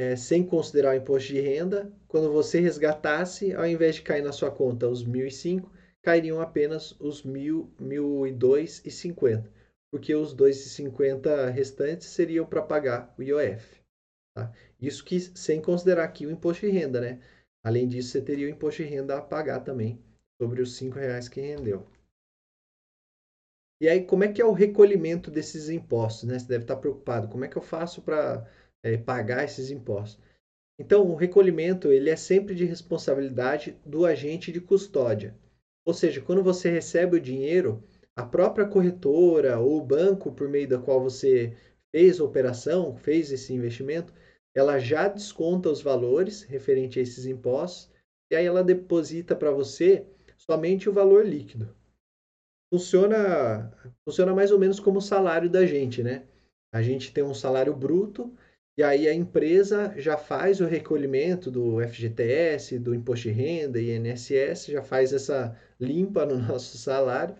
é, 0.00 0.16
sem 0.16 0.42
considerar 0.42 0.94
o 0.94 0.96
imposto 0.96 1.30
de 1.30 1.38
renda, 1.42 1.92
quando 2.08 2.32
você 2.32 2.58
resgatasse, 2.58 3.52
ao 3.52 3.66
invés 3.66 3.96
de 3.96 4.02
cair 4.02 4.22
na 4.22 4.32
sua 4.32 4.50
conta 4.50 4.88
os 4.88 5.04
1.005, 5.04 5.68
cairiam 6.00 6.40
apenas 6.40 6.98
os 6.98 7.22
1.002,50, 7.22 9.44
porque 9.92 10.14
os 10.14 10.34
2,50 10.34 11.50
restantes 11.50 12.06
seriam 12.06 12.46
para 12.46 12.62
pagar 12.62 13.14
o 13.18 13.22
IOF. 13.22 13.78
Tá? 14.34 14.50
Isso 14.80 15.04
que 15.04 15.20
sem 15.20 15.60
considerar 15.60 16.04
aqui 16.04 16.24
o 16.24 16.30
imposto 16.30 16.64
de 16.64 16.72
renda, 16.72 16.98
né? 16.98 17.20
Além 17.62 17.86
disso, 17.86 18.08
você 18.08 18.22
teria 18.22 18.46
o 18.46 18.50
imposto 18.50 18.82
de 18.82 18.88
renda 18.88 19.18
a 19.18 19.20
pagar 19.20 19.60
também 19.60 20.02
sobre 20.40 20.62
os 20.62 20.80
R$ 20.80 20.88
reais 20.94 21.28
que 21.28 21.42
rendeu. 21.42 21.86
E 23.82 23.88
aí, 23.88 24.06
como 24.06 24.24
é 24.24 24.32
que 24.32 24.40
é 24.40 24.46
o 24.46 24.52
recolhimento 24.52 25.30
desses 25.30 25.68
impostos? 25.68 26.26
Né? 26.26 26.38
Você 26.38 26.48
deve 26.48 26.64
estar 26.64 26.76
preocupado. 26.76 27.28
Como 27.28 27.44
é 27.44 27.48
que 27.48 27.58
eu 27.58 27.62
faço 27.62 28.00
para 28.00 28.48
é, 28.82 28.96
pagar 28.96 29.44
esses 29.44 29.70
impostos? 29.70 30.22
Então, 30.78 31.06
o 31.10 31.14
recolhimento 31.14 31.92
ele 31.92 32.08
é 32.08 32.16
sempre 32.16 32.54
de 32.54 32.64
responsabilidade 32.64 33.76
do 33.84 34.06
agente 34.06 34.50
de 34.50 34.60
custódia. 34.60 35.36
Ou 35.86 35.92
seja, 35.92 36.20
quando 36.22 36.42
você 36.42 36.70
recebe 36.70 37.16
o 37.16 37.20
dinheiro, 37.20 37.82
a 38.16 38.24
própria 38.24 38.66
corretora 38.66 39.58
ou 39.58 39.78
o 39.78 39.84
banco 39.84 40.32
por 40.32 40.48
meio 40.48 40.68
da 40.68 40.78
qual 40.78 41.02
você 41.02 41.56
fez 41.94 42.20
a 42.20 42.24
operação, 42.24 42.96
fez 42.96 43.30
esse 43.32 43.52
investimento, 43.52 44.12
ela 44.54 44.78
já 44.78 45.08
desconta 45.08 45.70
os 45.70 45.82
valores 45.82 46.42
referente 46.42 46.98
a 46.98 47.02
esses 47.02 47.26
impostos 47.26 47.90
e 48.30 48.36
aí 48.36 48.46
ela 48.46 48.64
deposita 48.64 49.34
para 49.34 49.50
você 49.50 50.06
somente 50.36 50.88
o 50.88 50.92
valor 50.92 51.26
líquido. 51.26 51.74
funciona, 52.72 53.72
funciona 54.04 54.34
mais 54.34 54.50
ou 54.50 54.58
menos 54.58 54.80
como 54.80 54.98
o 54.98 55.02
salário 55.02 55.50
da 55.50 55.66
gente, 55.66 56.02
né? 56.02 56.26
A 56.72 56.82
gente 56.82 57.12
tem 57.12 57.24
um 57.24 57.34
salário 57.34 57.74
bruto 57.74 58.32
e 58.80 58.82
aí 58.82 59.06
a 59.06 59.12
empresa 59.12 59.92
já 59.98 60.16
faz 60.16 60.58
o 60.58 60.64
recolhimento 60.64 61.50
do 61.50 61.82
FGTS, 61.86 62.78
do 62.78 62.94
imposto 62.94 63.28
de 63.28 63.30
renda, 63.30 63.78
INSS, 63.78 64.68
já 64.68 64.82
faz 64.82 65.12
essa 65.12 65.54
limpa 65.78 66.24
no 66.24 66.38
nosso 66.48 66.78
salário 66.78 67.36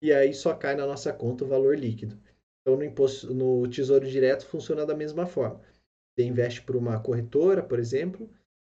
e 0.00 0.12
aí 0.12 0.32
só 0.32 0.54
cai 0.54 0.76
na 0.76 0.86
nossa 0.86 1.12
conta 1.12 1.44
o 1.44 1.48
valor 1.48 1.76
líquido. 1.76 2.16
Então 2.60 2.78
no 2.78 2.84
imposto, 2.84 3.34
no 3.34 3.68
Tesouro 3.68 4.08
Direto 4.08 4.46
funciona 4.46 4.86
da 4.86 4.94
mesma 4.94 5.26
forma. 5.26 5.60
Você 6.14 6.24
investe 6.24 6.62
por 6.62 6.76
uma 6.76 7.00
corretora, 7.00 7.60
por 7.60 7.80
exemplo, 7.80 8.30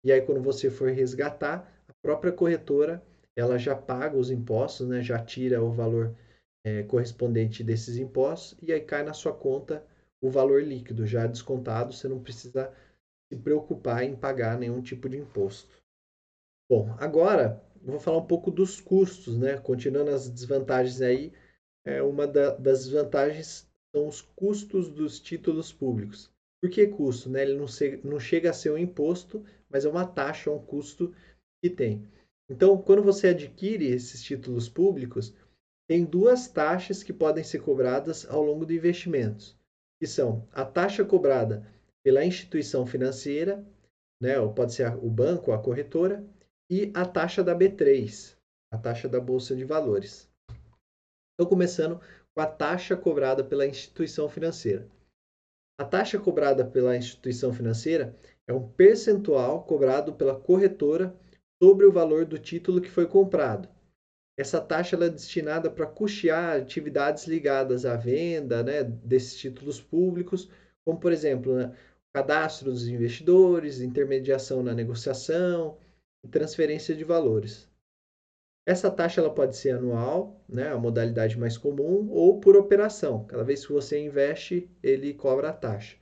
e 0.02 0.10
aí 0.10 0.22
quando 0.22 0.40
você 0.40 0.70
for 0.70 0.90
resgatar, 0.90 1.70
a 1.86 1.92
própria 2.00 2.32
corretora 2.32 3.04
ela 3.36 3.58
já 3.58 3.76
paga 3.76 4.16
os 4.16 4.30
impostos, 4.30 4.88
né? 4.88 5.02
já 5.02 5.22
tira 5.22 5.62
o 5.62 5.70
valor 5.70 6.16
é, 6.64 6.82
correspondente 6.84 7.62
desses 7.62 7.98
impostos 7.98 8.58
e 8.62 8.72
aí 8.72 8.80
cai 8.80 9.02
na 9.02 9.12
sua 9.12 9.34
conta 9.34 9.84
o 10.22 10.30
valor 10.30 10.62
líquido 10.62 11.06
já 11.06 11.26
descontado, 11.26 11.92
você 11.92 12.08
não 12.08 12.22
precisa 12.22 12.72
se 13.28 13.38
preocupar 13.38 14.02
em 14.02 14.16
pagar 14.16 14.58
nenhum 14.58 14.80
tipo 14.80 15.08
de 15.08 15.18
imposto. 15.18 15.76
Bom, 16.68 16.94
agora 16.98 17.62
vou 17.82 18.00
falar 18.00 18.18
um 18.18 18.26
pouco 18.26 18.50
dos 18.50 18.80
custos, 18.80 19.38
né? 19.38 19.56
Continuando 19.56 20.10
as 20.10 20.28
desvantagens 20.28 21.00
aí, 21.00 21.32
é, 21.84 22.02
uma 22.02 22.26
da, 22.26 22.56
das 22.56 22.84
desvantagens 22.84 23.68
são 23.94 24.08
os 24.08 24.20
custos 24.20 24.88
dos 24.88 25.20
títulos 25.20 25.72
públicos. 25.72 26.30
Por 26.60 26.70
que 26.70 26.86
custo? 26.86 27.30
Né? 27.30 27.42
Ele 27.42 27.54
não, 27.54 27.68
se, 27.68 28.00
não 28.02 28.18
chega 28.18 28.50
a 28.50 28.54
ser 28.54 28.70
um 28.70 28.78
imposto, 28.78 29.44
mas 29.70 29.84
é 29.84 29.88
uma 29.88 30.06
taxa, 30.06 30.50
um 30.50 30.58
custo 30.58 31.14
que 31.62 31.70
tem. 31.70 32.06
Então, 32.48 32.80
quando 32.80 33.02
você 33.02 33.28
adquire 33.28 33.86
esses 33.86 34.22
títulos 34.22 34.68
públicos, 34.68 35.34
tem 35.88 36.04
duas 36.04 36.48
taxas 36.48 37.02
que 37.02 37.12
podem 37.12 37.44
ser 37.44 37.60
cobradas 37.60 38.28
ao 38.28 38.42
longo 38.42 38.66
do 38.66 38.72
investimento, 38.72 39.55
que 40.00 40.06
são 40.06 40.46
a 40.52 40.64
taxa 40.64 41.04
cobrada 41.04 41.66
pela 42.04 42.24
instituição 42.24 42.86
financeira, 42.86 43.64
né, 44.20 44.38
ou 44.38 44.52
pode 44.52 44.72
ser 44.74 44.94
o 44.96 45.10
banco, 45.10 45.52
a 45.52 45.58
corretora, 45.58 46.24
e 46.70 46.90
a 46.94 47.04
taxa 47.04 47.42
da 47.42 47.54
B3, 47.54 48.36
a 48.72 48.78
taxa 48.78 49.08
da 49.08 49.20
Bolsa 49.20 49.54
de 49.54 49.64
Valores. 49.64 50.28
Então, 51.34 51.48
começando 51.48 52.00
com 52.34 52.40
a 52.40 52.46
taxa 52.46 52.96
cobrada 52.96 53.44
pela 53.44 53.66
instituição 53.66 54.28
financeira. 54.28 54.88
A 55.78 55.84
taxa 55.84 56.18
cobrada 56.18 56.64
pela 56.64 56.96
instituição 56.96 57.52
financeira 57.52 58.16
é 58.48 58.52
um 58.52 58.66
percentual 58.66 59.64
cobrado 59.64 60.14
pela 60.14 60.38
corretora 60.38 61.14
sobre 61.62 61.86
o 61.86 61.92
valor 61.92 62.24
do 62.24 62.38
título 62.38 62.80
que 62.80 62.90
foi 62.90 63.06
comprado. 63.06 63.68
Essa 64.38 64.60
taxa 64.60 64.96
é 64.96 65.08
destinada 65.08 65.70
para 65.70 65.86
custear 65.86 66.60
atividades 66.60 67.26
ligadas 67.26 67.86
à 67.86 67.96
venda 67.96 68.62
né, 68.62 68.84
desses 68.84 69.38
títulos 69.38 69.80
públicos, 69.80 70.50
como, 70.84 71.00
por 71.00 71.10
exemplo, 71.10 71.54
né, 71.54 71.74
cadastro 72.14 72.70
dos 72.70 72.86
investidores, 72.86 73.80
intermediação 73.80 74.62
na 74.62 74.74
negociação 74.74 75.78
e 76.22 76.28
transferência 76.28 76.94
de 76.94 77.02
valores. 77.02 77.70
Essa 78.68 78.90
taxa 78.90 79.20
ela 79.20 79.32
pode 79.32 79.56
ser 79.56 79.70
anual, 79.70 80.44
né, 80.46 80.68
a 80.68 80.76
modalidade 80.76 81.38
mais 81.38 81.56
comum, 81.56 82.10
ou 82.10 82.38
por 82.38 82.56
operação. 82.56 83.24
Cada 83.24 83.44
vez 83.44 83.64
que 83.64 83.72
você 83.72 84.04
investe, 84.04 84.68
ele 84.82 85.14
cobra 85.14 85.48
a 85.48 85.52
taxa. 85.52 85.96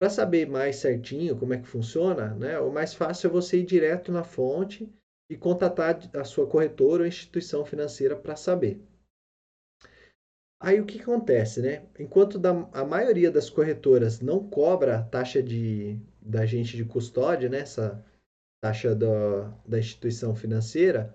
Para 0.00 0.10
saber 0.10 0.48
mais 0.48 0.76
certinho 0.76 1.38
como 1.38 1.54
é 1.54 1.58
que 1.58 1.68
funciona, 1.68 2.34
né, 2.34 2.58
o 2.58 2.72
mais 2.72 2.94
fácil 2.94 3.28
é 3.28 3.32
você 3.32 3.58
ir 3.58 3.66
direto 3.66 4.10
na 4.10 4.24
fonte 4.24 4.92
e 5.30 5.36
contatar 5.36 5.98
a 6.14 6.24
sua 6.24 6.46
corretora 6.46 7.02
ou 7.02 7.08
instituição 7.08 7.64
financeira 7.64 8.16
para 8.16 8.36
saber. 8.36 8.80
Aí 10.60 10.80
o 10.80 10.86
que 10.86 11.00
acontece, 11.00 11.62
né? 11.62 11.86
Enquanto 11.98 12.38
da, 12.38 12.50
a 12.72 12.84
maioria 12.84 13.30
das 13.30 13.48
corretoras 13.48 14.20
não 14.20 14.48
cobra 14.48 14.98
a 14.98 15.02
taxa 15.02 15.40
de, 15.40 16.00
da 16.20 16.40
agente 16.40 16.76
de 16.76 16.84
custódia, 16.84 17.48
né? 17.48 17.60
essa 17.60 18.04
taxa 18.60 18.94
da, 18.94 19.48
da 19.66 19.78
instituição 19.78 20.34
financeira, 20.34 21.14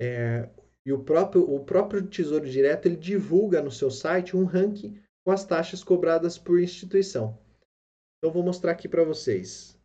é, 0.00 0.48
e 0.84 0.92
o 0.92 1.02
próprio, 1.02 1.42
o 1.48 1.64
próprio 1.64 2.06
Tesouro 2.06 2.48
Direto 2.48 2.86
ele 2.86 2.96
divulga 2.96 3.62
no 3.62 3.70
seu 3.70 3.90
site 3.90 4.36
um 4.36 4.44
ranking 4.44 5.00
com 5.24 5.32
as 5.32 5.44
taxas 5.44 5.82
cobradas 5.82 6.38
por 6.38 6.60
instituição. 6.60 7.38
Então, 8.18 8.32
vou 8.32 8.42
mostrar 8.42 8.72
aqui 8.72 8.88
para 8.88 9.04
vocês. 9.04 9.76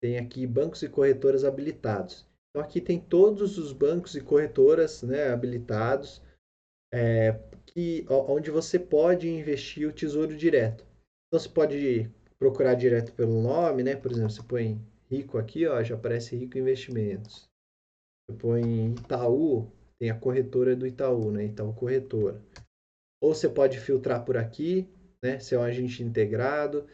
Tem 0.00 0.18
aqui 0.18 0.46
bancos 0.46 0.82
e 0.82 0.88
corretoras 0.88 1.44
habilitados. 1.44 2.27
Então, 2.50 2.62
aqui 2.64 2.80
tem 2.80 3.00
todos 3.00 3.58
os 3.58 3.72
bancos 3.72 4.14
e 4.14 4.20
corretoras 4.20 5.02
né, 5.02 5.28
habilitados, 5.28 6.22
é, 6.92 7.32
que, 7.66 8.06
onde 8.08 8.50
você 8.50 8.78
pode 8.78 9.28
investir 9.28 9.88
o 9.88 9.92
tesouro 9.92 10.36
direto. 10.36 10.84
Então, 11.26 11.38
você 11.38 11.48
pode 11.48 12.10
procurar 12.38 12.74
direto 12.74 13.12
pelo 13.12 13.42
nome, 13.42 13.82
né? 13.82 13.96
Por 13.96 14.10
exemplo, 14.10 14.30
você 14.30 14.42
põe 14.42 14.80
Rico 15.10 15.36
aqui, 15.38 15.66
ó, 15.66 15.82
já 15.82 15.94
aparece 15.94 16.36
Rico 16.36 16.56
Investimentos. 16.56 17.48
Você 18.26 18.36
põe 18.38 18.92
Itaú, 18.92 19.70
tem 19.98 20.10
a 20.10 20.18
corretora 20.18 20.74
do 20.74 20.86
Itaú, 20.86 21.30
né? 21.30 21.46
Itaú 21.46 21.74
Corretora. 21.74 22.40
Ou 23.22 23.34
você 23.34 23.48
pode 23.48 23.78
filtrar 23.80 24.24
por 24.24 24.36
aqui, 24.36 24.88
né? 25.22 25.38
Se 25.40 25.54
é 25.54 25.58
um 25.58 25.62
agente 25.62 26.02
integrado 26.02 26.86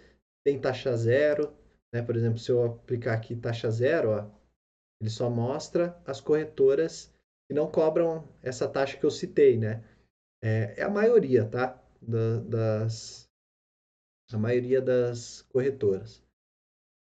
tem 0.44 0.60
taxa 0.60 0.94
zero, 0.96 1.52
né? 1.92 2.02
Por 2.02 2.14
exemplo, 2.14 2.38
se 2.38 2.52
eu 2.52 2.64
aplicar 2.64 3.14
aqui 3.14 3.34
taxa 3.34 3.70
zero, 3.70 4.10
ó, 4.10 4.30
ele 5.04 5.10
só 5.10 5.28
mostra 5.28 6.00
as 6.06 6.18
corretoras 6.18 7.12
que 7.46 7.54
não 7.54 7.70
cobram 7.70 8.26
essa 8.42 8.66
taxa 8.66 8.96
que 8.96 9.04
eu 9.04 9.10
citei, 9.10 9.58
né? 9.58 9.84
É, 10.42 10.80
é 10.80 10.82
a 10.82 10.88
maioria, 10.88 11.46
tá? 11.46 11.78
Da, 12.00 12.40
das, 12.40 13.28
a 14.32 14.38
maioria 14.38 14.80
das 14.80 15.42
corretoras. 15.42 16.24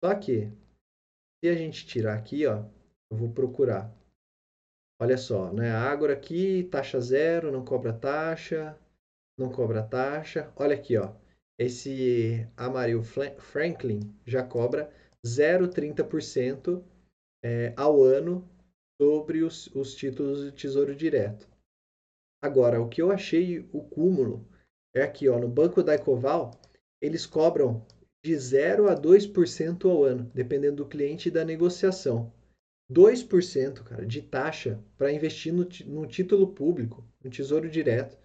Só 0.01 0.15
que, 0.15 0.49
se 1.43 1.49
a 1.49 1.55
gente 1.55 1.85
tirar 1.85 2.15
aqui, 2.15 2.47
ó, 2.47 2.63
eu 3.11 3.17
vou 3.17 3.33
procurar. 3.33 3.93
Olha 5.01 5.17
só, 5.17 5.51
né? 5.51 5.71
A 5.71 5.91
Ágora 5.91 6.13
aqui, 6.13 6.63
taxa 6.71 7.01
zero, 7.01 7.51
não 7.51 7.65
cobra 7.65 7.91
taxa, 7.91 8.79
não 9.37 9.51
cobra 9.51 9.83
taxa. 9.83 10.51
Olha 10.55 10.75
aqui, 10.75 10.97
ó 10.97 11.13
esse 11.59 12.47
Amaril 12.55 13.03
Franklin 13.03 13.99
já 14.25 14.41
cobra 14.41 14.89
0,30% 15.25 16.81
é, 17.43 17.73
ao 17.75 18.03
ano 18.03 18.47
sobre 19.01 19.43
os, 19.43 19.67
os 19.75 19.95
títulos 19.95 20.43
de 20.43 20.51
Tesouro 20.51 20.95
Direto. 20.95 21.47
Agora, 22.41 22.81
o 22.81 22.87
que 22.87 23.01
eu 23.01 23.11
achei 23.11 23.59
o 23.71 23.81
cúmulo 23.81 24.47
é 24.93 25.01
aqui, 25.01 25.27
ó, 25.29 25.37
no 25.39 25.47
Banco 25.47 25.83
da 25.83 25.95
Ecoval, 25.95 26.51
eles 27.01 27.25
cobram 27.25 27.85
de 28.23 28.35
0 28.35 28.89
a 28.89 28.95
2% 28.95 29.89
ao 29.89 30.03
ano, 30.03 30.29
dependendo 30.33 30.77
do 30.77 30.89
cliente 30.89 31.29
e 31.29 31.31
da 31.31 31.45
negociação. 31.45 32.31
2%, 32.91 33.83
cara, 33.83 34.05
de 34.05 34.21
taxa 34.21 34.83
para 34.97 35.11
investir 35.11 35.53
no, 35.53 35.67
no 35.85 36.07
título 36.07 36.53
público, 36.53 37.05
no 37.23 37.29
Tesouro 37.29 37.69
Direto. 37.69 38.17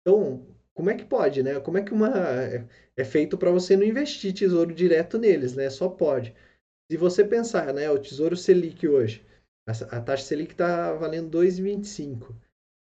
Então, 0.00 0.46
como 0.74 0.90
é 0.90 0.96
que 0.96 1.04
pode, 1.04 1.42
né? 1.42 1.60
Como 1.60 1.78
é 1.78 1.82
que 1.82 1.92
uma 1.92 2.08
é, 2.42 2.66
é 2.96 3.04
feito 3.04 3.36
para 3.36 3.50
você 3.50 3.76
não 3.76 3.84
investir 3.84 4.32
tesouro 4.32 4.74
direto 4.74 5.18
neles, 5.18 5.54
né? 5.54 5.68
Só 5.68 5.88
pode. 5.88 6.34
Se 6.92 6.98
você 6.98 7.24
pensar, 7.24 7.72
né, 7.72 7.90
o 7.90 7.98
Tesouro 7.98 8.36
Selic 8.36 8.86
hoje, 8.86 9.24
a, 9.66 9.98
taxa 9.98 10.24
Selic 10.24 10.52
está 10.52 10.92
valendo 10.92 11.30
2,25. 11.38 12.36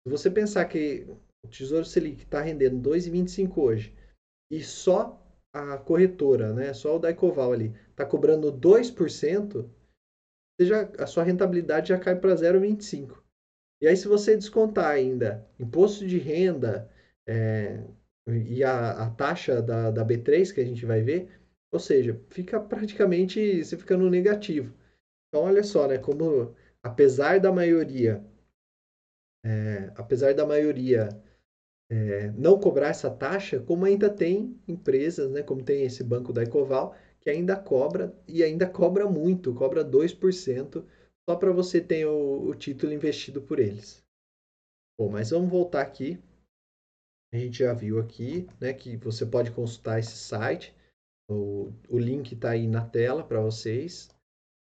Se 0.06 0.08
você 0.08 0.30
pensar 0.30 0.64
que 0.66 1.04
o 1.44 1.48
Tesouro 1.48 1.84
Selic 1.84 2.22
está 2.22 2.40
rendendo 2.40 2.88
2,25 2.88 3.58
hoje 3.58 3.92
e 4.48 4.62
só 4.62 5.20
a 5.52 5.76
corretora, 5.76 6.52
né, 6.54 6.72
só 6.72 6.94
o 6.94 6.98
Daicoval 7.00 7.52
ali, 7.52 7.74
está 7.90 8.06
cobrando 8.06 8.52
2%, 8.52 9.68
seja, 10.60 10.88
a 11.00 11.06
sua 11.08 11.24
rentabilidade 11.24 11.88
já 11.88 11.98
cai 11.98 12.14
para 12.14 12.32
0,25. 12.32 13.20
E 13.82 13.88
aí, 13.88 13.96
se 13.96 14.06
você 14.06 14.36
descontar 14.36 14.86
ainda 14.86 15.44
imposto 15.58 16.06
de 16.06 16.18
renda, 16.18 16.88
é, 17.28 17.82
e 18.28 18.62
a, 18.62 19.06
a 19.06 19.10
taxa 19.10 19.60
da, 19.60 19.90
da 19.90 20.06
B3 20.06 20.54
que 20.54 20.60
a 20.60 20.64
gente 20.64 20.86
vai 20.86 21.02
ver, 21.02 21.28
ou 21.72 21.78
seja, 21.80 22.20
fica 22.30 22.60
praticamente, 22.60 23.64
você 23.64 23.76
fica 23.76 23.96
no 23.96 24.10
negativo. 24.10 24.74
Então, 25.28 25.44
olha 25.44 25.62
só, 25.62 25.86
né, 25.86 25.98
como 25.98 26.54
apesar 26.82 27.40
da 27.40 27.52
maioria, 27.52 28.24
é, 29.44 29.92
apesar 29.96 30.34
da 30.34 30.46
maioria 30.46 31.08
é, 31.90 32.30
não 32.32 32.58
cobrar 32.58 32.88
essa 32.88 33.10
taxa, 33.10 33.60
como 33.60 33.84
ainda 33.84 34.08
tem 34.08 34.60
empresas, 34.66 35.30
né, 35.30 35.42
como 35.42 35.64
tem 35.64 35.84
esse 35.84 36.02
banco 36.02 36.32
da 36.32 36.42
Ecoval, 36.42 36.96
que 37.20 37.30
ainda 37.30 37.56
cobra 37.56 38.16
e 38.26 38.42
ainda 38.42 38.68
cobra 38.68 39.08
muito, 39.08 39.54
cobra 39.54 39.84
2%, 39.84 40.84
só 41.28 41.36
para 41.36 41.52
você 41.52 41.80
ter 41.80 42.06
o, 42.06 42.48
o 42.48 42.54
título 42.54 42.92
investido 42.92 43.42
por 43.42 43.58
eles. 43.58 44.04
Bom, 44.98 45.10
mas 45.10 45.30
vamos 45.30 45.50
voltar 45.50 45.82
aqui 45.82 46.18
a 47.32 47.38
gente 47.38 47.58
já 47.58 47.72
viu 47.72 47.98
aqui, 47.98 48.46
né, 48.60 48.72
que 48.72 48.96
você 48.96 49.26
pode 49.26 49.50
consultar 49.50 49.98
esse 49.98 50.16
site. 50.16 50.74
O, 51.28 51.72
o 51.88 51.98
link 51.98 52.32
está 52.32 52.50
aí 52.50 52.66
na 52.66 52.84
tela 52.84 53.24
para 53.24 53.40
vocês. 53.40 54.08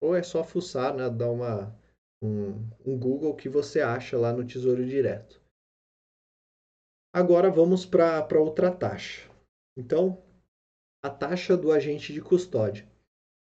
Ou 0.02 0.14
é 0.14 0.22
só 0.22 0.42
fuçar, 0.42 0.94
né, 0.94 1.08
dar 1.10 1.30
uma, 1.30 1.76
um, 2.22 2.52
um 2.84 2.98
Google 2.98 3.34
que 3.34 3.48
você 3.48 3.80
acha 3.80 4.16
lá 4.18 4.32
no 4.32 4.46
Tesouro 4.46 4.84
Direto. 4.86 5.40
Agora 7.12 7.50
vamos 7.50 7.84
para 7.84 8.40
outra 8.40 8.70
taxa. 8.70 9.28
Então, 9.76 10.22
a 11.02 11.10
taxa 11.10 11.56
do 11.56 11.72
agente 11.72 12.12
de 12.12 12.20
custódia. 12.20 12.88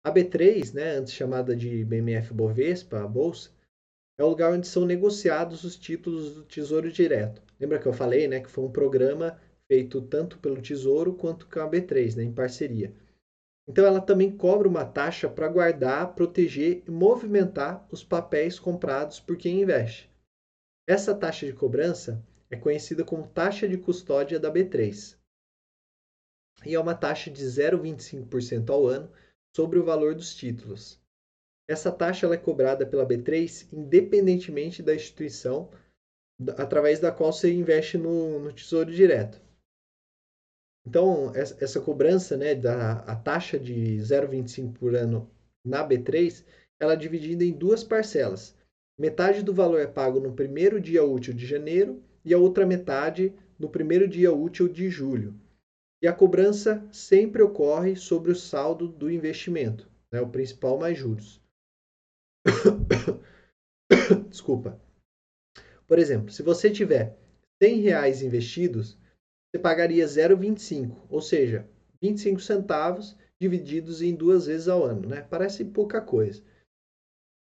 A 0.04 0.12
B3, 0.12 0.74
né, 0.74 0.96
antes 0.96 1.14
chamada 1.14 1.56
de 1.56 1.84
BMF 1.84 2.34
Bovespa, 2.34 3.02
a 3.02 3.08
bolsa, 3.08 3.50
é 4.18 4.24
o 4.24 4.28
lugar 4.28 4.52
onde 4.52 4.66
são 4.66 4.84
negociados 4.84 5.64
os 5.64 5.76
títulos 5.76 6.34
do 6.34 6.44
Tesouro 6.44 6.90
Direto. 6.90 7.42
Lembra 7.58 7.78
que 7.78 7.86
eu 7.86 7.92
falei, 7.92 8.28
né, 8.28 8.40
que 8.40 8.50
foi 8.50 8.64
um 8.64 8.72
programa 8.72 9.40
feito 9.70 10.02
tanto 10.02 10.38
pelo 10.38 10.60
Tesouro 10.60 11.14
quanto 11.14 11.48
com 11.48 11.60
a 11.60 11.68
B3, 11.68 12.16
né, 12.16 12.24
em 12.24 12.32
parceria. 12.32 12.94
Então 13.66 13.84
ela 13.84 14.00
também 14.00 14.36
cobra 14.36 14.68
uma 14.68 14.84
taxa 14.84 15.28
para 15.28 15.48
guardar, 15.48 16.14
proteger 16.14 16.82
e 16.86 16.90
movimentar 16.90 17.86
os 17.90 18.04
papéis 18.04 18.58
comprados 18.58 19.20
por 19.20 19.36
quem 19.36 19.62
investe. 19.62 20.10
Essa 20.86 21.14
taxa 21.14 21.46
de 21.46 21.52
cobrança 21.54 22.22
é 22.50 22.56
conhecida 22.56 23.04
como 23.04 23.26
taxa 23.26 23.66
de 23.66 23.78
custódia 23.78 24.38
da 24.38 24.52
B3. 24.52 25.16
E 26.66 26.74
é 26.74 26.80
uma 26.80 26.94
taxa 26.94 27.30
de 27.30 27.42
0,25% 27.42 28.70
ao 28.70 28.86
ano 28.86 29.10
sobre 29.56 29.78
o 29.78 29.84
valor 29.84 30.14
dos 30.14 30.34
títulos. 30.34 31.00
Essa 31.66 31.90
taxa 31.90 32.26
é 32.26 32.36
cobrada 32.36 32.86
pela 32.86 33.06
B3 33.06 33.66
independentemente 33.72 34.82
da 34.82 34.94
instituição 34.94 35.70
através 36.58 37.00
da 37.00 37.10
qual 37.10 37.32
você 37.32 37.52
investe 37.52 37.96
no, 37.96 38.38
no 38.38 38.52
Tesouro 38.52 38.92
Direto. 38.92 39.40
Então, 40.86 41.32
essa 41.34 41.80
cobrança 41.80 42.36
né, 42.36 42.54
da 42.54 42.98
a 43.00 43.16
taxa 43.16 43.58
de 43.58 43.96
0,25 43.98 44.74
por 44.74 44.94
ano 44.94 45.30
na 45.64 45.86
B3, 45.86 46.44
ela 46.78 46.92
é 46.92 46.96
dividida 46.96 47.42
em 47.42 47.52
duas 47.52 47.82
parcelas. 47.82 48.54
Metade 48.98 49.42
do 49.42 49.54
valor 49.54 49.80
é 49.80 49.86
pago 49.86 50.20
no 50.20 50.34
primeiro 50.34 50.80
dia 50.80 51.02
útil 51.02 51.32
de 51.32 51.46
janeiro 51.46 52.02
e 52.24 52.34
a 52.34 52.38
outra 52.38 52.66
metade 52.66 53.32
no 53.58 53.68
primeiro 53.68 54.06
dia 54.06 54.32
útil 54.32 54.68
de 54.68 54.90
julho. 54.90 55.34
E 56.02 56.06
a 56.06 56.12
cobrança 56.12 56.86
sempre 56.92 57.42
ocorre 57.42 57.96
sobre 57.96 58.30
o 58.30 58.36
saldo 58.36 58.86
do 58.86 59.10
investimento, 59.10 59.90
né, 60.12 60.20
o 60.20 60.28
principal 60.28 60.78
mais 60.78 60.98
juros. 60.98 61.40
Desculpa. 64.28 64.78
Por 65.86 65.98
exemplo, 65.98 66.30
se 66.30 66.42
você 66.42 66.70
tiver 66.70 67.18
100 67.62 67.80
reais 67.80 68.22
investidos, 68.22 68.98
você 69.54 69.58
pagaria 69.60 70.04
0,25, 70.04 71.06
ou 71.08 71.22
seja, 71.22 71.64
25 72.02 72.40
centavos 72.40 73.16
divididos 73.40 74.02
em 74.02 74.12
duas 74.12 74.46
vezes 74.46 74.66
ao 74.66 74.82
ano. 74.82 75.08
Né? 75.08 75.22
Parece 75.22 75.64
pouca 75.64 76.00
coisa. 76.00 76.42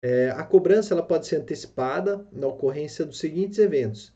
É, 0.03 0.30
a 0.30 0.43
cobrança 0.43 0.93
ela 0.93 1.01
pode 1.01 1.26
ser 1.26 1.38
antecipada 1.38 2.28
na 2.32 2.45
ocorrência 2.45 3.03
dos 3.03 3.18
seguintes 3.18 3.57
eventos. 3.57 4.14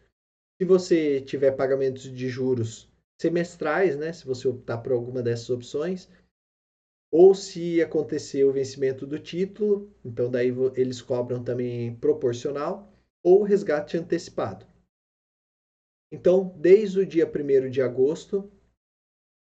Se 0.62 0.68
você 0.68 1.22
tiver 1.22 1.54
pagamentos 1.54 2.04
de 2.04 2.30
juros 2.30 2.88
semestrais, 3.20 3.96
né, 3.96 4.14
se 4.14 4.26
você 4.28 4.48
optar 4.48 4.78
por 4.78 4.92
alguma 4.92 5.24
dessas 5.24 5.50
opções, 5.50 6.08
ou 7.12 7.34
se 7.34 7.82
acontecer 7.82 8.44
o 8.44 8.54
vencimento 8.54 9.08
do 9.08 9.18
título, 9.18 9.92
então 10.06 10.30
daí 10.30 10.54
eles 10.76 11.02
cobram 11.02 11.44
também 11.44 11.96
proporcional, 11.96 12.94
ou 13.24 13.42
resgate 13.42 13.98
antecipado. 13.98 14.68
Então, 16.12 16.56
desde 16.58 17.00
o 17.00 17.06
dia 17.06 17.26
1 17.26 17.70
de 17.70 17.82
agosto, 17.82 18.52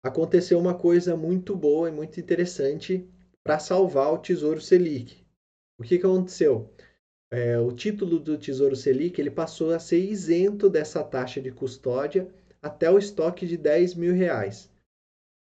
aconteceu 0.02 0.58
uma 0.58 0.76
coisa 0.76 1.16
muito 1.16 1.54
boa 1.56 1.88
e 1.88 1.92
muito 1.92 2.18
interessante 2.18 3.08
para 3.44 3.58
salvar 3.58 4.12
o 4.12 4.18
Tesouro 4.18 4.60
Selic. 4.60 5.24
O 5.78 5.82
que, 5.82 5.98
que 5.98 6.06
aconteceu? 6.06 6.72
é, 7.30 7.58
o 7.58 7.72
título 7.72 8.18
do 8.18 8.38
Tesouro 8.38 8.74
Selic 8.74 9.20
ele 9.20 9.30
passou 9.30 9.72
a 9.72 9.78
ser 9.78 9.98
isento 9.98 10.68
dessa 10.68 11.04
taxa 11.04 11.40
de 11.40 11.50
custódia 11.50 12.28
até 12.60 12.90
o 12.90 12.98
estoque 12.98 13.46
de 13.46 13.56
10 13.56 13.94
mil 13.94 14.14
reais. 14.14 14.70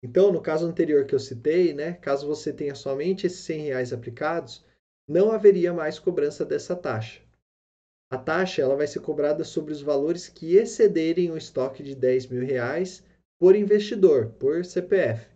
Então, 0.03 0.33
no 0.33 0.41
caso 0.41 0.67
anterior 0.67 1.07
que 1.07 1.15
eu 1.15 1.19
citei, 1.19 1.73
né, 1.73 1.95
caso 1.95 2.27
você 2.27 2.53
tenha 2.53 2.75
somente 2.75 3.27
esses 3.27 3.41
100 3.41 3.63
reais 3.63 3.93
aplicados, 3.93 4.65
não 5.09 5.31
haveria 5.31 5.73
mais 5.73 5.99
cobrança 5.99 6.45
dessa 6.45 6.77
taxa. 6.77 7.23
A 8.11 8.17
taxa 8.17 8.63
ela 8.63 8.77
vai 8.77 8.87
ser 8.87 9.01
cobrada 9.01 9.43
sobre 9.43 9.73
os 9.73 9.83
valores 9.83 10.29
que 10.29 10.57
excederem 10.57 11.31
o 11.31 11.37
estoque 11.37 11.83
de 11.83 11.95
10 11.95 12.29
mil 12.29 12.45
reais 12.45 13.05
por 13.39 13.57
investidor, 13.57 14.31
por 14.39 14.65
CPF. 14.65 15.29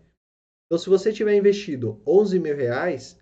Então, 0.66 0.78
se 0.78 0.88
você 0.88 1.12
tiver 1.12 1.34
investido 1.34 2.00
11 2.06 2.38
mil 2.38 2.56
reais, 2.56 3.18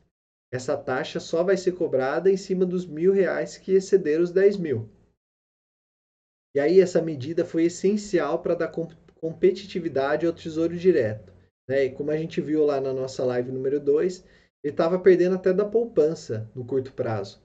essa 0.53 0.77
taxa 0.77 1.19
só 1.19 1.43
vai 1.43 1.57
ser 1.57 1.73
cobrada 1.73 2.31
em 2.31 2.37
cima 2.37 2.67
dos 2.67 2.87
mil 2.87 3.13
reais 3.13 3.57
que 3.57 3.73
exceder 3.73 4.21
os 4.21 4.31
10 4.31 4.59
mil. 4.59 4.89
E 6.55 6.61
aí 6.61 6.81
essa 6.81 7.01
medida 7.01 7.45
foi 7.45 7.65
essencial 7.65 8.43
para 8.43 8.55
dar 8.55 8.73
competitividade 9.21 10.27
ao 10.27 10.33
Tesouro 10.33 10.77
Direto. 10.77 11.33
Né? 11.69 11.85
E 11.85 11.93
como 11.93 12.11
a 12.11 12.17
gente 12.17 12.41
viu 12.41 12.65
lá 12.65 12.81
na 12.81 12.93
nossa 12.93 13.25
live 13.25 13.53
número 13.53 13.81
2, 13.81 14.25
ele 14.63 14.73
estava 14.73 14.99
perdendo 14.99 15.37
até 15.37 15.53
da 15.53 15.65
poupança 15.65 16.51
no 16.55 16.65
curto 16.65 16.93
prazo. 16.93 17.41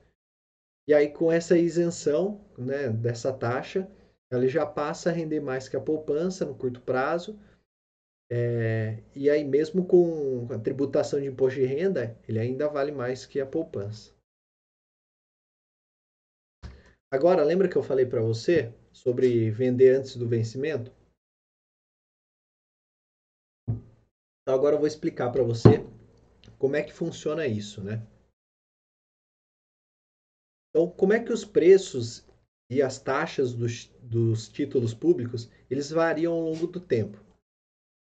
E 0.87 0.93
aí 0.93 1.09
com 1.09 1.31
essa 1.31 1.57
isenção 1.57 2.41
né, 2.57 2.89
dessa 2.89 3.31
taxa, 3.31 3.89
ele 4.31 4.47
já 4.47 4.65
passa 4.65 5.09
a 5.09 5.13
render 5.13 5.39
mais 5.39 5.69
que 5.69 5.77
a 5.77 5.81
poupança 5.81 6.45
no 6.45 6.55
curto 6.55 6.81
prazo, 6.81 7.39
é, 8.35 9.03
e 9.15 9.29
aí, 9.29 9.43
mesmo 9.43 9.85
com 9.85 10.47
a 10.51 10.57
tributação 10.57 11.19
de 11.19 11.27
imposto 11.27 11.59
de 11.59 11.67
renda, 11.67 12.17
ele 12.27 12.39
ainda 12.39 12.67
vale 12.67 12.91
mais 12.91 13.27
que 13.27 13.39
a 13.39 13.45
poupança. 13.45 14.11
Agora, 17.11 17.43
lembra 17.43 17.69
que 17.69 17.75
eu 17.75 17.83
falei 17.83 18.07
para 18.07 18.21
você 18.21 18.73
sobre 18.91 19.51
vender 19.51 19.95
antes 19.95 20.15
do 20.15 20.27
vencimento? 20.27 20.91
Então, 24.41 24.55
agora 24.55 24.75
eu 24.75 24.79
vou 24.79 24.87
explicar 24.87 25.31
para 25.31 25.43
você 25.43 25.85
como 26.57 26.75
é 26.75 26.81
que 26.81 26.91
funciona 26.91 27.45
isso, 27.45 27.83
né? 27.83 28.03
Então, 30.73 30.89
como 30.89 31.13
é 31.13 31.23
que 31.23 31.31
os 31.31 31.45
preços 31.45 32.25
e 32.71 32.81
as 32.81 32.99
taxas 32.99 33.53
dos, 33.53 33.91
dos 34.01 34.49
títulos 34.49 34.91
públicos 34.91 35.47
eles 35.69 35.91
variam 35.91 36.33
ao 36.33 36.41
longo 36.41 36.65
do 36.65 36.79
tempo? 36.79 37.23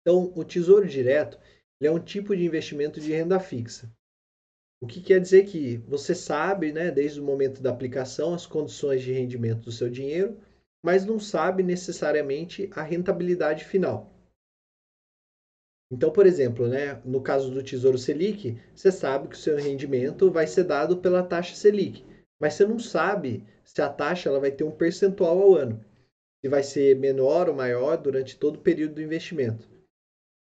Então, 0.02 0.30
o 0.36 0.44
Tesouro 0.44 0.86
Direto 0.86 1.38
é 1.82 1.90
um 1.90 1.98
tipo 1.98 2.36
de 2.36 2.44
investimento 2.44 3.00
de 3.00 3.12
renda 3.12 3.40
fixa. 3.40 3.90
O 4.82 4.86
que 4.86 5.00
quer 5.00 5.20
dizer 5.20 5.44
que 5.46 5.78
você 5.78 6.14
sabe, 6.14 6.72
né, 6.72 6.90
desde 6.90 7.20
o 7.20 7.24
momento 7.24 7.62
da 7.62 7.70
aplicação, 7.70 8.34
as 8.34 8.46
condições 8.46 9.02
de 9.02 9.12
rendimento 9.12 9.64
do 9.64 9.72
seu 9.72 9.90
dinheiro, 9.90 10.38
mas 10.82 11.04
não 11.04 11.18
sabe 11.18 11.62
necessariamente 11.62 12.70
a 12.74 12.82
rentabilidade 12.82 13.64
final. 13.64 14.14
Então, 15.92 16.12
por 16.12 16.26
exemplo, 16.26 16.68
né, 16.68 17.00
no 17.04 17.20
caso 17.22 17.50
do 17.50 17.62
Tesouro 17.62 17.98
Selic, 17.98 18.58
você 18.74 18.92
sabe 18.92 19.28
que 19.28 19.34
o 19.34 19.38
seu 19.38 19.56
rendimento 19.56 20.30
vai 20.30 20.46
ser 20.46 20.64
dado 20.64 20.98
pela 20.98 21.22
taxa 21.22 21.54
Selic, 21.54 22.04
mas 22.40 22.54
você 22.54 22.64
não 22.64 22.78
sabe 22.78 23.44
se 23.62 23.82
a 23.82 23.88
taxa 23.88 24.28
ela 24.30 24.40
vai 24.40 24.50
ter 24.50 24.64
um 24.64 24.70
percentual 24.70 25.40
ao 25.40 25.54
ano, 25.54 25.84
se 26.40 26.48
vai 26.48 26.62
ser 26.62 26.96
menor 26.96 27.48
ou 27.48 27.54
maior 27.54 27.98
durante 27.98 28.38
todo 28.38 28.56
o 28.56 28.62
período 28.62 28.94
do 28.94 29.02
investimento. 29.02 29.68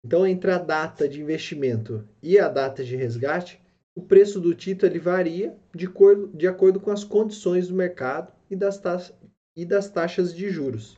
Então, 0.05 0.26
entre 0.26 0.51
a 0.51 0.59
data 0.59 1.09
de 1.09 1.20
investimento 1.20 2.07
e 2.22 2.39
a 2.39 2.49
data 2.49 2.84
de 2.84 2.95
resgate, 2.95 3.61
o 3.97 4.03
preço 4.03 4.39
do 4.39 4.55
título 4.55 4.93
ele 4.93 5.01
varia 5.01 5.59
de 5.74 5.86
acordo, 5.86 6.28
de 6.28 6.47
acordo 6.47 6.78
com 6.78 6.91
as 6.91 7.03
condições 7.03 7.68
do 7.68 7.74
mercado 7.74 8.32
e 8.49 8.55
das, 8.55 8.80
e 9.57 9.64
das 9.64 9.91
taxas 9.91 10.32
de 10.32 10.51
juros. 10.51 10.97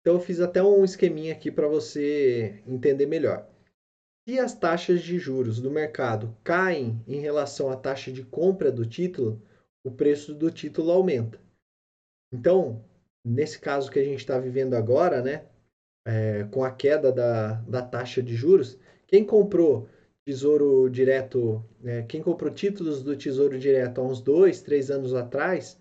Então, 0.00 0.14
eu 0.14 0.20
fiz 0.20 0.40
até 0.40 0.62
um 0.62 0.84
esqueminha 0.84 1.34
aqui 1.34 1.50
para 1.50 1.66
você 1.66 2.62
entender 2.66 3.06
melhor. 3.06 3.50
Se 4.28 4.40
as 4.40 4.58
taxas 4.58 5.02
de 5.02 5.20
juros 5.20 5.60
do 5.60 5.70
mercado 5.70 6.36
caem 6.42 7.00
em 7.06 7.20
relação 7.20 7.70
à 7.70 7.76
taxa 7.76 8.10
de 8.10 8.24
compra 8.24 8.72
do 8.72 8.84
título, 8.84 9.40
o 9.84 9.90
preço 9.90 10.34
do 10.34 10.50
título 10.50 10.90
aumenta. 10.90 11.40
Então, 12.32 12.84
nesse 13.24 13.56
caso 13.60 13.88
que 13.88 14.00
a 14.00 14.04
gente 14.04 14.18
está 14.18 14.36
vivendo 14.36 14.74
agora, 14.74 15.22
né, 15.22 15.46
é, 16.04 16.42
com 16.50 16.64
a 16.64 16.72
queda 16.72 17.12
da, 17.12 17.52
da 17.62 17.80
taxa 17.80 18.20
de 18.20 18.34
juros, 18.34 18.76
quem 19.06 19.24
comprou 19.24 19.88
Tesouro 20.24 20.90
Direto, 20.90 21.64
é, 21.84 22.02
quem 22.02 22.20
comprou 22.20 22.52
títulos 22.52 23.04
do 23.04 23.16
Tesouro 23.16 23.56
Direto 23.56 24.00
há 24.00 24.04
uns 24.04 24.20
dois, 24.20 24.60
três 24.60 24.90
anos 24.90 25.14
atrás, 25.14 25.78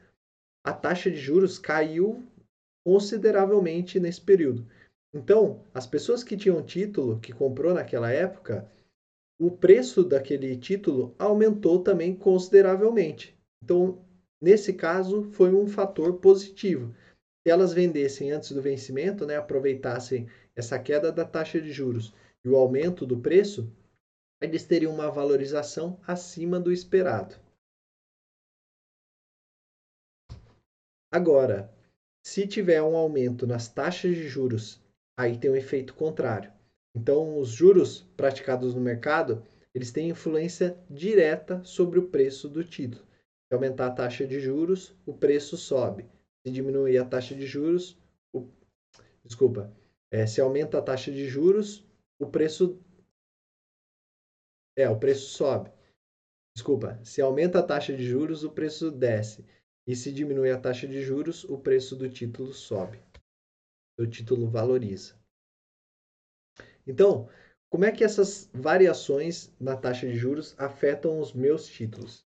a 0.63 0.71
taxa 0.71 1.09
de 1.09 1.17
juros 1.17 1.57
caiu 1.57 2.23
consideravelmente 2.85 3.99
nesse 3.99 4.21
período. 4.21 4.67
Então, 5.15 5.63
as 5.73 5.87
pessoas 5.87 6.23
que 6.23 6.35
tinham 6.35 6.61
título, 6.61 7.19
que 7.19 7.31
comprou 7.31 7.73
naquela 7.73 8.11
época, 8.11 8.69
o 9.39 9.49
preço 9.49 10.03
daquele 10.03 10.57
título 10.57 11.15
aumentou 11.17 11.81
também 11.81 12.13
consideravelmente. 12.15 13.35
Então, 13.63 14.05
nesse 14.41 14.73
caso, 14.73 15.23
foi 15.23 15.53
um 15.53 15.67
fator 15.67 16.19
positivo 16.19 16.93
se 17.45 17.51
elas 17.51 17.73
vendessem 17.73 18.31
antes 18.31 18.51
do 18.51 18.59
vencimento, 18.59 19.23
né, 19.23 19.35
aproveitassem 19.35 20.27
essa 20.55 20.79
queda 20.79 21.11
da 21.11 21.23
taxa 21.23 21.61
de 21.61 21.71
juros 21.71 22.11
e 22.43 22.49
o 22.49 22.55
aumento 22.55 23.05
do 23.05 23.19
preço, 23.19 23.71
eles 24.41 24.65
teriam 24.65 24.91
uma 24.91 25.11
valorização 25.11 25.99
acima 26.07 26.59
do 26.59 26.71
esperado. 26.71 27.35
Agora, 31.11 31.71
Se 32.25 32.47
tiver 32.47 32.81
um 32.81 32.95
aumento 32.95 33.45
nas 33.45 33.67
taxas 33.67 34.15
de 34.15 34.27
juros, 34.27 34.81
aí 35.17 35.37
tem 35.37 35.49
um 35.49 35.55
efeito 35.55 35.93
contrário. 35.93 36.51
Então, 36.95 37.37
os 37.37 37.49
juros 37.49 38.01
praticados 38.15 38.73
no 38.73 38.81
mercado, 38.81 39.43
eles 39.73 39.91
têm 39.91 40.09
influência 40.09 40.77
direta 40.89 41.63
sobre 41.63 41.99
o 41.99 42.07
preço 42.07 42.47
do 42.47 42.63
título. 42.63 43.05
Se 43.47 43.53
aumentar 43.53 43.87
a 43.87 43.91
taxa 43.91 44.25
de 44.25 44.39
juros, 44.39 44.95
o 45.05 45.13
preço 45.13 45.57
sobe. 45.57 46.09
Se 46.45 46.51
diminuir 46.51 46.97
a 46.97 47.05
taxa 47.05 47.35
de 47.35 47.45
juros, 47.45 47.97
o... 48.33 48.47
desculpa, 49.23 49.75
é, 50.11 50.25
se 50.25 50.39
aumenta 50.39 50.77
a 50.77 50.81
taxa 50.81 51.11
de 51.11 51.27
juros, 51.27 51.83
o 52.19 52.27
preço 52.27 52.79
é, 54.77 54.89
o 54.89 54.97
preço 54.97 55.27
sobe. 55.31 55.71
Desculpa, 56.55 56.99
se 57.03 57.21
aumenta 57.21 57.59
a 57.59 57.63
taxa 57.63 57.95
de 57.95 58.05
juros, 58.05 58.43
o 58.43 58.51
preço 58.51 58.91
desce. 58.91 59.45
E 59.87 59.95
se 59.95 60.11
diminui 60.11 60.51
a 60.51 60.59
taxa 60.59 60.87
de 60.87 61.01
juros, 61.01 61.43
o 61.43 61.57
preço 61.57 61.95
do 61.95 62.09
título 62.09 62.53
sobe. 62.53 62.99
O 63.97 64.05
título 64.05 64.49
valoriza. 64.49 65.15
Então, 66.85 67.29
como 67.69 67.85
é 67.85 67.91
que 67.91 68.03
essas 68.03 68.49
variações 68.53 69.53
na 69.59 69.75
taxa 69.75 70.07
de 70.07 70.15
juros 70.15 70.53
afetam 70.57 71.19
os 71.19 71.33
meus 71.33 71.65
títulos? 71.67 72.25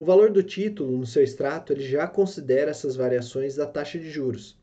O 0.00 0.06
valor 0.06 0.30
do 0.30 0.42
título 0.42 0.96
no 0.96 1.06
seu 1.06 1.22
extrato 1.22 1.72
ele 1.72 1.82
já 1.82 2.06
considera 2.06 2.70
essas 2.70 2.94
variações 2.94 3.56
da 3.56 3.66
taxa 3.66 3.98
de 3.98 4.08
juros. 4.08 4.56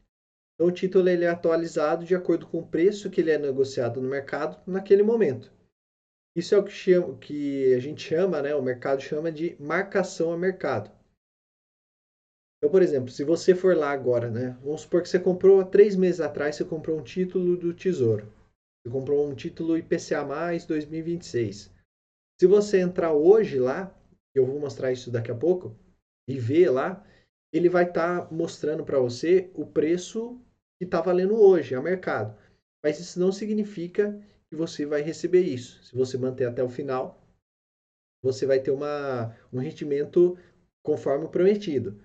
Então, 0.55 0.67
o 0.67 0.71
título 0.71 1.09
ele 1.09 1.25
é 1.25 1.29
atualizado 1.29 2.05
de 2.05 2.15
acordo 2.15 2.47
com 2.47 2.59
o 2.59 2.67
preço 2.67 3.09
que 3.09 3.19
ele 3.19 3.31
é 3.31 3.37
negociado 3.37 4.01
no 4.01 4.09
mercado 4.09 4.61
naquele 4.65 5.03
momento. 5.03 5.53
Isso 6.35 6.55
é 6.55 6.57
o 6.57 6.63
que, 6.63 6.71
chama, 6.71 7.17
que 7.17 7.73
a 7.73 7.79
gente 7.79 8.01
chama, 8.01 8.41
né, 8.41 8.55
o 8.55 8.61
mercado 8.61 9.01
chama 9.01 9.31
de 9.31 9.55
marcação 9.59 10.31
a 10.31 10.37
mercado. 10.37 10.91
Então, 12.65 12.71
por 12.71 12.81
exemplo, 12.81 13.11
se 13.11 13.23
você 13.23 13.53
for 13.53 13.77
lá 13.77 13.91
agora, 13.91 14.31
né, 14.31 14.57
vamos 14.63 14.81
supor 14.81 15.03
que 15.03 15.07
você 15.07 15.19
comprou 15.19 15.59
há 15.59 15.65
três 15.65 15.95
meses 15.95 16.19
atrás, 16.19 16.55
você 16.55 16.65
comprou 16.65 16.97
um 16.97 17.03
título 17.03 17.55
do 17.55 17.71
Tesouro. 17.75 18.25
Você 18.81 18.91
comprou 18.91 19.29
um 19.29 19.35
título 19.35 19.77
IPCA+, 19.77 20.25
2026. 20.67 21.71
Se 22.41 22.47
você 22.47 22.79
entrar 22.79 23.13
hoje 23.13 23.59
lá, 23.59 23.95
eu 24.33 24.47
vou 24.47 24.59
mostrar 24.59 24.91
isso 24.91 25.11
daqui 25.11 25.29
a 25.29 25.35
pouco, 25.35 25.77
e 26.27 26.39
ver 26.39 26.71
lá, 26.71 27.05
ele 27.53 27.69
vai 27.69 27.87
estar 27.87 28.21
tá 28.21 28.33
mostrando 28.33 28.83
para 28.83 28.97
você 28.97 29.47
o 29.53 29.63
preço 29.63 30.41
que 30.79 30.85
está 30.85 30.99
valendo 30.99 31.39
hoje 31.39 31.75
a 31.75 31.81
mercado. 31.83 32.35
Mas 32.83 32.99
isso 32.99 33.19
não 33.19 33.31
significa 33.31 34.19
que 34.49 34.55
você 34.55 34.87
vai 34.87 35.03
receber 35.03 35.43
isso. 35.43 35.83
Se 35.83 35.95
você 35.95 36.17
manter 36.17 36.45
até 36.45 36.63
o 36.63 36.69
final, 36.69 37.21
você 38.23 38.47
vai 38.47 38.59
ter 38.59 38.71
uma, 38.71 39.35
um 39.53 39.59
rendimento 39.59 40.35
conforme 40.81 41.27
prometido. 41.27 42.03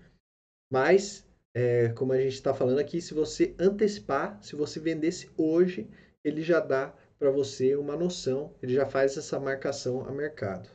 Mas, 0.71 1.27
é, 1.55 1.89
como 1.91 2.13
a 2.13 2.19
gente 2.19 2.35
está 2.35 2.55
falando 2.55 2.79
aqui, 2.79 3.01
se 3.01 3.13
você 3.13 3.55
antecipar, 3.59 4.41
se 4.43 4.55
você 4.55 4.79
vendesse 4.79 5.31
hoje, 5.37 5.89
ele 6.25 6.43
já 6.43 6.61
dá 6.61 6.95
para 7.19 7.31
você 7.31 7.75
uma 7.77 7.97
noção, 7.97 8.55
ele 8.63 8.73
já 8.73 8.87
faz 8.87 9.17
essa 9.17 9.39
marcação 9.39 10.07
a 10.07 10.13
mercado. 10.13 10.71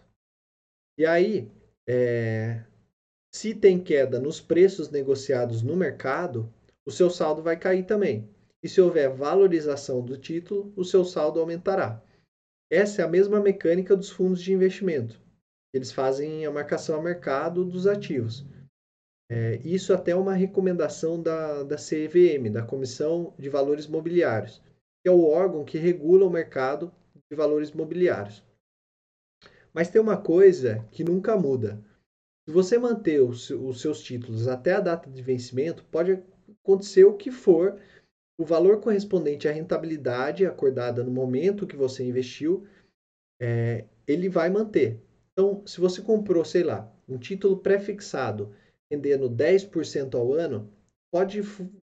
E 0.98 1.06
aí, 1.06 1.50
é, 1.88 2.64
se 3.34 3.54
tem 3.54 3.84
queda 3.84 4.20
nos 4.20 4.40
preços 4.40 4.90
negociados 4.90 5.62
no 5.62 5.76
mercado, 5.76 6.54
o 6.86 6.92
seu 6.92 7.10
saldo 7.10 7.42
vai 7.42 7.58
cair 7.58 7.86
também. 7.86 8.30
E 8.64 8.70
se 8.70 8.80
houver 8.82 9.10
valorização 9.10 10.04
do 10.04 10.18
título, 10.18 10.74
o 10.76 10.84
seu 10.84 11.04
saldo 11.04 11.40
aumentará. 11.40 12.02
Essa 12.72 13.02
é 13.02 13.06
a 13.06 13.10
mesma 13.10 13.40
mecânica 13.40 13.96
dos 13.96 14.10
fundos 14.10 14.42
de 14.42 14.54
investimento. 14.54 15.20
Eles 15.74 15.92
fazem 15.92 16.46
a 16.46 16.52
marcação 16.52 17.00
a 17.00 17.04
mercado 17.04 17.66
dos 17.66 17.86
ativos. 17.86 18.46
É, 19.30 19.56
isso 19.64 19.94
até 19.94 20.12
é 20.12 20.16
uma 20.16 20.34
recomendação 20.34 21.22
da, 21.22 21.64
da 21.64 21.78
CVM, 21.78 22.52
da 22.52 22.64
Comissão 22.64 23.34
de 23.40 23.50
Valores 23.50 23.88
Mobiliários, 23.88 24.62
que 25.02 25.10
é 25.10 25.12
o 25.12 25.26
órgão 25.26 25.66
que 25.66 25.78
regula 25.78 26.26
o 26.26 26.30
mercado 26.30 26.94
de 27.30 27.36
valores 27.36 27.72
mobiliários. 27.72 28.44
Mas 29.74 29.90
tem 29.90 30.00
uma 30.00 30.16
coisa 30.16 30.88
que 30.92 31.04
nunca 31.04 31.36
muda. 31.36 31.84
Se 32.48 32.54
você 32.54 32.78
manter 32.78 33.22
os, 33.22 33.50
os 33.50 33.82
seus 33.82 34.02
títulos 34.02 34.48
até 34.48 34.74
a 34.74 34.80
data 34.80 35.10
de 35.10 35.22
vencimento, 35.22 35.84
pode 35.86 36.24
acontecer 36.62 37.04
o 37.06 37.18
que 37.18 37.32
for, 37.32 37.82
o 38.40 38.46
valor 38.46 38.80
correspondente 38.80 39.48
à 39.48 39.52
rentabilidade 39.52 40.46
acordada 40.46 41.04
no 41.04 41.10
momento 41.10 41.66
que 41.66 41.76
você 41.76 42.04
investiu, 42.04 42.68
é, 43.42 43.86
ele 44.08 44.30
vai 44.30 44.50
manter. 44.50 45.02
Então, 45.34 45.66
se 45.66 45.80
você 45.80 46.02
comprou, 46.02 46.46
sei 46.46 46.64
lá, 46.64 46.92
um 47.08 47.18
título 47.18 47.58
pré-fixado 47.58 48.54
rendendo 48.96 49.30
10% 49.30 50.16
ao 50.16 50.34
ano, 50.34 50.72
pode 51.12 51.42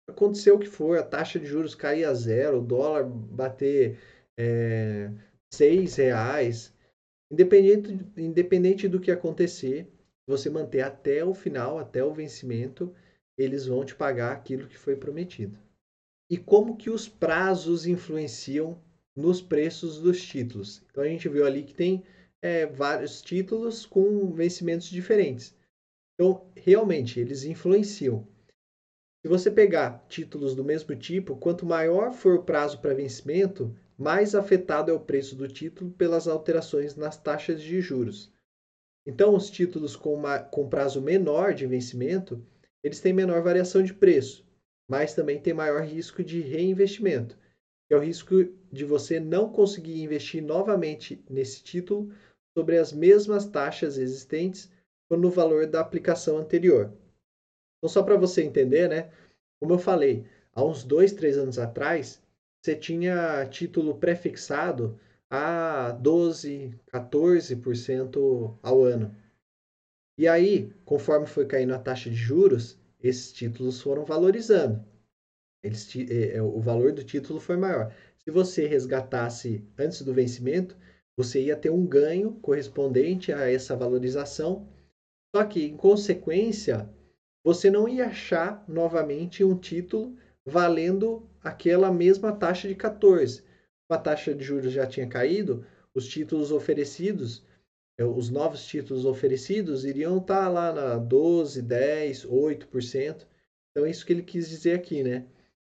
acontecer 0.07 0.51
o 0.51 0.59
que 0.59 0.67
for, 0.67 0.97
a 0.97 1.03
taxa 1.03 1.39
de 1.39 1.45
juros 1.45 1.75
cair 1.75 2.05
a 2.05 2.13
zero, 2.13 2.59
o 2.59 2.65
dólar 2.65 3.03
bater 3.05 3.97
é, 4.37 5.11
6 5.53 5.95
reais, 5.95 6.73
independente, 7.31 7.99
independente 8.17 8.87
do 8.87 8.99
que 8.99 9.11
acontecer, 9.11 9.87
você 10.27 10.49
manter 10.49 10.81
até 10.81 11.25
o 11.25 11.33
final, 11.33 11.79
até 11.79 12.03
o 12.03 12.13
vencimento, 12.13 12.93
eles 13.37 13.65
vão 13.65 13.83
te 13.83 13.95
pagar 13.95 14.31
aquilo 14.31 14.67
que 14.67 14.77
foi 14.77 14.95
prometido. 14.95 15.57
E 16.29 16.37
como 16.37 16.77
que 16.77 16.89
os 16.89 17.07
prazos 17.07 17.87
influenciam 17.87 18.79
nos 19.15 19.41
preços 19.41 19.99
dos 19.99 20.23
títulos? 20.23 20.83
Então 20.91 21.03
a 21.03 21.07
gente 21.07 21.27
viu 21.27 21.45
ali 21.45 21.63
que 21.63 21.73
tem 21.73 22.03
é, 22.41 22.67
vários 22.67 23.21
títulos 23.21 23.85
com 23.85 24.31
vencimentos 24.31 24.89
diferentes. 24.89 25.55
Então, 26.19 26.51
realmente, 26.53 27.17
eles 27.17 27.45
influenciam. 27.45 28.27
Se 29.21 29.29
você 29.29 29.49
pegar 29.49 30.05
títulos 30.09 30.53
do 30.53 30.65
mesmo 30.65 30.93
tipo, 30.93 31.37
quanto 31.37 31.65
maior 31.65 32.11
for 32.11 32.35
o 32.35 32.43
prazo 32.43 32.81
para 32.81 32.93
vencimento, 32.93 33.73
mais 33.97 34.35
afetado 34.35 34.91
é 34.91 34.93
o 34.93 34.99
preço 34.99 35.33
do 35.33 35.47
título 35.47 35.91
pelas 35.91 36.27
alterações 36.27 36.93
nas 36.97 37.15
taxas 37.15 37.61
de 37.61 37.79
juros. 37.79 38.33
Então, 39.07 39.33
os 39.33 39.49
títulos 39.49 39.95
com, 39.95 40.13
uma, 40.13 40.39
com 40.39 40.67
prazo 40.67 41.01
menor 41.01 41.53
de 41.53 41.65
vencimento, 41.65 42.45
eles 42.83 42.99
têm 42.99 43.13
menor 43.13 43.41
variação 43.41 43.81
de 43.81 43.93
preço, 43.93 44.45
mas 44.89 45.13
também 45.13 45.41
tem 45.41 45.53
maior 45.53 45.85
risco 45.85 46.21
de 46.21 46.41
reinvestimento, 46.41 47.37
que 47.87 47.93
é 47.93 47.97
o 47.97 48.03
risco 48.03 48.35
de 48.69 48.83
você 48.83 49.21
não 49.21 49.53
conseguir 49.53 50.01
investir 50.01 50.43
novamente 50.43 51.23
nesse 51.29 51.63
título 51.63 52.11
sobre 52.57 52.77
as 52.77 52.91
mesmas 52.91 53.45
taxas 53.45 53.97
existentes 53.97 54.69
quando 55.09 55.25
o 55.25 55.31
valor 55.31 55.67
da 55.67 55.81
aplicação 55.81 56.37
anterior. 56.37 56.93
Então, 57.77 57.89
só 57.89 58.03
para 58.03 58.15
você 58.15 58.43
entender, 58.43 58.87
né? 58.87 59.11
Como 59.59 59.73
eu 59.73 59.79
falei, 59.79 60.25
há 60.53 60.63
uns 60.63 60.83
dois, 60.83 61.11
três 61.11 61.37
anos 61.37 61.59
atrás, 61.59 62.21
você 62.61 62.75
tinha 62.75 63.45
título 63.47 63.97
prefixado 63.97 64.99
a 65.29 65.91
12, 65.91 66.73
14% 66.87 68.57
ao 68.61 68.83
ano. 68.83 69.15
E 70.17 70.27
aí, 70.27 70.73
conforme 70.83 71.25
foi 71.25 71.45
caindo 71.45 71.73
a 71.73 71.79
taxa 71.79 72.09
de 72.09 72.15
juros, 72.15 72.77
esses 73.01 73.31
títulos 73.31 73.81
foram 73.81 74.03
valorizando. 74.03 74.83
Eles, 75.63 75.87
é, 75.95 76.37
é, 76.37 76.41
o 76.41 76.59
valor 76.59 76.91
do 76.91 77.03
título 77.03 77.39
foi 77.39 77.57
maior. 77.57 77.93
Se 78.17 78.31
você 78.31 78.67
resgatasse 78.67 79.65
antes 79.77 80.01
do 80.01 80.13
vencimento, 80.13 80.77
você 81.15 81.43
ia 81.43 81.55
ter 81.55 81.69
um 81.69 81.85
ganho 81.85 82.33
correspondente 82.41 83.31
a 83.31 83.49
essa 83.49 83.75
valorização. 83.75 84.67
Só 85.35 85.43
que, 85.45 85.65
em 85.65 85.77
consequência, 85.77 86.89
você 87.43 87.69
não 87.69 87.87
ia 87.87 88.07
achar 88.07 88.63
novamente 88.67 89.43
um 89.43 89.57
título 89.57 90.15
valendo 90.45 91.29
aquela 91.41 91.91
mesma 91.91 92.31
taxa 92.31 92.67
de 92.67 92.75
14 92.75 93.43
a 93.89 93.97
taxa 93.97 94.33
de 94.33 94.43
juros 94.43 94.71
já 94.71 94.85
tinha 94.85 95.07
caído, 95.07 95.65
os 95.93 96.07
títulos 96.07 96.51
oferecidos, 96.51 97.43
é, 97.97 98.05
os 98.05 98.29
novos 98.29 98.65
títulos 98.65 99.03
oferecidos 99.03 99.83
iriam 99.83 100.19
estar 100.19 100.43
tá 100.43 100.47
lá 100.47 100.71
na 100.71 100.97
12, 100.97 101.61
10, 101.61 102.25
8%. 102.25 103.27
Então 103.71 103.85
é 103.85 103.89
isso 103.89 104.05
que 104.05 104.13
ele 104.13 104.21
quis 104.21 104.47
dizer 104.47 104.75
aqui, 104.75 105.03
né? 105.03 105.25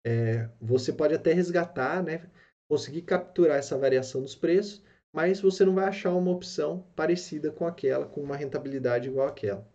É, 0.05 0.49
você 0.59 0.91
pode 0.91 1.13
até 1.13 1.31
resgatar, 1.31 2.03
né? 2.03 2.29
Conseguir 2.69 3.03
capturar 3.03 3.57
essa 3.57 3.77
variação 3.77 4.21
dos 4.21 4.35
preços, 4.35 4.83
mas 5.13 5.39
você 5.39 5.65
não 5.65 5.75
vai 5.75 5.85
achar 5.85 6.13
uma 6.13 6.31
opção 6.31 6.85
parecida 6.95 7.51
com 7.51 7.65
aquela, 7.65 8.05
com 8.05 8.21
uma 8.21 8.35
rentabilidade 8.35 9.07
igual 9.07 9.27
àquela. 9.27 9.67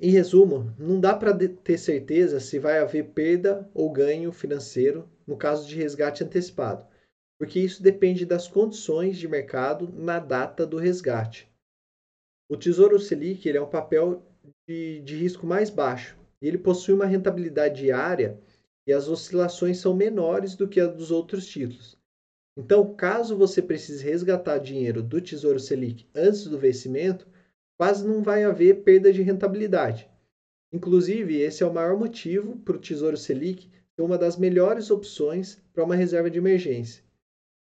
Em 0.00 0.10
resumo, 0.10 0.74
não 0.78 1.00
dá 1.00 1.14
para 1.14 1.36
ter 1.36 1.78
certeza 1.78 2.40
se 2.40 2.58
vai 2.58 2.78
haver 2.78 3.10
perda 3.10 3.68
ou 3.72 3.90
ganho 3.90 4.32
financeiro 4.32 5.08
no 5.26 5.36
caso 5.36 5.66
de 5.66 5.76
resgate 5.76 6.22
antecipado 6.22 6.86
porque 7.38 7.60
isso 7.60 7.82
depende 7.82 8.24
das 8.24 8.48
condições 8.48 9.18
de 9.18 9.28
mercado 9.28 9.92
na 9.92 10.18
data 10.18 10.66
do 10.66 10.78
resgate. 10.78 11.50
O 12.48 12.56
Tesouro 12.56 12.98
Selic 12.98 13.46
ele 13.48 13.58
é 13.58 13.62
um 13.62 13.68
papel 13.68 14.24
de, 14.66 15.00
de 15.02 15.16
risco 15.16 15.46
mais 15.46 15.68
baixo. 15.68 16.16
Ele 16.40 16.58
possui 16.58 16.94
uma 16.94 17.06
rentabilidade 17.06 17.82
diária 17.82 18.40
e 18.86 18.92
as 18.92 19.08
oscilações 19.08 19.78
são 19.78 19.94
menores 19.94 20.54
do 20.54 20.68
que 20.68 20.80
a 20.80 20.86
dos 20.86 21.10
outros 21.10 21.46
títulos. 21.46 21.95
Então, 22.56 22.94
caso 22.94 23.36
você 23.36 23.60
precise 23.60 24.02
resgatar 24.02 24.58
dinheiro 24.58 25.02
do 25.02 25.20
Tesouro 25.20 25.60
Selic 25.60 26.08
antes 26.14 26.44
do 26.44 26.58
vencimento, 26.58 27.28
quase 27.78 28.06
não 28.06 28.22
vai 28.22 28.44
haver 28.44 28.82
perda 28.82 29.12
de 29.12 29.20
rentabilidade. 29.20 30.08
Inclusive, 30.72 31.40
esse 31.40 31.62
é 31.62 31.66
o 31.66 31.72
maior 31.72 31.98
motivo 31.98 32.56
para 32.58 32.76
o 32.76 32.80
Tesouro 32.80 33.16
Selic 33.16 33.68
ser 33.94 34.02
uma 34.02 34.16
das 34.18 34.36
melhores 34.36 34.90
opções 34.90 35.62
para 35.72 35.84
uma 35.84 35.94
reserva 35.94 36.30
de 36.30 36.38
emergência. 36.38 37.04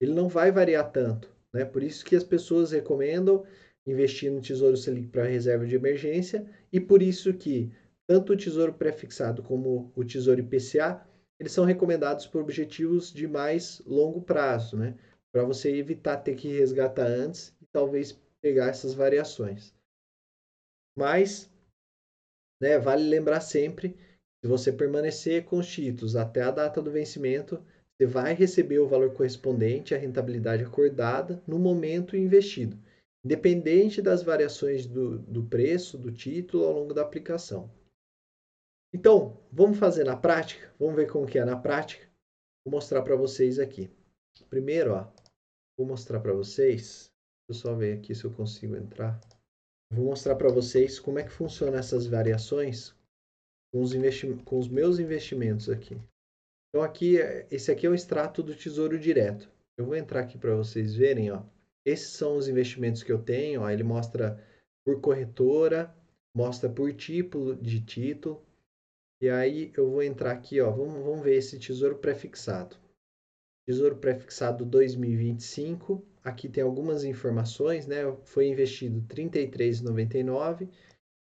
Ele 0.01 0.12
não 0.12 0.28
vai 0.28 0.53
variar 0.53 0.91
tanto, 0.93 1.35
né? 1.53 1.64
Por 1.64 1.82
isso 1.82 2.05
que 2.05 2.14
as 2.14 2.24
pessoas 2.24 2.72
recomendam 2.72 3.45
investir 3.87 4.30
no 4.30 4.41
Tesouro 4.41 4.76
Selic 4.76 5.09
para 5.09 5.24
reserva 5.24 5.66
de 5.66 5.74
emergência 5.74 6.47
e 6.72 6.80
por 6.80 7.03
isso 7.03 7.32
que 7.35 7.70
tanto 8.07 8.32
o 8.32 8.37
Tesouro 8.37 8.72
Prefixado 8.74 9.43
como 9.43 9.93
o 9.95 10.05
Tesouro 10.05 10.41
IPCA, 10.41 11.07
eles 11.45 11.53
são 11.53 11.66
recomendados 11.66 12.26
por 12.26 12.40
objetivos 12.40 13.12
de 13.12 13.28
mais 13.28 13.80
longo 13.86 14.22
prazo, 14.22 14.78
né? 14.78 14.97
Para 15.30 15.45
você 15.45 15.76
evitar 15.76 16.16
ter 16.16 16.34
que 16.36 16.49
resgatar 16.49 17.07
antes 17.07 17.55
e 17.61 17.66
talvez 17.70 18.18
pegar 18.40 18.68
essas 18.68 18.95
variações. 18.95 19.74
Mas, 20.97 21.53
né, 22.62 22.78
vale 22.78 23.07
lembrar 23.07 23.42
sempre, 23.42 23.95
se 24.42 24.49
você 24.49 24.72
permanecer 24.72 25.45
com 25.45 25.59
os 25.59 25.70
títulos 25.70 26.16
até 26.16 26.40
a 26.40 26.51
data 26.51 26.80
do 26.80 26.90
vencimento, 26.90 27.62
você 27.99 28.07
vai 28.07 28.32
receber 28.32 28.78
o 28.78 28.88
valor 28.88 29.12
correspondente 29.12 29.95
à 29.95 29.99
rentabilidade 29.99 30.64
acordada 30.64 31.42
no 31.47 31.59
momento 31.59 32.16
investido, 32.16 32.78
independente 33.22 34.01
das 34.01 34.22
variações 34.22 34.86
do, 34.86 35.18
do 35.18 35.42
preço 35.45 35.99
do 35.99 36.11
título 36.11 36.64
ao 36.64 36.72
longo 36.72 36.95
da 36.95 37.03
aplicação. 37.03 37.70
Então, 38.95 39.36
vamos 39.51 39.76
fazer 39.76 40.05
na 40.05 40.16
prática? 40.16 40.72
Vamos 40.78 40.95
ver 40.95 41.11
como 41.11 41.26
que 41.26 41.36
é 41.36 41.45
na 41.45 41.57
prática? 41.57 42.09
Vou 42.64 42.70
mostrar 42.70 43.03
para 43.03 43.16
vocês 43.16 43.59
aqui. 43.59 43.90
Primeiro, 44.49 44.92
ó, 44.92 45.09
vou 45.76 45.84
mostrar 45.84 46.20
para 46.20 46.32
vocês. 46.32 47.11
Deixa 47.49 47.51
eu 47.51 47.55
só 47.55 47.74
ver 47.74 47.99
aqui 47.99 48.14
se 48.14 48.24
eu 48.24 48.32
consigo 48.32 48.76
entrar. 48.76 49.20
Vou 49.92 50.05
mostrar 50.05 50.36
para 50.36 50.49
vocês 50.49 51.01
como 51.01 51.18
é 51.18 51.24
que 51.24 51.32
funciona 51.32 51.78
essas 51.78 52.07
variações 52.07 52.95
com 53.72 53.82
os, 53.82 53.92
com 54.45 54.61
os 54.61 54.68
meus 54.68 55.01
investimentos 55.01 55.68
aqui. 55.68 56.01
Então 56.68 56.80
aqui, 56.80 57.16
esse 57.51 57.72
aqui 57.72 57.86
é 57.86 57.90
o 57.90 57.97
extrato 57.97 58.45
do 58.45 58.55
Tesouro 58.55 58.97
Direto. 58.97 59.51
Eu 59.76 59.86
vou 59.86 59.97
entrar 59.97 60.20
aqui 60.20 60.38
para 60.38 60.55
vocês 60.55 60.95
verem, 60.95 61.32
ó. 61.32 61.42
Esses 61.84 62.11
são 62.11 62.36
os 62.36 62.47
investimentos 62.47 63.03
que 63.03 63.11
eu 63.11 63.20
tenho, 63.20 63.62
ó. 63.62 63.68
Ele 63.68 63.82
mostra 63.82 64.40
por 64.84 65.01
corretora, 65.01 65.92
mostra 66.32 66.70
por 66.70 66.92
tipo 66.95 67.57
de 67.57 67.80
título, 67.80 68.40
e 69.21 69.29
aí 69.29 69.73
eu 69.77 69.91
vou 69.91 70.03
entrar 70.03 70.33
aqui, 70.33 70.61
ó, 70.61 70.71
vamos, 70.71 71.03
vamos 71.03 71.23
ver 71.23 71.37
esse 71.37 71.59
tesouro 71.59 71.97
prefixado. 71.99 72.77
Tesouro 73.67 73.97
prefixado 73.97 74.65
2025, 74.65 76.05
aqui 76.23 76.49
tem 76.49 76.62
algumas 76.62 77.05
informações, 77.05 77.87
né? 77.87 78.03
Foi 78.25 78.47
investido 78.47 79.01
R$ 79.01 79.07
33,99 79.07 80.69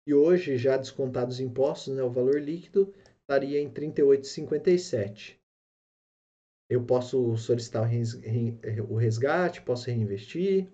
e 0.07 0.15
hoje, 0.15 0.57
já 0.57 0.77
descontados 0.77 1.35
os 1.35 1.41
impostos, 1.41 1.95
né, 1.95 2.03
o 2.03 2.11
valor 2.11 2.41
líquido 2.41 2.95
estaria 3.21 3.61
em 3.61 3.67
R$ 3.67 3.75
38,57. 3.75 5.37
Eu 6.71 6.85
posso 6.85 7.37
solicitar 7.37 7.83
o 8.89 8.95
resgate, 8.97 9.63
posso 9.63 9.87
reinvestir. 9.87 10.69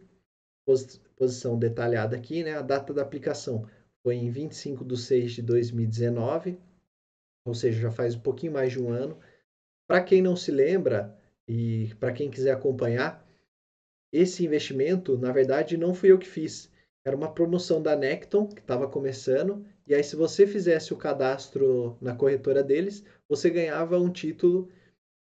Posição 1.16 1.58
detalhada 1.58 2.16
aqui, 2.16 2.42
né? 2.42 2.54
A 2.54 2.62
data 2.62 2.92
da 2.92 3.02
aplicação 3.02 3.68
foi 4.02 4.16
em 4.16 4.30
25 4.30 4.84
de 4.84 4.96
6 4.96 5.32
de 5.32 5.42
2019 5.42 6.58
ou 7.44 7.54
seja, 7.54 7.82
já 7.82 7.90
faz 7.90 8.14
um 8.14 8.20
pouquinho 8.20 8.52
mais 8.52 8.72
de 8.72 8.82
um 8.82 8.90
ano. 8.90 9.18
Para 9.86 10.02
quem 10.02 10.22
não 10.22 10.34
se 10.34 10.50
lembra 10.50 11.16
e 11.46 11.92
para 12.00 12.12
quem 12.12 12.30
quiser 12.30 12.52
acompanhar, 12.52 13.24
esse 14.12 14.44
investimento, 14.44 15.18
na 15.18 15.32
verdade, 15.32 15.76
não 15.76 15.94
fui 15.94 16.10
eu 16.10 16.18
que 16.18 16.28
fiz. 16.28 16.70
Era 17.04 17.16
uma 17.16 17.32
promoção 17.32 17.82
da 17.82 17.94
Necton, 17.94 18.46
que 18.46 18.60
estava 18.60 18.88
começando, 18.88 19.66
e 19.86 19.94
aí 19.94 20.02
se 20.02 20.16
você 20.16 20.46
fizesse 20.46 20.94
o 20.94 20.96
cadastro 20.96 21.98
na 22.00 22.14
corretora 22.14 22.62
deles, 22.62 23.04
você 23.28 23.50
ganhava 23.50 23.98
um 23.98 24.10
título, 24.10 24.70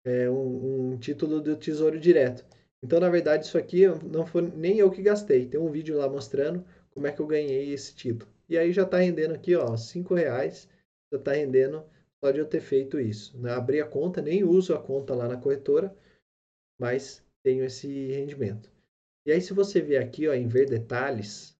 é, 0.05 0.29
um, 0.29 0.91
um 0.91 0.97
título 0.97 1.41
do 1.41 1.55
Tesouro 1.55 1.99
Direto. 1.99 2.45
Então, 2.83 2.99
na 2.99 3.09
verdade, 3.09 3.45
isso 3.45 3.57
aqui 3.57 3.87
não 4.03 4.25
foi 4.25 4.41
nem 4.41 4.77
eu 4.77 4.91
que 4.91 5.01
gastei. 5.01 5.47
Tem 5.47 5.59
um 5.59 5.71
vídeo 5.71 5.97
lá 5.97 6.09
mostrando 6.09 6.65
como 6.91 7.07
é 7.07 7.11
que 7.11 7.21
eu 7.21 7.27
ganhei 7.27 7.71
esse 7.71 7.95
título. 7.95 8.29
E 8.49 8.57
aí 8.57 8.71
já 8.71 8.83
está 8.83 8.97
rendendo 8.97 9.33
aqui, 9.33 9.55
ó, 9.55 9.77
cinco 9.77 10.13
reais, 10.13 10.67
já 11.11 11.17
está 11.17 11.31
rendendo 11.31 11.83
de 12.29 12.39
eu 12.39 12.47
ter 12.47 12.61
feito 12.61 12.99
isso. 12.99 13.39
Né? 13.41 13.51
Abri 13.51 13.81
a 13.81 13.87
conta, 13.87 14.21
nem 14.21 14.43
uso 14.43 14.75
a 14.75 14.81
conta 14.81 15.15
lá 15.15 15.27
na 15.27 15.41
corretora, 15.41 15.95
mas 16.79 17.25
tenho 17.41 17.63
esse 17.63 18.07
rendimento. 18.07 18.71
E 19.25 19.31
aí, 19.31 19.41
se 19.41 19.53
você 19.53 19.81
ver 19.81 19.97
aqui 19.97 20.27
ó, 20.27 20.33
em 20.33 20.47
ver 20.47 20.69
detalhes, 20.69 21.57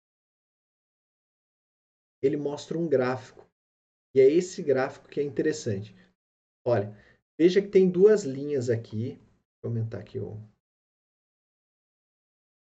ele 2.22 2.38
mostra 2.38 2.78
um 2.78 2.88
gráfico. 2.88 3.50
E 4.14 4.20
é 4.20 4.30
esse 4.30 4.62
gráfico 4.62 5.08
que 5.08 5.20
é 5.20 5.24
interessante. 5.24 5.96
Olha, 6.66 6.96
veja 7.40 7.62
que 7.62 7.70
tem 7.70 7.90
duas 7.90 8.24
linhas 8.24 8.70
aqui. 8.70 9.18
Vou 9.64 9.70
aumentar 9.70 10.00
aqui 10.00 10.20
o. 10.20 10.40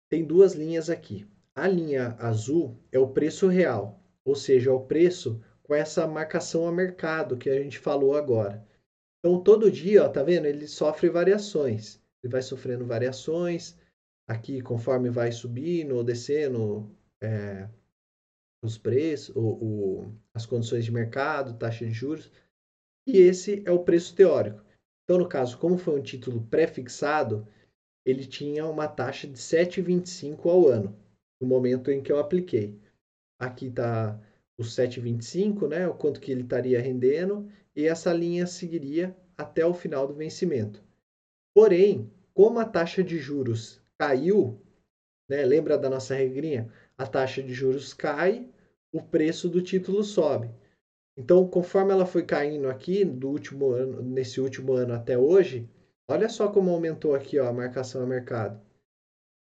Tem 0.10 0.26
duas 0.26 0.54
linhas 0.54 0.90
aqui. 0.90 1.28
A 1.56 1.68
linha 1.68 2.16
azul 2.20 2.80
é 2.92 3.00
o 3.00 3.12
preço 3.12 3.48
real, 3.48 4.00
ou 4.26 4.36
seja, 4.36 4.70
é 4.70 4.74
o 4.74 4.86
preço 4.86 5.44
com 5.64 5.74
essa 5.74 6.06
marcação 6.06 6.68
a 6.68 6.72
mercado 6.72 7.38
que 7.38 7.50
a 7.50 7.62
gente 7.62 7.80
falou 7.80 8.16
agora. 8.16 8.66
Então, 9.20 9.42
todo 9.42 9.72
dia, 9.72 10.04
ó, 10.04 10.10
tá 10.10 10.22
vendo? 10.22 10.46
Ele 10.46 10.68
sofre 10.68 11.10
variações. 11.10 12.02
Ele 12.22 12.32
vai 12.32 12.42
sofrendo 12.42 12.86
variações. 12.86 13.78
Aqui, 14.28 14.62
conforme 14.62 15.10
vai 15.10 15.32
subindo 15.32 15.96
ou 15.96 16.04
descendo 16.04 16.90
é, 17.22 17.70
os 18.64 18.78
preços, 18.78 19.34
o, 19.36 20.12
as 20.34 20.46
condições 20.46 20.86
de 20.86 20.92
mercado, 20.92 21.58
taxa 21.58 21.86
de 21.86 21.92
juros. 21.92 22.32
E 23.08 23.18
esse 23.18 23.64
é 23.66 23.72
o 23.72 23.84
preço 23.84 24.16
teórico. 24.16 24.64
Então, 25.04 25.18
no 25.18 25.28
caso, 25.28 25.58
como 25.58 25.78
foi 25.78 26.00
um 26.00 26.04
título 26.04 26.46
pré-fixado, 26.48 27.48
ele 28.06 28.26
tinha 28.26 28.66
uma 28.66 28.88
taxa 28.88 29.28
de 29.28 29.38
7,25 29.38 30.50
ao 30.50 30.68
ano, 30.68 30.98
no 31.42 31.48
momento 31.48 31.92
em 31.92 32.02
que 32.02 32.12
eu 32.12 32.20
apliquei. 32.20 32.78
Aqui 33.40 33.68
está 33.68 34.20
os 34.58 34.76
7,25, 34.76 35.68
né, 35.68 35.88
o 35.88 35.94
quanto 35.94 36.20
que 36.20 36.32
ele 36.32 36.42
estaria 36.42 36.82
rendendo, 36.82 37.50
e 37.76 37.88
essa 37.88 38.14
linha 38.14 38.46
seguiria 38.46 39.16
até 39.38 39.66
o 39.66 39.74
final 39.74 40.08
do 40.08 40.14
vencimento. 40.14 40.84
Porém, 41.56 42.12
como 42.34 42.60
a 42.60 42.66
taxa 42.66 43.04
de 43.04 43.18
juros 43.18 43.82
caiu, 43.98 44.62
né, 45.30 45.46
lembra 45.46 45.78
da 45.78 45.90
nossa 45.90 46.16
regrinha? 46.16 46.72
A 46.98 47.06
taxa 47.06 47.42
de 47.42 47.54
juros 47.54 47.94
cai, 47.94 48.48
o 48.92 49.02
preço 49.02 49.50
do 49.50 49.62
título 49.62 50.04
sobe. 50.04 50.50
Então, 51.18 51.48
conforme 51.48 51.92
ela 51.92 52.06
foi 52.06 52.24
caindo 52.24 52.68
aqui 52.68 53.06
do 53.06 53.30
último 53.30 53.72
ano, 53.72 54.02
nesse 54.02 54.42
último 54.42 54.74
ano 54.74 54.94
até 54.94 55.18
hoje, 55.18 55.70
olha 56.08 56.28
só 56.28 56.48
como 56.48 56.72
aumentou 56.72 57.14
aqui 57.14 57.40
ó, 57.40 57.48
a 57.48 57.54
marcação 57.54 58.02
a 58.02 58.06
mercado. 58.06 58.60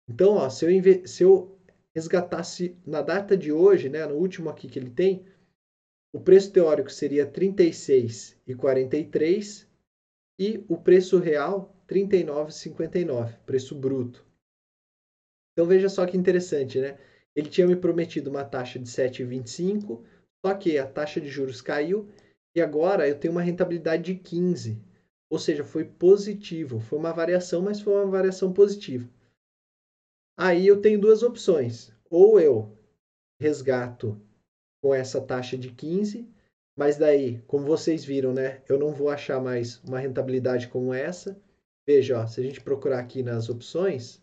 Então, 0.07 0.35
ó, 0.35 0.49
se, 0.49 0.65
eu, 0.65 1.07
se 1.07 1.23
eu 1.23 1.52
resgatasse 1.95 2.75
na 2.85 3.01
data 3.01 3.35
de 3.37 3.51
hoje, 3.51 3.89
né, 3.89 4.05
no 4.05 4.15
último 4.15 4.49
aqui 4.49 4.67
que 4.67 4.79
ele 4.79 4.89
tem, 4.89 5.25
o 6.13 6.19
preço 6.19 6.51
teórico 6.51 6.91
seria 6.91 7.25
36,43 7.25 9.65
e 10.39 10.65
o 10.67 10.77
preço 10.77 11.19
real 11.19 11.73
39,59, 11.87 13.37
preço 13.45 13.75
bruto. 13.75 14.25
Então 15.53 15.67
veja 15.67 15.87
só 15.89 16.05
que 16.05 16.17
interessante, 16.17 16.79
né? 16.79 16.97
Ele 17.35 17.49
tinha 17.49 17.67
me 17.67 17.75
prometido 17.75 18.29
uma 18.29 18.45
taxa 18.45 18.79
de 18.79 18.89
7,25, 18.89 20.03
só 20.45 20.53
que 20.53 20.77
a 20.77 20.87
taxa 20.87 21.19
de 21.21 21.27
juros 21.27 21.61
caiu 21.61 22.07
e 22.55 22.61
agora 22.61 23.07
eu 23.07 23.17
tenho 23.17 23.31
uma 23.31 23.41
rentabilidade 23.41 24.03
de 24.03 24.15
15. 24.19 24.79
Ou 25.31 25.39
seja, 25.39 25.63
foi 25.63 25.85
positivo, 25.85 26.79
foi 26.79 26.99
uma 26.99 27.11
variação, 27.11 27.61
mas 27.61 27.81
foi 27.81 27.93
uma 27.93 28.05
variação 28.05 28.53
positiva. 28.53 29.09
Aí 30.37 30.65
eu 30.65 30.81
tenho 30.81 30.99
duas 30.99 31.23
opções. 31.23 31.91
Ou 32.09 32.39
eu 32.39 32.77
resgato 33.39 34.19
com 34.81 34.93
essa 34.93 35.21
taxa 35.21 35.57
de 35.57 35.71
15, 35.71 36.29
mas 36.77 36.97
daí, 36.97 37.41
como 37.43 37.65
vocês 37.65 38.03
viram, 38.03 38.33
né, 38.33 38.63
eu 38.67 38.77
não 38.77 38.93
vou 38.93 39.09
achar 39.09 39.39
mais 39.39 39.77
uma 39.83 39.99
rentabilidade 39.99 40.67
como 40.67 40.93
essa. 40.93 41.41
Veja, 41.87 42.19
ó, 42.19 42.27
se 42.27 42.39
a 42.39 42.43
gente 42.43 42.61
procurar 42.61 42.99
aqui 42.99 43.21
nas 43.21 43.49
opções, 43.49 44.21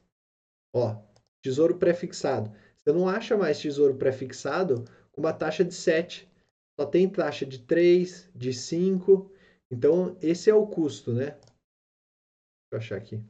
ó, 0.74 1.02
tesouro 1.42 1.78
prefixado. 1.78 2.50
Você 2.78 2.92
não 2.92 3.08
acha 3.08 3.36
mais 3.36 3.60
tesouro 3.60 3.96
prefixado 3.96 4.84
com 5.12 5.20
uma 5.20 5.32
taxa 5.32 5.64
de 5.64 5.74
7. 5.74 6.30
Só 6.78 6.86
tem 6.86 7.08
taxa 7.08 7.44
de 7.44 7.58
3, 7.60 8.30
de 8.34 8.52
5. 8.52 9.30
Então, 9.70 10.16
esse 10.20 10.48
é 10.50 10.54
o 10.54 10.66
custo, 10.66 11.12
né? 11.12 11.32
Deixa 11.32 12.72
eu 12.72 12.78
achar 12.78 12.96
aqui. 12.96 13.22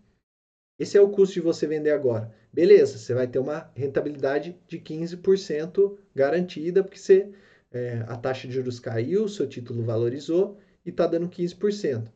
Esse 0.78 0.96
é 0.96 1.00
o 1.00 1.10
custo 1.10 1.34
de 1.34 1.40
você 1.40 1.66
vender 1.66 1.90
agora. 1.90 2.34
Beleza, 2.52 2.98
você 2.98 3.14
vai 3.14 3.28
ter 3.28 3.38
uma 3.38 3.70
rentabilidade 3.74 4.58
de 4.66 4.80
15% 4.80 5.96
garantida, 6.14 6.82
porque 6.82 6.98
você, 6.98 7.32
é, 7.70 8.04
a 8.08 8.16
taxa 8.16 8.48
de 8.48 8.54
juros 8.54 8.80
caiu, 8.80 9.28
seu 9.28 9.48
título 9.48 9.84
valorizou 9.84 10.58
e 10.84 10.90
está 10.90 11.06
dando 11.06 11.28
15%. 11.28 12.10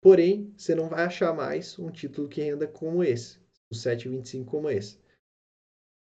Porém, 0.00 0.52
você 0.56 0.74
não 0.74 0.88
vai 0.88 1.04
achar 1.04 1.34
mais 1.34 1.78
um 1.78 1.90
título 1.90 2.28
que 2.28 2.40
renda 2.40 2.66
como 2.66 3.04
esse, 3.04 3.38
o 3.70 3.74
7,25 3.74 4.44
como 4.46 4.70
esse. 4.70 4.98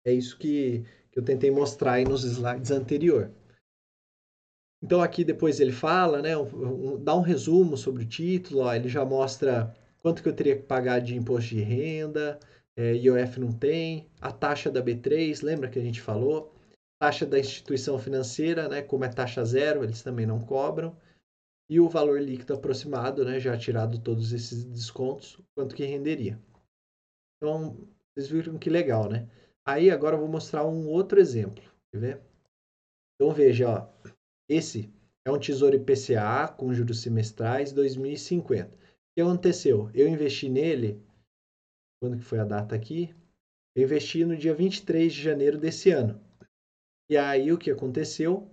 É 0.05 0.11
isso 0.11 0.37
que, 0.37 0.83
que 1.11 1.19
eu 1.19 1.23
tentei 1.23 1.51
mostrar 1.51 1.93
aí 1.93 2.03
nos 2.03 2.23
slides 2.23 2.71
anterior. 2.71 3.31
Então 4.81 5.01
aqui 5.01 5.23
depois 5.23 5.59
ele 5.59 5.71
fala, 5.71 6.21
né, 6.21 6.37
um, 6.37 6.93
um, 6.93 7.03
dá 7.03 7.15
um 7.15 7.21
resumo 7.21 7.75
sobre 7.75 8.03
o 8.03 8.07
título, 8.07 8.61
ó, 8.61 8.73
ele 8.73 8.87
já 8.87 9.03
mostra 9.03 9.75
quanto 9.99 10.21
que 10.21 10.29
eu 10.29 10.35
teria 10.35 10.55
que 10.55 10.63
pagar 10.63 10.99
de 10.99 11.15
imposto 11.15 11.49
de 11.49 11.61
renda, 11.61 12.39
é, 12.77 12.93
IOF 12.93 13.39
não 13.39 13.51
tem, 13.51 14.07
a 14.21 14.31
taxa 14.31 14.69
da 14.69 14.83
B3, 14.83 15.41
lembra 15.41 15.67
que 15.67 15.79
a 15.79 15.81
gente 15.81 15.99
falou? 15.99 16.53
Taxa 17.01 17.25
da 17.25 17.39
instituição 17.39 17.97
financeira, 17.97 18.69
né, 18.69 18.83
como 18.83 19.03
é 19.03 19.09
taxa 19.09 19.43
zero, 19.43 19.83
eles 19.83 20.03
também 20.03 20.27
não 20.27 20.39
cobram. 20.39 20.95
E 21.69 21.79
o 21.79 21.89
valor 21.89 22.21
líquido 22.21 22.53
aproximado, 22.53 23.25
né, 23.25 23.39
já 23.39 23.57
tirado 23.57 23.99
todos 23.99 24.31
esses 24.31 24.63
descontos, 24.63 25.41
quanto 25.55 25.75
que 25.75 25.83
renderia. 25.83 26.39
Então, 27.37 27.75
vocês 28.13 28.29
viram 28.29 28.57
que 28.59 28.69
legal, 28.69 29.09
né? 29.09 29.27
Aí 29.65 29.91
agora 29.91 30.15
eu 30.15 30.19
vou 30.19 30.29
mostrar 30.29 30.65
um 30.65 30.87
outro 30.87 31.19
exemplo, 31.19 31.63
quer 31.91 31.99
ver? 31.99 32.21
Então 33.15 33.33
veja, 33.33 33.69
ó, 33.69 34.09
esse 34.47 34.93
é 35.25 35.31
um 35.31 35.39
Tesouro 35.39 35.75
IPCA 35.75 36.47
com 36.55 36.73
juros 36.73 37.01
semestrais 37.01 37.73
2050. 37.73 38.73
O 38.73 38.77
que 39.15 39.21
aconteceu? 39.21 39.89
Eu 39.93 40.07
investi 40.07 40.47
nele, 40.47 41.03
quando 41.99 42.17
que 42.17 42.23
foi 42.23 42.39
a 42.39 42.45
data 42.45 42.75
aqui? 42.75 43.13
Eu 43.75 43.83
investi 43.83 44.25
no 44.25 44.35
dia 44.35 44.53
23 44.53 45.13
de 45.13 45.21
janeiro 45.21 45.57
desse 45.57 45.91
ano. 45.91 46.19
E 47.09 47.17
aí 47.17 47.51
o 47.51 47.57
que 47.57 47.71
aconteceu? 47.71 48.49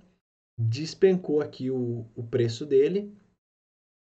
Despencou 0.59 1.41
aqui 1.41 1.71
o, 1.71 2.07
o 2.15 2.23
preço 2.23 2.65
dele, 2.65 3.13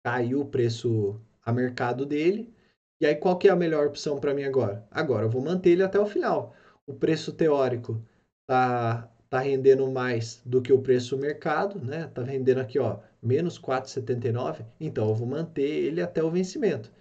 caiu 0.06 0.42
o 0.42 0.50
preço 0.50 1.20
a 1.44 1.52
mercado 1.52 2.06
dele. 2.06 2.54
E 3.02 3.06
aí 3.06 3.16
qual 3.16 3.38
que 3.38 3.48
é 3.48 3.52
a 3.52 3.56
melhor 3.56 3.88
opção 3.88 4.20
para 4.20 4.34
mim 4.34 4.44
agora? 4.44 4.88
Agora 4.90 5.26
eu 5.26 5.30
vou 5.30 5.42
manter 5.42 5.72
ele 5.72 5.84
até 5.84 6.00
o 6.00 6.06
final. 6.06 6.56
O 6.86 6.94
preço 6.94 7.34
teórico 7.34 8.02
tá 8.48 9.12
tá 9.30 9.40
rendendo 9.40 9.90
mais 9.92 10.42
do 10.46 10.62
que 10.62 10.72
o 10.72 10.82
preço 10.82 11.18
mercado, 11.18 11.80
né? 11.84 12.08
Tá 12.08 12.24
rendendo 12.24 12.60
aqui, 12.60 12.80
ó, 12.80 13.00
menos 13.22 13.60
4,79. 13.60 14.66
Então 14.80 15.10
eu 15.10 15.16
vou 15.16 15.28
manter 15.28 15.68
ele 15.68 16.02
até 16.02 16.24
o 16.24 16.32
vencimento. 16.32 16.92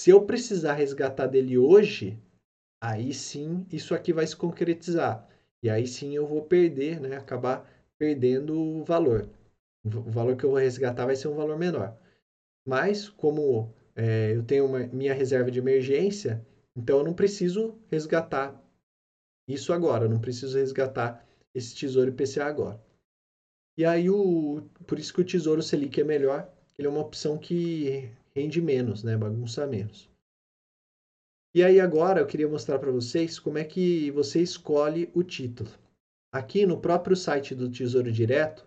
Se 0.00 0.08
eu 0.08 0.24
precisar 0.24 0.72
resgatar 0.72 1.26
dele 1.26 1.58
hoje, 1.58 2.18
aí 2.82 3.12
sim 3.12 3.66
isso 3.70 3.94
aqui 3.94 4.14
vai 4.14 4.26
se 4.26 4.34
concretizar. 4.34 5.28
E 5.62 5.68
aí 5.68 5.86
sim 5.86 6.16
eu 6.16 6.26
vou 6.26 6.40
perder, 6.40 6.98
né? 6.98 7.18
Acabar 7.18 7.70
perdendo 7.98 8.58
o 8.58 8.82
valor. 8.82 9.28
O 9.84 10.10
valor 10.10 10.38
que 10.38 10.44
eu 10.44 10.48
vou 10.48 10.58
resgatar 10.58 11.04
vai 11.04 11.14
ser 11.14 11.28
um 11.28 11.34
valor 11.34 11.58
menor. 11.58 11.94
Mas, 12.66 13.10
como 13.10 13.74
é, 13.94 14.34
eu 14.34 14.42
tenho 14.42 14.64
uma, 14.64 14.86
minha 14.86 15.12
reserva 15.12 15.50
de 15.50 15.58
emergência, 15.58 16.42
então 16.74 17.00
eu 17.00 17.04
não 17.04 17.12
preciso 17.12 17.78
resgatar 17.90 18.58
isso 19.46 19.70
agora, 19.70 20.06
eu 20.06 20.08
não 20.08 20.18
preciso 20.18 20.56
resgatar 20.56 21.22
esse 21.54 21.74
Tesouro 21.74 22.08
IPCA 22.08 22.46
agora. 22.46 22.82
E 23.76 23.84
aí, 23.84 24.08
o, 24.08 24.62
por 24.86 24.98
isso 24.98 25.12
que 25.12 25.20
o 25.20 25.26
Tesouro 25.26 25.62
Selic 25.62 26.00
é 26.00 26.04
melhor, 26.04 26.50
ele 26.78 26.88
é 26.88 26.90
uma 26.90 27.02
opção 27.02 27.36
que 27.36 28.10
rende 28.40 28.60
menos, 28.60 29.04
né? 29.04 29.16
bagunça 29.16 29.66
menos. 29.66 30.08
E 31.54 31.62
aí 31.62 31.80
agora 31.80 32.20
eu 32.20 32.26
queria 32.26 32.48
mostrar 32.48 32.78
para 32.78 32.92
vocês 32.92 33.38
como 33.38 33.58
é 33.58 33.64
que 33.64 34.10
você 34.12 34.40
escolhe 34.40 35.10
o 35.14 35.22
título. 35.22 35.70
Aqui 36.32 36.64
no 36.64 36.80
próprio 36.80 37.16
site 37.16 37.54
do 37.54 37.70
Tesouro 37.70 38.10
Direto 38.10 38.66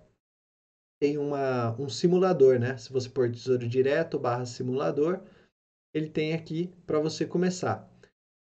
tem 1.01 1.17
uma, 1.17 1.73
um 1.79 1.89
simulador, 1.89 2.59
né? 2.59 2.77
Se 2.77 2.91
você 2.91 3.09
pôr 3.09 3.31
Tesouro 3.31 3.67
Direto 3.67 4.19
barra 4.19 4.45
simulador, 4.45 5.21
ele 5.93 6.09
tem 6.09 6.33
aqui 6.33 6.73
para 6.85 6.99
você 6.99 7.25
começar. 7.25 7.89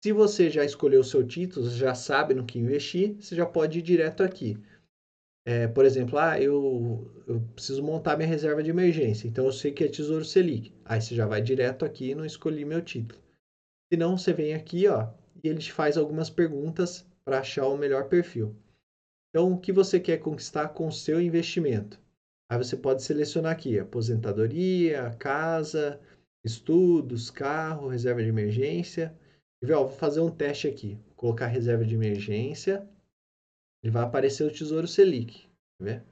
Se 0.02 0.12
você 0.12 0.48
já 0.48 0.64
escolheu 0.64 1.02
o 1.02 1.04
seu 1.04 1.26
título, 1.26 1.68
já 1.68 1.94
sabe 1.94 2.32
no 2.32 2.46
que 2.46 2.58
investir, 2.58 3.16
você 3.16 3.36
já 3.36 3.44
pode 3.44 3.80
ir 3.80 3.82
direto 3.82 4.22
aqui. 4.22 4.56
É, 5.46 5.66
por 5.66 5.84
exemplo, 5.84 6.18
ah, 6.18 6.40
eu, 6.40 7.10
eu 7.26 7.40
preciso 7.54 7.82
montar 7.82 8.16
minha 8.16 8.28
reserva 8.28 8.62
de 8.62 8.70
emergência, 8.70 9.26
então 9.26 9.46
eu 9.46 9.52
sei 9.52 9.72
que 9.72 9.82
é 9.82 9.88
Tesouro 9.88 10.24
Selic. 10.24 10.72
Aí 10.84 11.00
você 11.00 11.14
já 11.14 11.26
vai 11.26 11.40
direto 11.40 11.84
aqui 11.84 12.10
e 12.10 12.14
não 12.14 12.24
escolhi 12.24 12.64
meu 12.64 12.82
título. 12.82 13.20
Se 13.90 13.98
não, 13.98 14.16
você 14.16 14.32
vem 14.32 14.54
aqui 14.54 14.86
ó, 14.86 15.08
e 15.42 15.48
ele 15.48 15.58
te 15.58 15.72
faz 15.72 15.96
algumas 15.96 16.28
perguntas 16.28 17.06
para 17.24 17.40
achar 17.40 17.66
o 17.66 17.76
melhor 17.76 18.08
perfil. 18.08 18.54
Então, 19.30 19.52
o 19.52 19.58
que 19.58 19.72
você 19.72 19.98
quer 19.98 20.18
conquistar 20.18 20.68
com 20.68 20.88
o 20.88 20.92
seu 20.92 21.20
investimento? 21.20 22.00
Aí 22.50 22.58
você 22.58 22.76
pode 22.76 23.02
selecionar 23.02 23.52
aqui 23.52 23.78
aposentadoria, 23.78 25.14
casa, 25.18 26.00
estudos, 26.44 27.30
carro, 27.30 27.88
reserva 27.88 28.22
de 28.22 28.28
emergência. 28.28 29.16
E, 29.62 29.66
vou 29.66 29.88
fazer 29.88 30.20
um 30.20 30.30
teste 30.30 30.66
aqui. 30.66 30.98
Vou 31.06 31.14
colocar 31.14 31.46
reserva 31.46 31.84
de 31.84 31.94
emergência. 31.94 32.88
Ele 33.82 33.92
vai 33.92 34.02
aparecer 34.02 34.44
o 34.44 34.52
Tesouro 34.52 34.86
Selic. 34.86 35.48
Ver? 35.80 36.04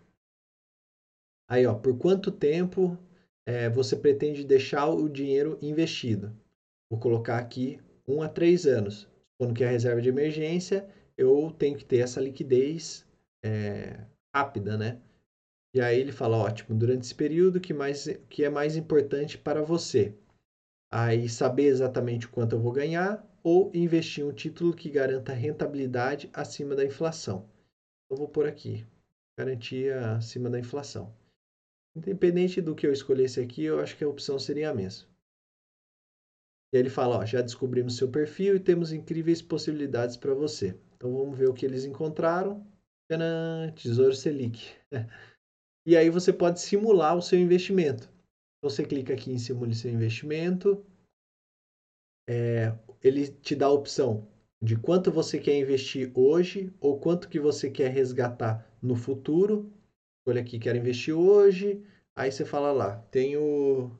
Aí, 1.50 1.66
ó, 1.66 1.74
por 1.74 1.98
quanto 1.98 2.30
tempo 2.30 2.98
é, 3.46 3.68
você 3.68 3.96
pretende 3.96 4.44
deixar 4.44 4.88
o 4.88 5.08
dinheiro 5.08 5.58
investido? 5.62 6.34
Vou 6.90 7.00
colocar 7.00 7.38
aqui 7.38 7.80
1 8.06 8.16
um 8.16 8.22
a 8.22 8.28
3 8.28 8.66
anos. 8.66 9.08
Quando 9.38 9.54
que 9.54 9.62
é 9.62 9.68
a 9.68 9.70
reserva 9.70 10.00
de 10.00 10.08
emergência, 10.08 10.88
eu 11.16 11.54
tenho 11.58 11.76
que 11.76 11.84
ter 11.84 11.98
essa 11.98 12.20
liquidez 12.20 13.06
é, 13.44 14.04
rápida, 14.34 14.76
né? 14.76 15.00
E 15.74 15.80
aí 15.80 16.00
ele 16.00 16.12
fala, 16.12 16.36
ótimo, 16.36 16.78
durante 16.78 17.04
esse 17.04 17.14
período, 17.14 17.60
que, 17.60 17.74
mais, 17.74 18.08
que 18.28 18.44
é 18.44 18.50
mais 18.50 18.76
importante 18.76 19.36
para 19.36 19.62
você? 19.62 20.14
Aí 20.90 21.28
saber 21.28 21.64
exatamente 21.64 22.26
quanto 22.26 22.56
eu 22.56 22.60
vou 22.60 22.72
ganhar, 22.72 23.24
ou 23.42 23.70
investir 23.74 24.24
em 24.24 24.28
um 24.28 24.32
título 24.32 24.74
que 24.74 24.90
garanta 24.90 25.32
rentabilidade 25.32 26.30
acima 26.32 26.74
da 26.74 26.84
inflação. 26.84 27.48
Eu 28.10 28.16
vou 28.16 28.28
por 28.28 28.46
aqui, 28.46 28.86
garantia 29.38 30.16
acima 30.16 30.48
da 30.48 30.58
inflação. 30.58 31.14
Independente 31.94 32.60
do 32.60 32.74
que 32.74 32.86
eu 32.86 32.92
escolhesse 32.92 33.40
aqui, 33.40 33.64
eu 33.64 33.80
acho 33.80 33.96
que 33.96 34.04
a 34.04 34.08
opção 34.08 34.38
seria 34.38 34.70
a 34.70 34.74
mesma. 34.74 35.08
E 36.72 36.76
aí 36.76 36.82
ele 36.82 36.90
fala, 36.90 37.18
ó, 37.18 37.24
já 37.24 37.40
descobrimos 37.40 37.96
seu 37.96 38.10
perfil 38.10 38.56
e 38.56 38.60
temos 38.60 38.92
incríveis 38.92 39.42
possibilidades 39.42 40.16
para 40.16 40.34
você. 40.34 40.78
Então 40.96 41.12
vamos 41.12 41.36
ver 41.36 41.48
o 41.48 41.54
que 41.54 41.64
eles 41.64 41.84
encontraram. 41.84 42.66
Tcharam, 43.10 43.72
Tesouro 43.74 44.14
Selic. 44.14 44.74
e 45.86 45.96
aí 45.96 46.10
você 46.10 46.32
pode 46.32 46.60
simular 46.60 47.16
o 47.16 47.22
seu 47.22 47.38
investimento. 47.38 48.04
Então 48.58 48.70
você 48.70 48.84
clica 48.84 49.14
aqui 49.14 49.30
em 49.30 49.38
simule 49.38 49.74
seu 49.74 49.90
investimento. 49.90 50.84
É, 52.28 52.76
ele 53.02 53.28
te 53.28 53.54
dá 53.54 53.66
a 53.66 53.72
opção 53.72 54.28
de 54.60 54.76
quanto 54.76 55.10
você 55.12 55.38
quer 55.38 55.56
investir 55.58 56.10
hoje 56.14 56.72
ou 56.80 56.98
quanto 56.98 57.28
que 57.28 57.38
você 57.38 57.70
quer 57.70 57.90
resgatar 57.90 58.66
no 58.82 58.96
futuro. 58.96 59.72
Olha 60.26 60.40
aqui, 60.40 60.58
quero 60.58 60.78
investir 60.78 61.14
hoje. 61.14 61.82
Aí 62.16 62.30
você 62.30 62.44
fala 62.44 62.72
lá, 62.72 62.98
tenho 63.10 63.96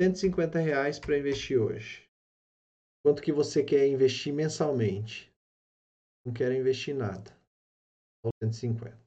150 0.00 0.58
reais 0.58 0.98
para 0.98 1.18
investir 1.18 1.58
hoje. 1.58 2.06
Quanto 3.02 3.22
que 3.22 3.32
você 3.32 3.62
quer 3.62 3.86
investir 3.86 4.32
mensalmente? 4.32 5.32
Não 6.24 6.32
quero 6.32 6.54
investir 6.54 6.94
nada. 6.94 7.34
150. 8.42 8.98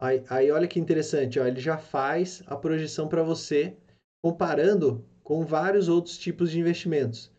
Aí, 0.00 0.24
aí 0.30 0.50
olha 0.50 0.68
que 0.68 0.78
interessante, 0.78 1.38
ó, 1.38 1.46
ele 1.46 1.60
já 1.60 1.76
faz 1.76 2.42
a 2.46 2.56
projeção 2.56 3.08
para 3.08 3.22
você, 3.22 3.76
comparando 4.22 5.04
com 5.22 5.44
vários 5.44 5.88
outros 5.88 6.16
tipos 6.16 6.50
de 6.50 6.58
investimentos. 6.58 7.30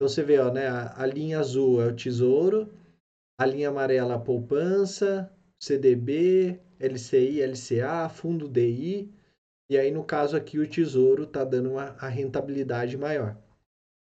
Então 0.00 0.08
você 0.08 0.22
vê, 0.22 0.38
ó, 0.38 0.50
né, 0.50 0.66
a, 0.66 1.02
a 1.02 1.04
linha 1.04 1.38
azul 1.38 1.82
é 1.82 1.86
o 1.86 1.94
tesouro, 1.94 2.72
a 3.38 3.44
linha 3.44 3.68
amarela 3.68 4.14
a 4.14 4.18
poupança, 4.18 5.30
CDB, 5.62 6.58
LCI, 6.78 7.42
LCA, 7.42 8.08
fundo 8.08 8.48
DI, 8.48 9.12
e 9.68 9.76
aí 9.76 9.90
no 9.90 10.02
caso 10.02 10.38
aqui 10.38 10.58
o 10.58 10.66
tesouro 10.66 11.24
está 11.24 11.44
dando 11.44 11.72
uma, 11.72 11.90
a 11.98 12.08
rentabilidade 12.08 12.96
maior. 12.96 13.36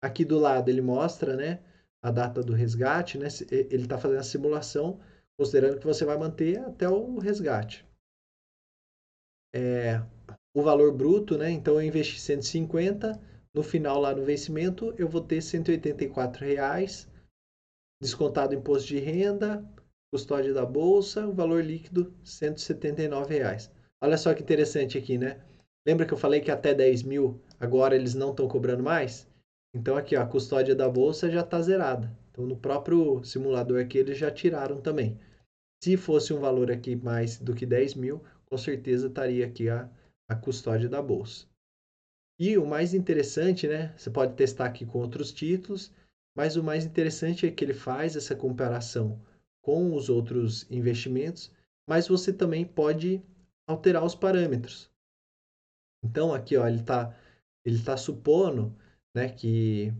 Aqui 0.01 0.23
do 0.23 0.39
lado 0.39 0.69
ele 0.69 0.81
mostra, 0.81 1.35
né, 1.35 1.61
a 2.01 2.09
data 2.09 2.41
do 2.41 2.53
resgate, 2.53 3.17
né, 3.17 3.27
ele 3.51 3.83
está 3.83 3.97
fazendo 3.97 4.19
a 4.19 4.23
simulação 4.23 4.97
considerando 5.37 5.77
que 5.77 5.85
você 5.85 6.05
vai 6.05 6.17
manter 6.17 6.57
até 6.59 6.87
o 6.87 7.17
resgate. 7.17 7.85
É, 9.53 10.01
o 10.55 10.63
valor 10.63 10.95
bruto, 10.95 11.37
né, 11.37 11.51
então 11.51 11.73
eu 11.73 11.81
investi 11.81 12.17
150 12.17 13.30
no 13.53 13.63
final, 13.63 13.99
lá 13.99 14.15
no 14.15 14.23
vencimento, 14.23 14.93
eu 14.97 15.07
vou 15.07 15.21
ter 15.21 15.41
184 15.41 16.45
reais, 16.45 17.09
descontado 18.01 18.55
imposto 18.55 18.87
de 18.87 18.99
renda, 18.99 19.63
custódia 20.11 20.53
da 20.53 20.65
bolsa, 20.65 21.27
o 21.27 21.33
valor 21.33 21.63
líquido 21.63 22.13
179 22.23 23.37
reais. 23.37 23.71
Olha 24.01 24.17
só 24.17 24.33
que 24.33 24.41
interessante 24.41 24.97
aqui, 24.97 25.17
né? 25.17 25.41
Lembra 25.85 26.05
que 26.05 26.13
eu 26.13 26.17
falei 26.17 26.41
que 26.41 26.51
até 26.51 26.73
10 26.73 27.03
mil 27.03 27.41
agora 27.59 27.95
eles 27.95 28.13
não 28.13 28.31
estão 28.31 28.47
cobrando 28.47 28.83
mais? 28.83 29.27
Então 29.73 29.95
aqui 29.95 30.15
ó, 30.15 30.21
a 30.21 30.25
custódia 30.25 30.75
da 30.75 30.89
bolsa 30.89 31.29
já 31.29 31.41
está 31.41 31.61
zerada. 31.61 32.15
Então 32.31 32.45
no 32.45 32.57
próprio 32.57 33.23
simulador 33.23 33.81
aqui 33.81 33.97
eles 33.97 34.17
já 34.17 34.31
tiraram 34.31 34.81
também. 34.81 35.19
Se 35.83 35.97
fosse 35.97 36.33
um 36.33 36.39
valor 36.39 36.71
aqui 36.71 36.95
mais 36.95 37.37
do 37.39 37.55
que 37.55 37.65
10 37.65 37.95
mil, 37.95 38.21
com 38.45 38.57
certeza 38.57 39.07
estaria 39.07 39.45
aqui 39.45 39.69
a, 39.69 39.89
a 40.29 40.35
custódia 40.35 40.87
da 40.87 41.01
bolsa. 41.01 41.47
E 42.43 42.57
o 42.57 42.65
mais 42.65 42.95
interessante, 42.95 43.67
né? 43.67 43.93
Você 43.95 44.09
pode 44.09 44.33
testar 44.33 44.65
aqui 44.65 44.83
com 44.83 44.97
outros 44.97 45.31
títulos, 45.31 45.91
mas 46.35 46.55
o 46.55 46.63
mais 46.63 46.83
interessante 46.83 47.45
é 47.45 47.51
que 47.51 47.63
ele 47.63 47.75
faz 47.75 48.15
essa 48.15 48.35
comparação 48.35 49.21
com 49.61 49.93
os 49.93 50.09
outros 50.09 50.65
investimentos, 50.71 51.51
mas 51.87 52.07
você 52.07 52.33
também 52.33 52.65
pode 52.65 53.21
alterar 53.67 54.03
os 54.03 54.15
parâmetros. 54.15 54.89
Então 56.03 56.33
aqui 56.33 56.57
ó, 56.57 56.67
ele 56.67 56.79
está 56.79 57.15
ele 57.63 57.79
tá 57.83 57.95
supondo 57.95 58.75
né, 59.15 59.29
que 59.29 59.93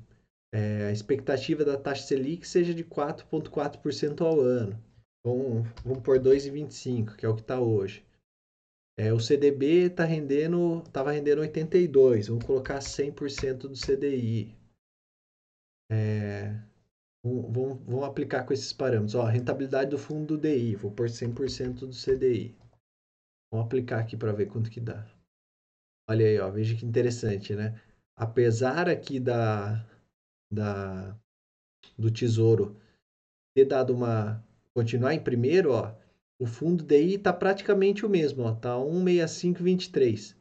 é, 0.52 0.86
a 0.88 0.92
expectativa 0.92 1.64
da 1.64 1.78
taxa 1.78 2.08
Selic 2.08 2.48
seja 2.48 2.74
de 2.74 2.84
4,4% 2.84 4.20
ao 4.22 4.40
ano. 4.40 4.84
Então, 5.20 5.62
vamos 5.86 6.02
por 6.02 6.18
2,25, 6.18 7.18
que 7.18 7.24
é 7.24 7.30
o 7.30 7.36
que 7.36 7.42
está 7.42 7.60
hoje. 7.60 8.04
É, 9.02 9.12
o 9.12 9.20
CDB 9.20 9.90
tá 9.90 10.06
rendendo, 10.06 10.84
estava 10.86 11.12
rendendo 11.12 11.42
82, 11.42 12.28
vamos 12.28 12.46
colocar 12.46 12.78
100% 12.78 13.62
do 13.62 13.74
CDI. 13.74 14.56
É, 15.92 16.52
vamos, 17.26 17.84
vamos, 17.84 18.04
aplicar 18.04 18.46
com 18.46 18.54
esses 18.54 18.72
parâmetros. 18.72 19.16
Ó, 19.16 19.24
rentabilidade 19.24 19.90
do 19.90 19.98
fundo 19.98 20.38
do 20.38 20.42
DI, 20.42 20.76
vou 20.76 20.92
por 20.92 21.10
100% 21.10 21.80
do 21.80 21.96
CDI. 21.96 22.56
Vamos 23.52 23.66
aplicar 23.66 24.02
aqui 24.02 24.16
para 24.16 24.34
ver 24.34 24.46
quanto 24.46 24.70
que 24.70 24.80
dá. 24.80 25.04
Olha 26.08 26.28
aí, 26.28 26.38
ó, 26.38 26.52
veja 26.52 26.78
que 26.78 26.86
interessante, 26.86 27.56
né? 27.56 27.82
Apesar 28.16 28.88
aqui 28.88 29.20
da, 29.20 29.84
da 30.54 31.20
do 31.98 32.12
Tesouro 32.12 32.80
ter 33.56 33.66
dado 33.66 33.96
uma 33.96 34.46
continuar 34.76 35.16
em 35.16 35.24
primeiro, 35.24 35.72
ó, 35.72 35.92
o 36.42 36.46
fundo 36.48 36.84
DI 36.84 37.18
está 37.18 37.32
praticamente 37.32 38.04
o 38.04 38.10
mesmo, 38.10 38.42
ó, 38.42 38.56
tá 38.56 38.76
16523. 38.76 40.36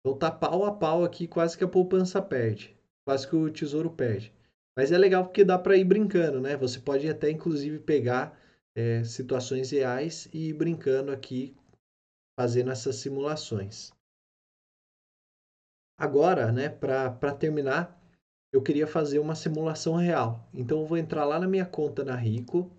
Então 0.00 0.18
tá 0.18 0.30
pau 0.30 0.64
a 0.64 0.74
pau 0.74 1.04
aqui, 1.04 1.28
quase 1.28 1.58
que 1.58 1.62
a 1.62 1.68
poupança 1.68 2.22
perde, 2.22 2.74
quase 3.04 3.28
que 3.28 3.36
o 3.36 3.52
Tesouro 3.52 3.90
perde. 3.90 4.32
Mas 4.74 4.90
é 4.90 4.96
legal 4.96 5.26
porque 5.26 5.44
dá 5.44 5.58
para 5.58 5.76
ir 5.76 5.84
brincando, 5.84 6.40
né? 6.40 6.56
Você 6.56 6.80
pode 6.80 7.06
até 7.06 7.30
inclusive 7.30 7.78
pegar 7.80 8.40
é, 8.74 9.04
situações 9.04 9.70
reais 9.70 10.26
e 10.32 10.48
ir 10.48 10.54
brincando 10.54 11.12
aqui, 11.12 11.54
fazendo 12.40 12.70
essas 12.70 12.96
simulações. 12.96 13.92
Agora, 15.98 16.50
né, 16.50 16.70
para 16.70 17.34
terminar, 17.34 18.02
eu 18.50 18.62
queria 18.62 18.86
fazer 18.86 19.18
uma 19.18 19.34
simulação 19.34 19.96
real. 19.96 20.48
Então 20.54 20.80
eu 20.80 20.86
vou 20.86 20.96
entrar 20.96 21.26
lá 21.26 21.38
na 21.38 21.46
minha 21.46 21.66
conta 21.66 22.02
na 22.02 22.16
Rico, 22.16 22.70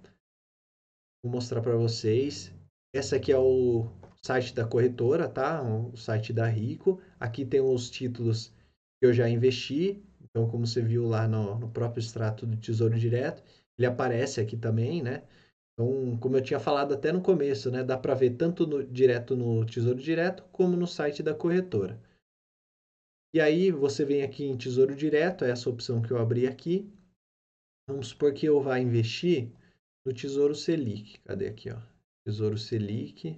vou 1.28 1.34
mostrar 1.34 1.61
para 1.61 1.75
vocês. 1.75 2.53
Essa 2.95 3.17
aqui 3.17 3.32
é 3.32 3.38
o 3.38 3.86
site 4.23 4.55
da 4.55 4.65
corretora, 4.65 5.28
tá? 5.28 5.61
O 5.61 5.95
site 5.97 6.32
da 6.32 6.47
Rico. 6.47 7.01
Aqui 7.19 7.45
tem 7.45 7.59
os 7.59 7.89
títulos 7.89 8.53
que 8.99 9.05
eu 9.05 9.13
já 9.13 9.30
investi. 9.30 10.01
Então, 10.23 10.49
como 10.49 10.65
você 10.65 10.82
viu 10.82 11.05
lá 11.05 11.28
no, 11.28 11.59
no 11.59 11.69
próprio 11.69 11.99
extrato 11.99 12.45
do 12.45 12.55
Tesouro 12.55 12.97
Direto, 12.97 13.43
ele 13.78 13.86
aparece 13.86 14.39
aqui 14.39 14.55
também, 14.55 15.03
né? 15.03 15.23
Então, 15.73 16.17
como 16.17 16.38
eu 16.38 16.41
tinha 16.41 16.59
falado 16.59 16.93
até 16.93 17.11
no 17.11 17.21
começo, 17.21 17.69
né, 17.69 17.84
dá 17.84 17.97
para 17.97 18.15
ver 18.15 18.32
tanto 18.32 18.65
no, 18.65 18.84
direto 18.84 19.36
no 19.36 19.63
Tesouro 19.65 19.99
Direto 19.99 20.43
como 20.51 20.75
no 20.75 20.88
site 20.88 21.21
da 21.21 21.36
corretora. 21.36 22.01
E 23.36 23.39
aí 23.39 23.69
você 23.69 24.03
vem 24.03 24.23
aqui 24.23 24.45
em 24.45 24.57
Tesouro 24.57 24.95
Direto, 24.95 25.45
é 25.45 25.51
essa 25.51 25.69
opção 25.69 26.01
que 26.01 26.09
eu 26.09 26.17
abri 26.17 26.47
aqui. 26.47 26.91
Vamos 27.88 28.07
supor 28.07 28.34
que 28.34 28.47
eu 28.47 28.59
vá 28.59 28.80
investir 28.80 29.51
no 30.08 30.14
Tesouro 30.14 30.55
Selic. 30.55 31.20
Cadê 31.26 31.49
aqui, 31.49 31.70
ó? 31.70 31.82
Tesouro 32.26 32.58
Selic. 32.58 33.38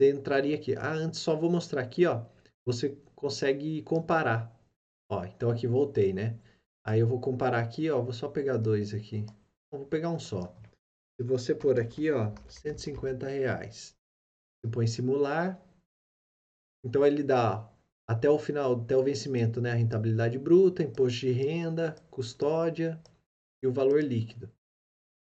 Você 0.00 0.10
entraria 0.10 0.56
aqui. 0.56 0.74
Ah, 0.74 0.94
antes 0.94 1.20
só 1.20 1.36
vou 1.36 1.50
mostrar 1.50 1.82
aqui, 1.82 2.06
ó. 2.06 2.24
Você 2.64 2.96
consegue 3.14 3.82
comparar. 3.82 4.50
Ó, 5.10 5.22
então 5.26 5.50
aqui 5.50 5.66
voltei, 5.66 6.14
né? 6.14 6.40
Aí 6.82 7.00
eu 7.00 7.06
vou 7.06 7.20
comparar 7.20 7.60
aqui, 7.60 7.90
ó. 7.90 8.00
Vou 8.00 8.14
só 8.14 8.30
pegar 8.30 8.56
dois 8.56 8.94
aqui. 8.94 9.26
Vou 9.70 9.84
pegar 9.84 10.08
um 10.08 10.18
só. 10.18 10.56
Se 11.20 11.26
você 11.26 11.54
pôr 11.54 11.78
aqui, 11.78 12.10
ó, 12.10 12.32
150 12.48 13.28
reais. 13.28 13.94
Você 14.56 14.72
põe 14.72 14.86
simular. 14.86 15.62
Então 16.82 17.04
ele 17.04 17.22
dá 17.22 17.70
até 18.08 18.28
o 18.30 18.38
final, 18.38 18.80
até 18.80 18.96
o 18.96 19.04
vencimento, 19.04 19.60
né? 19.60 19.72
A 19.72 19.74
rentabilidade 19.74 20.38
bruta, 20.38 20.82
imposto 20.82 21.20
de 21.20 21.30
renda, 21.30 21.94
custódia 22.10 22.98
e 23.62 23.66
o 23.66 23.72
valor 23.72 24.02
líquido. 24.02 24.50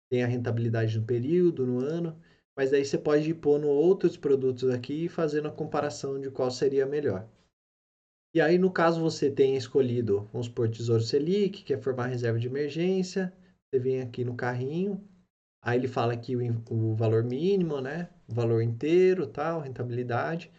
Tem 0.10 0.24
a 0.24 0.28
rentabilidade 0.28 0.98
no 0.98 1.06
período, 1.06 1.66
no 1.66 1.80
ano, 1.80 2.20
mas 2.56 2.74
aí 2.74 2.86
você 2.86 2.98
pode 2.98 3.30
ir 3.30 3.34
pondo 3.36 3.68
outros 3.68 4.18
produtos 4.18 4.70
aqui 4.70 5.06
e 5.06 5.10
fazendo 5.10 5.48
a 5.48 5.52
comparação 5.52 6.20
de 6.20 6.30
qual 6.30 6.50
seria 6.52 6.86
melhor. 6.86 7.28
E 8.34 8.42
aí, 8.42 8.58
no 8.58 8.70
caso, 8.70 9.00
você 9.02 9.32
tenha 9.32 9.58
escolhido, 9.58 10.28
vamos 10.34 10.48
supor, 10.48 10.70
Tesouro 10.70 11.02
Selic, 11.02 11.64
que 11.64 11.74
é 11.74 11.78
formar 11.78 12.08
reserva 12.08 12.38
de 12.38 12.48
emergência, 12.48 13.34
você 13.70 13.80
vem 13.80 14.02
aqui 14.02 14.26
no 14.26 14.36
carrinho, 14.36 15.02
aí 15.62 15.80
ele 15.80 15.88
fala 15.88 16.14
aqui 16.14 16.36
o, 16.36 16.42
o 16.70 16.96
valor 16.96 17.24
mínimo, 17.24 17.80
né? 17.80 18.10
O 18.28 18.34
valor 18.34 18.62
inteiro, 18.62 19.26
tal, 19.26 19.62
rentabilidade. 19.62 20.52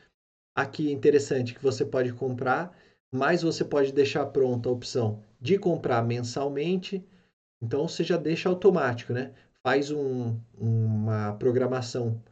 Aqui 0.54 0.88
é 0.88 0.92
interessante 0.92 1.54
que 1.54 1.62
você 1.62 1.84
pode 1.84 2.12
comprar, 2.14 2.74
mas 3.12 3.42
você 3.42 3.64
pode 3.64 3.92
deixar 3.92 4.24
pronta 4.26 4.68
a 4.68 4.72
opção 4.72 5.22
de 5.38 5.58
comprar 5.58 6.02
mensalmente. 6.02 7.04
Então 7.62 7.88
você 7.88 8.04
já 8.04 8.16
deixa 8.16 8.48
automático, 8.48 9.12
né? 9.12 9.34
Faz 9.62 9.90
um, 9.90 10.38
uma 10.58 11.34
programação 11.34 12.22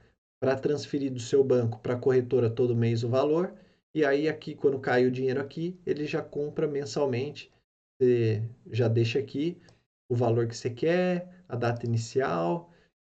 para 0.40 0.56
transferir 0.56 1.12
do 1.12 1.20
seu 1.20 1.42
banco 1.42 1.80
para 1.80 1.94
a 1.94 1.98
corretora 1.98 2.50
todo 2.50 2.76
mês 2.76 3.02
o 3.02 3.08
valor. 3.08 3.54
E 3.94 4.04
aí 4.04 4.28
aqui, 4.28 4.54
quando 4.54 4.78
cai 4.78 5.06
o 5.06 5.10
dinheiro 5.10 5.40
aqui, 5.40 5.78
ele 5.86 6.06
já 6.06 6.22
compra 6.22 6.66
mensalmente. 6.66 7.50
Você 7.98 8.42
já 8.70 8.88
deixa 8.88 9.18
aqui 9.18 9.60
o 10.08 10.14
valor 10.14 10.46
que 10.46 10.56
você 10.56 10.68
quer, 10.70 11.44
a 11.48 11.56
data 11.56 11.86
inicial, 11.86 12.70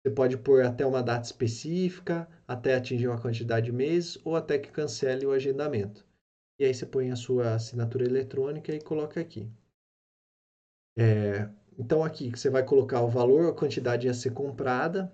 você 0.06 0.12
pode 0.12 0.38
pôr 0.38 0.64
até 0.64 0.86
uma 0.86 1.02
data 1.02 1.26
específica, 1.26 2.30
até 2.48 2.76
atingir 2.76 3.08
uma 3.08 3.20
quantidade 3.20 3.66
de 3.66 3.72
meses 3.72 4.20
ou 4.24 4.36
até 4.36 4.60
que 4.60 4.72
cancele 4.72 5.26
o 5.26 5.32
agendamento. 5.32 6.06
E 6.60 6.66
aí 6.66 6.74
você 6.74 6.86
põe 6.86 7.10
a 7.10 7.16
sua 7.16 7.56
assinatura 7.56 8.06
eletrônica 8.06 8.72
e 8.72 8.80
coloca 8.80 9.20
aqui. 9.20 9.50
É, 10.96 11.50
então 11.78 12.04
aqui 12.04 12.30
você 12.30 12.50
vai 12.50 12.64
colocar 12.64 13.02
o 13.02 13.10
valor, 13.10 13.50
a 13.50 13.54
quantidade 13.56 14.08
a 14.08 14.14
ser 14.14 14.32
comprada. 14.32 15.12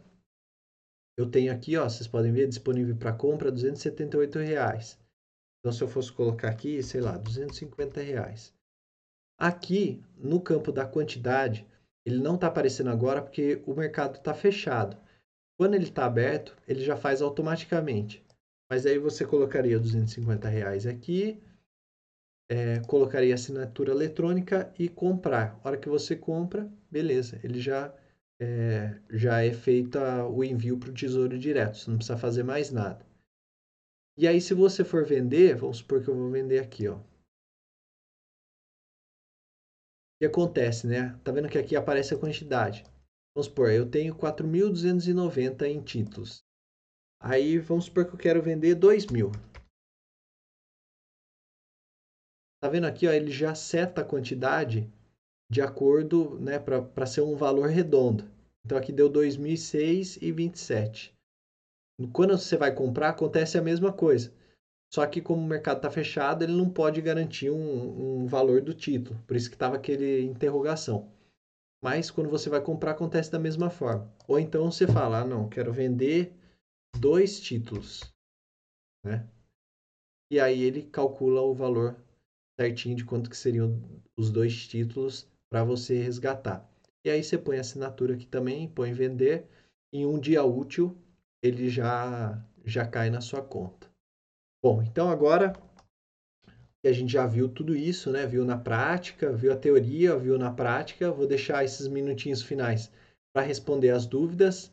Eu 1.17 1.29
tenho 1.29 1.51
aqui, 1.51 1.77
ó, 1.77 1.87
vocês 1.87 2.07
podem 2.07 2.31
ver, 2.31 2.47
disponível 2.47 2.95
para 2.95 3.13
compra 3.13 3.51
278 3.51 4.39
reais. 4.39 4.99
Então 5.59 5.71
se 5.71 5.83
eu 5.83 5.87
fosse 5.87 6.11
colocar 6.11 6.49
aqui, 6.49 6.81
sei 6.81 7.01
lá, 7.01 7.17
250 7.17 8.01
reais. 8.01 8.53
Aqui, 9.37 10.03
no 10.15 10.39
campo 10.39 10.71
da 10.71 10.85
quantidade, 10.85 11.67
ele 12.05 12.19
não 12.19 12.35
está 12.35 12.47
aparecendo 12.47 12.89
agora 12.89 13.21
porque 13.21 13.61
o 13.65 13.73
mercado 13.73 14.17
está 14.17 14.33
fechado. 14.33 14.97
Quando 15.57 15.75
ele 15.75 15.85
está 15.85 16.05
aberto, 16.05 16.55
ele 16.67 16.83
já 16.83 16.95
faz 16.95 17.21
automaticamente. 17.21 18.23
Mas 18.69 18.85
aí 18.85 18.97
você 18.97 19.25
colocaria 19.25 19.79
250 19.79 20.47
reais 20.47 20.87
aqui, 20.87 21.41
é, 22.51 22.81
colocaria 22.81 23.33
assinatura 23.33 23.91
eletrônica 23.91 24.73
e 24.77 24.89
comprar. 24.89 25.57
A 25.63 25.69
hora 25.69 25.77
que 25.77 25.87
você 25.87 26.15
compra, 26.15 26.69
beleza, 26.91 27.39
ele 27.43 27.61
já 27.61 27.95
é, 28.41 28.99
já 29.09 29.41
é 29.41 29.53
feito 29.53 29.97
o 29.97 30.43
envio 30.43 30.77
para 30.77 30.89
o 30.89 30.93
tesouro 30.93 31.39
direto. 31.39 31.77
Você 31.77 31.89
não 31.89 31.97
precisa 31.97 32.17
fazer 32.17 32.43
mais 32.43 32.69
nada. 32.69 33.05
E 34.17 34.27
aí, 34.27 34.41
se 34.41 34.53
você 34.53 34.83
for 34.83 35.05
vender, 35.05 35.55
vamos 35.55 35.77
supor 35.77 36.03
que 36.03 36.09
eu 36.09 36.15
vou 36.15 36.29
vender 36.29 36.59
aqui, 36.59 36.89
ó 36.89 36.99
que 40.21 40.25
acontece, 40.27 40.85
né? 40.85 41.19
Tá 41.23 41.31
vendo 41.31 41.49
que 41.49 41.57
aqui 41.57 41.75
aparece 41.75 42.13
a 42.13 42.17
quantidade. 42.17 42.83
Vamos 43.35 43.47
supor, 43.47 43.71
eu 43.71 43.89
tenho 43.89 44.13
4.290 44.13 45.63
em 45.63 45.81
títulos. 45.81 46.43
Aí 47.19 47.57
vamos 47.57 47.85
supor 47.85 48.05
que 48.05 48.13
eu 48.13 48.19
quero 48.19 48.39
vender 48.39 48.75
2.000. 48.75 49.31
Tá 52.61 52.69
vendo 52.69 52.85
aqui, 52.85 53.07
ó, 53.07 53.11
ele 53.11 53.31
já 53.31 53.55
seta 53.55 54.01
a 54.01 54.05
quantidade 54.05 54.87
de 55.49 55.61
acordo, 55.61 56.39
né, 56.39 56.59
para 56.59 57.05
ser 57.05 57.21
um 57.21 57.35
valor 57.35 57.67
redondo. 57.67 58.23
Então 58.63 58.77
aqui 58.77 58.91
deu 58.91 59.09
2006 59.09 60.17
e 60.21 60.31
27. 60.31 61.13
Quando 62.13 62.37
você 62.37 62.55
vai 62.55 62.73
comprar, 62.73 63.09
acontece 63.09 63.57
a 63.57 63.61
mesma 63.61 63.91
coisa. 63.91 64.31
Só 64.93 65.05
que 65.07 65.21
como 65.21 65.41
o 65.41 65.47
mercado 65.47 65.77
está 65.77 65.89
fechado, 65.89 66.43
ele 66.43 66.53
não 66.53 66.69
pode 66.69 67.01
garantir 67.01 67.49
um, 67.49 68.21
um 68.21 68.27
valor 68.27 68.61
do 68.61 68.73
título. 68.73 69.19
Por 69.25 69.35
isso 69.35 69.49
que 69.49 69.55
estava 69.55 69.75
aquele 69.75 70.21
interrogação. 70.21 71.11
Mas 71.83 72.11
quando 72.11 72.29
você 72.29 72.49
vai 72.49 72.61
comprar, 72.61 72.91
acontece 72.91 73.31
da 73.31 73.39
mesma 73.39 73.69
forma. 73.69 74.13
Ou 74.27 74.39
então 74.39 74.71
você 74.71 74.85
fala, 74.85 75.21
ah, 75.21 75.25
não, 75.25 75.49
quero 75.49 75.73
vender 75.73 76.33
dois 76.99 77.39
títulos. 77.39 78.01
Né? 79.03 79.27
E 80.31 80.39
aí 80.39 80.61
ele 80.61 80.83
calcula 80.83 81.41
o 81.41 81.53
valor 81.53 81.97
certinho 82.61 82.95
de 82.95 83.03
quanto 83.03 83.29
que 83.29 83.35
seriam 83.37 83.81
os 84.15 84.29
dois 84.29 84.67
títulos 84.67 85.27
para 85.49 85.63
você 85.63 85.99
resgatar. 85.99 86.69
E 87.03 87.09
aí 87.09 87.23
você 87.23 87.37
põe 87.37 87.57
a 87.57 87.61
assinatura 87.61 88.13
aqui 88.13 88.27
também, 88.27 88.69
põe 88.69 88.93
vender. 88.93 89.47
Em 89.91 90.05
um 90.05 90.19
dia 90.19 90.43
útil, 90.43 90.95
ele 91.43 91.67
já, 91.69 92.39
já 92.63 92.85
cai 92.85 93.09
na 93.09 93.19
sua 93.19 93.41
conta. 93.41 93.89
Bom, 94.63 94.83
então 94.83 95.09
agora 95.09 95.53
que 96.81 96.87
a 96.87 96.93
gente 96.93 97.11
já 97.11 97.25
viu 97.25 97.49
tudo 97.49 97.75
isso, 97.75 98.11
né? 98.11 98.27
Viu 98.27 98.45
na 98.45 98.57
prática, 98.57 99.31
viu 99.31 99.51
a 99.51 99.57
teoria, 99.57 100.15
viu 100.15 100.37
na 100.37 100.51
prática, 100.51 101.11
vou 101.11 101.25
deixar 101.25 101.63
esses 101.63 101.87
minutinhos 101.87 102.43
finais 102.43 102.91
para 103.33 103.45
responder 103.45 103.89
as 103.89 104.05
dúvidas. 104.05 104.71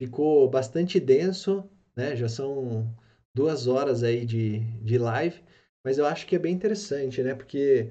Ficou 0.00 0.50
bastante 0.50 0.98
denso, 0.98 1.68
né? 1.96 2.16
Já 2.16 2.28
são 2.28 2.92
duas 3.34 3.68
horas 3.68 4.02
aí 4.02 4.26
de, 4.26 4.60
de 4.82 4.98
live, 4.98 5.42
mas 5.84 5.98
eu 5.98 6.06
acho 6.06 6.26
que 6.26 6.34
é 6.34 6.38
bem 6.38 6.54
interessante, 6.54 7.22
né? 7.22 7.34
Porque 7.34 7.90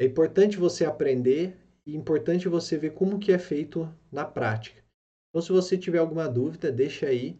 é 0.00 0.04
importante 0.04 0.56
você 0.56 0.84
aprender 0.84 1.56
e 1.86 1.94
é 1.94 1.98
importante 1.98 2.48
você 2.48 2.78
ver 2.78 2.92
como 2.94 3.18
que 3.18 3.32
é 3.32 3.38
feito 3.38 3.92
na 4.10 4.24
prática. 4.24 4.82
Então, 5.28 5.42
se 5.42 5.52
você 5.52 5.76
tiver 5.78 5.98
alguma 5.98 6.28
dúvida, 6.28 6.70
deixa 6.72 7.06
aí. 7.06 7.38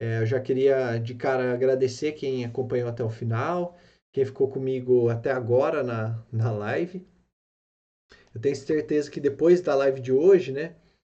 É, 0.00 0.20
eu 0.20 0.26
já 0.26 0.40
queria 0.40 0.98
de 0.98 1.14
cara 1.14 1.52
agradecer 1.52 2.12
quem 2.12 2.44
acompanhou 2.44 2.88
até 2.88 3.02
o 3.02 3.10
final, 3.10 3.76
quem 4.12 4.24
ficou 4.24 4.48
comigo 4.48 5.08
até 5.08 5.30
agora 5.30 5.82
na, 5.82 6.24
na 6.30 6.50
live. 6.50 7.04
Eu 8.34 8.40
tenho 8.40 8.54
certeza 8.54 9.10
que 9.10 9.20
depois 9.20 9.60
da 9.60 9.74
live 9.74 10.00
de 10.00 10.12
hoje, 10.12 10.52
né, 10.52 10.76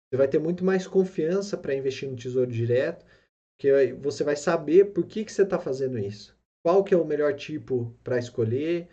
você 0.10 0.18
vai 0.18 0.28
ter 0.28 0.40
muito 0.40 0.64
mais 0.66 0.88
confiança 0.88 1.58
para 1.58 1.76
investir 1.76 2.10
no 2.10 2.16
Tesouro 2.16 2.52
Direto, 2.52 3.06
porque 3.56 3.94
você 3.94 4.24
vai 4.24 4.36
saber 4.36 4.86
por 4.94 5.06
que, 5.06 5.24
que 5.24 5.32
você 5.32 5.44
está 5.44 5.60
fazendo 5.60 6.00
isso. 6.00 6.36
Qual 6.64 6.84
que 6.84 6.94
é 6.94 6.98
o 6.98 7.06
melhor 7.06 7.36
tipo 7.36 7.96
para 8.04 8.20
escolher, 8.20 8.88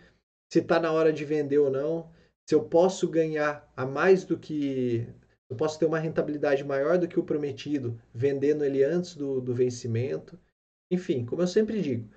se 0.50 0.60
está 0.60 0.80
na 0.80 0.92
hora 0.92 1.12
de 1.12 1.24
vender 1.24 1.58
ou 1.58 1.70
não, 1.70 2.10
se 2.48 2.54
eu 2.54 2.64
posso 2.64 3.08
ganhar 3.08 3.70
a 3.76 3.84
mais 3.84 4.24
do 4.24 4.38
que 4.38 5.06
eu 5.50 5.56
posso 5.56 5.78
ter 5.78 5.86
uma 5.86 5.98
rentabilidade 5.98 6.62
maior 6.62 6.98
do 6.98 7.08
que 7.08 7.18
o 7.18 7.24
prometido, 7.24 8.00
vendendo 8.14 8.64
ele 8.64 8.84
antes 8.84 9.14
do, 9.14 9.40
do 9.40 9.54
vencimento. 9.54 10.38
Enfim, 10.90 11.24
como 11.24 11.42
eu 11.42 11.46
sempre 11.46 11.80
digo, 11.80 12.08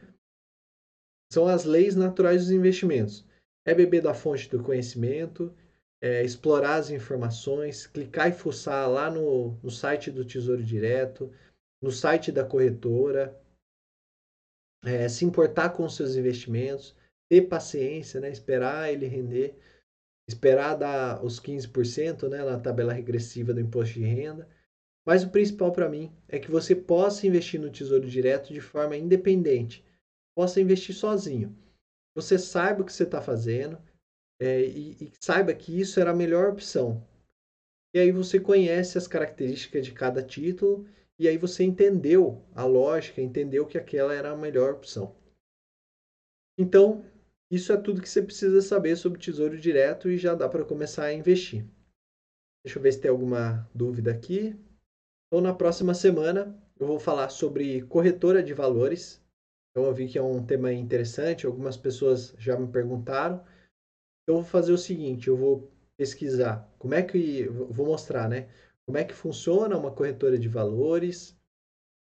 são 1.32 1.48
as 1.48 1.64
leis 1.64 1.96
naturais 1.96 2.44
dos 2.44 2.52
investimentos. 2.52 3.26
É 3.66 3.74
beber 3.74 4.02
da 4.02 4.14
fonte 4.14 4.50
do 4.50 4.62
conhecimento, 4.62 5.54
é 6.02 6.24
explorar 6.24 6.76
as 6.76 6.90
informações, 6.90 7.88
clicar 7.88 8.30
e 8.30 8.34
fuçar 8.34 8.90
lá 8.90 9.10
no, 9.10 9.58
no 9.64 9.70
site 9.70 10.12
do 10.12 10.26
Tesouro 10.26 10.64
Direto, 10.64 11.32
no 11.82 11.92
site 11.92 12.32
da 12.32 12.44
corretora, 12.44 13.40
é, 14.84 15.08
se 15.08 15.26
importar 15.26 15.70
com 15.70 15.84
os 15.86 15.96
seus 15.96 16.16
investimentos, 16.16 16.96
ter 17.30 17.42
paciência, 17.44 18.20
né, 18.20 18.30
esperar 18.32 18.92
ele 18.92 19.08
render 19.08 19.56
esperar 20.32 20.76
dar 20.76 21.24
os 21.24 21.40
15% 21.40 22.30
né, 22.30 22.44
na 22.44 22.60
tabela 22.60 22.94
regressiva 22.94 23.54
do 23.54 23.60
imposto 23.60 23.96
de 23.96 24.06
renda. 24.06 24.48
Mas 25.06 25.24
o 25.24 25.30
principal 25.30 25.72
para 25.72 25.90
mim 25.90 26.12
é 26.28 26.40
que 26.40 26.52
você 26.52 26.76
possa 26.76 27.26
investir 27.26 27.60
no 27.60 27.72
Tesouro 27.72 28.08
Direto 28.08 28.54
de 28.54 28.62
forma 28.62 28.96
independente, 28.96 29.84
possa 30.36 30.62
investir 30.62 30.96
sozinho. 30.96 31.56
Você 32.16 32.38
saiba 32.38 32.82
o 32.82 32.86
que 32.86 32.94
você 32.94 33.04
está 33.04 33.22
fazendo 33.22 33.82
é, 34.40 34.62
e, 34.62 34.92
e 35.02 35.12
saiba 35.20 35.54
que 35.54 35.80
isso 35.80 36.00
era 36.00 36.12
a 36.12 36.16
melhor 36.16 36.50
opção. 36.50 37.06
E 37.94 38.00
aí 38.00 38.12
você 38.12 38.40
conhece 38.40 38.98
as 38.98 39.08
características 39.08 39.86
de 39.86 39.92
cada 39.92 40.24
título 40.24 40.88
e 41.22 41.28
aí 41.28 41.38
você 41.38 41.64
entendeu 41.64 42.44
a 42.52 42.66
lógica, 42.66 43.22
entendeu 43.22 43.68
que 43.68 43.78
aquela 43.78 44.12
era 44.12 44.32
a 44.32 44.36
melhor 44.36 44.74
opção. 44.74 45.16
Então, 46.58 47.06
isso 47.52 47.72
é 47.72 47.78
tudo 47.78 48.02
que 48.02 48.10
você 48.10 48.24
precisa 48.24 48.60
saber 48.60 48.96
sobre 48.96 49.20
Tesouro 49.20 49.56
Direto 49.56 50.10
e 50.10 50.18
já 50.18 50.34
dá 50.34 50.50
para 50.50 50.66
começar 50.66 51.04
a 51.04 51.14
investir. 51.14 51.64
Deixa 52.66 52.80
eu 52.80 52.82
ver 52.82 52.92
se 52.94 53.02
tem 53.02 53.12
alguma 53.12 53.70
dúvida 53.72 54.10
aqui. 54.10 54.60
Então, 55.28 55.40
na 55.42 55.54
próxima 55.54 55.94
semana, 55.94 56.60
eu 56.80 56.88
vou 56.88 57.00
falar 57.00 57.30
sobre 57.30 57.84
corretora 57.84 58.42
de 58.42 58.56
valores. 58.56 59.24
Então, 59.70 59.86
eu 59.86 59.94
vi 59.94 60.08
que 60.08 60.18
é 60.18 60.24
um 60.24 60.44
tema 60.44 60.74
interessante, 60.74 61.46
algumas 61.46 61.78
pessoas 61.78 62.34
já 62.40 62.58
me 62.58 62.68
perguntaram. 62.68 63.46
Então, 64.24 64.38
eu 64.38 64.42
vou 64.42 64.44
fazer 64.44 64.74
o 64.74 64.78
seguinte: 64.78 65.28
eu 65.28 65.38
vou 65.38 65.72
pesquisar 65.96 66.68
como 66.80 66.96
é 66.96 67.04
que. 67.04 67.48
Vou 67.48 67.86
mostrar, 67.86 68.28
né? 68.28 68.50
Como 68.92 69.00
é 69.00 69.06
que 69.06 69.14
funciona 69.14 69.78
uma 69.78 69.90
corretora 69.90 70.38
de 70.38 70.50
valores. 70.50 71.34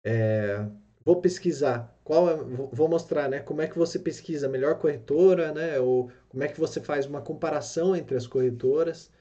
É, 0.04 0.68
vou 1.06 1.22
pesquisar 1.22 1.96
qual 2.04 2.28
é, 2.28 2.36
vou 2.36 2.90
mostrar, 2.90 3.30
né, 3.30 3.42
como 3.42 3.62
é 3.62 3.68
que 3.68 3.78
você 3.78 4.00
pesquisa 4.00 4.48
a 4.48 4.50
melhor 4.50 4.80
corretora, 4.80 5.54
né, 5.54 5.80
ou 5.80 6.12
como 6.28 6.44
é 6.44 6.48
que 6.48 6.60
você 6.60 6.82
faz 6.82 7.06
uma 7.06 7.22
comparação 7.22 7.96
entre 7.96 8.18
as 8.18 8.26
corretoras, 8.26 9.12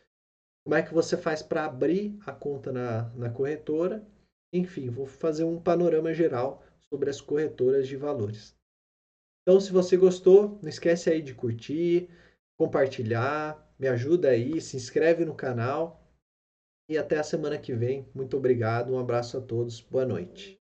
como 0.64 0.76
é 0.76 0.82
que 0.82 0.94
você 0.94 1.14
faz 1.14 1.42
para 1.42 1.66
abrir 1.66 2.18
a 2.24 2.32
conta 2.32 2.72
na, 2.72 3.10
na 3.10 3.28
corretora, 3.28 4.02
enfim, 4.50 4.88
vou 4.88 5.04
fazer 5.04 5.44
um 5.44 5.60
panorama 5.60 6.14
geral 6.14 6.64
sobre 6.88 7.10
as 7.10 7.20
corretoras 7.20 7.86
de 7.86 7.98
valores. 7.98 8.56
Então, 9.42 9.60
se 9.60 9.72
você 9.72 9.94
gostou, 9.94 10.58
não 10.62 10.70
esquece 10.70 11.10
aí 11.10 11.20
de 11.20 11.34
curtir, 11.34 12.08
compartilhar, 12.58 13.70
me 13.78 13.88
ajuda 13.88 14.30
aí, 14.30 14.58
se 14.58 14.74
inscreve 14.74 15.26
no 15.26 15.34
canal 15.34 15.97
e 16.88 16.98
até 16.98 17.18
a 17.18 17.22
semana 17.22 17.58
que 17.58 17.74
vem. 17.74 18.08
Muito 18.14 18.36
obrigado, 18.36 18.92
um 18.92 18.98
abraço 18.98 19.36
a 19.38 19.40
todos, 19.40 19.80
boa 19.80 20.04
noite. 20.06 20.57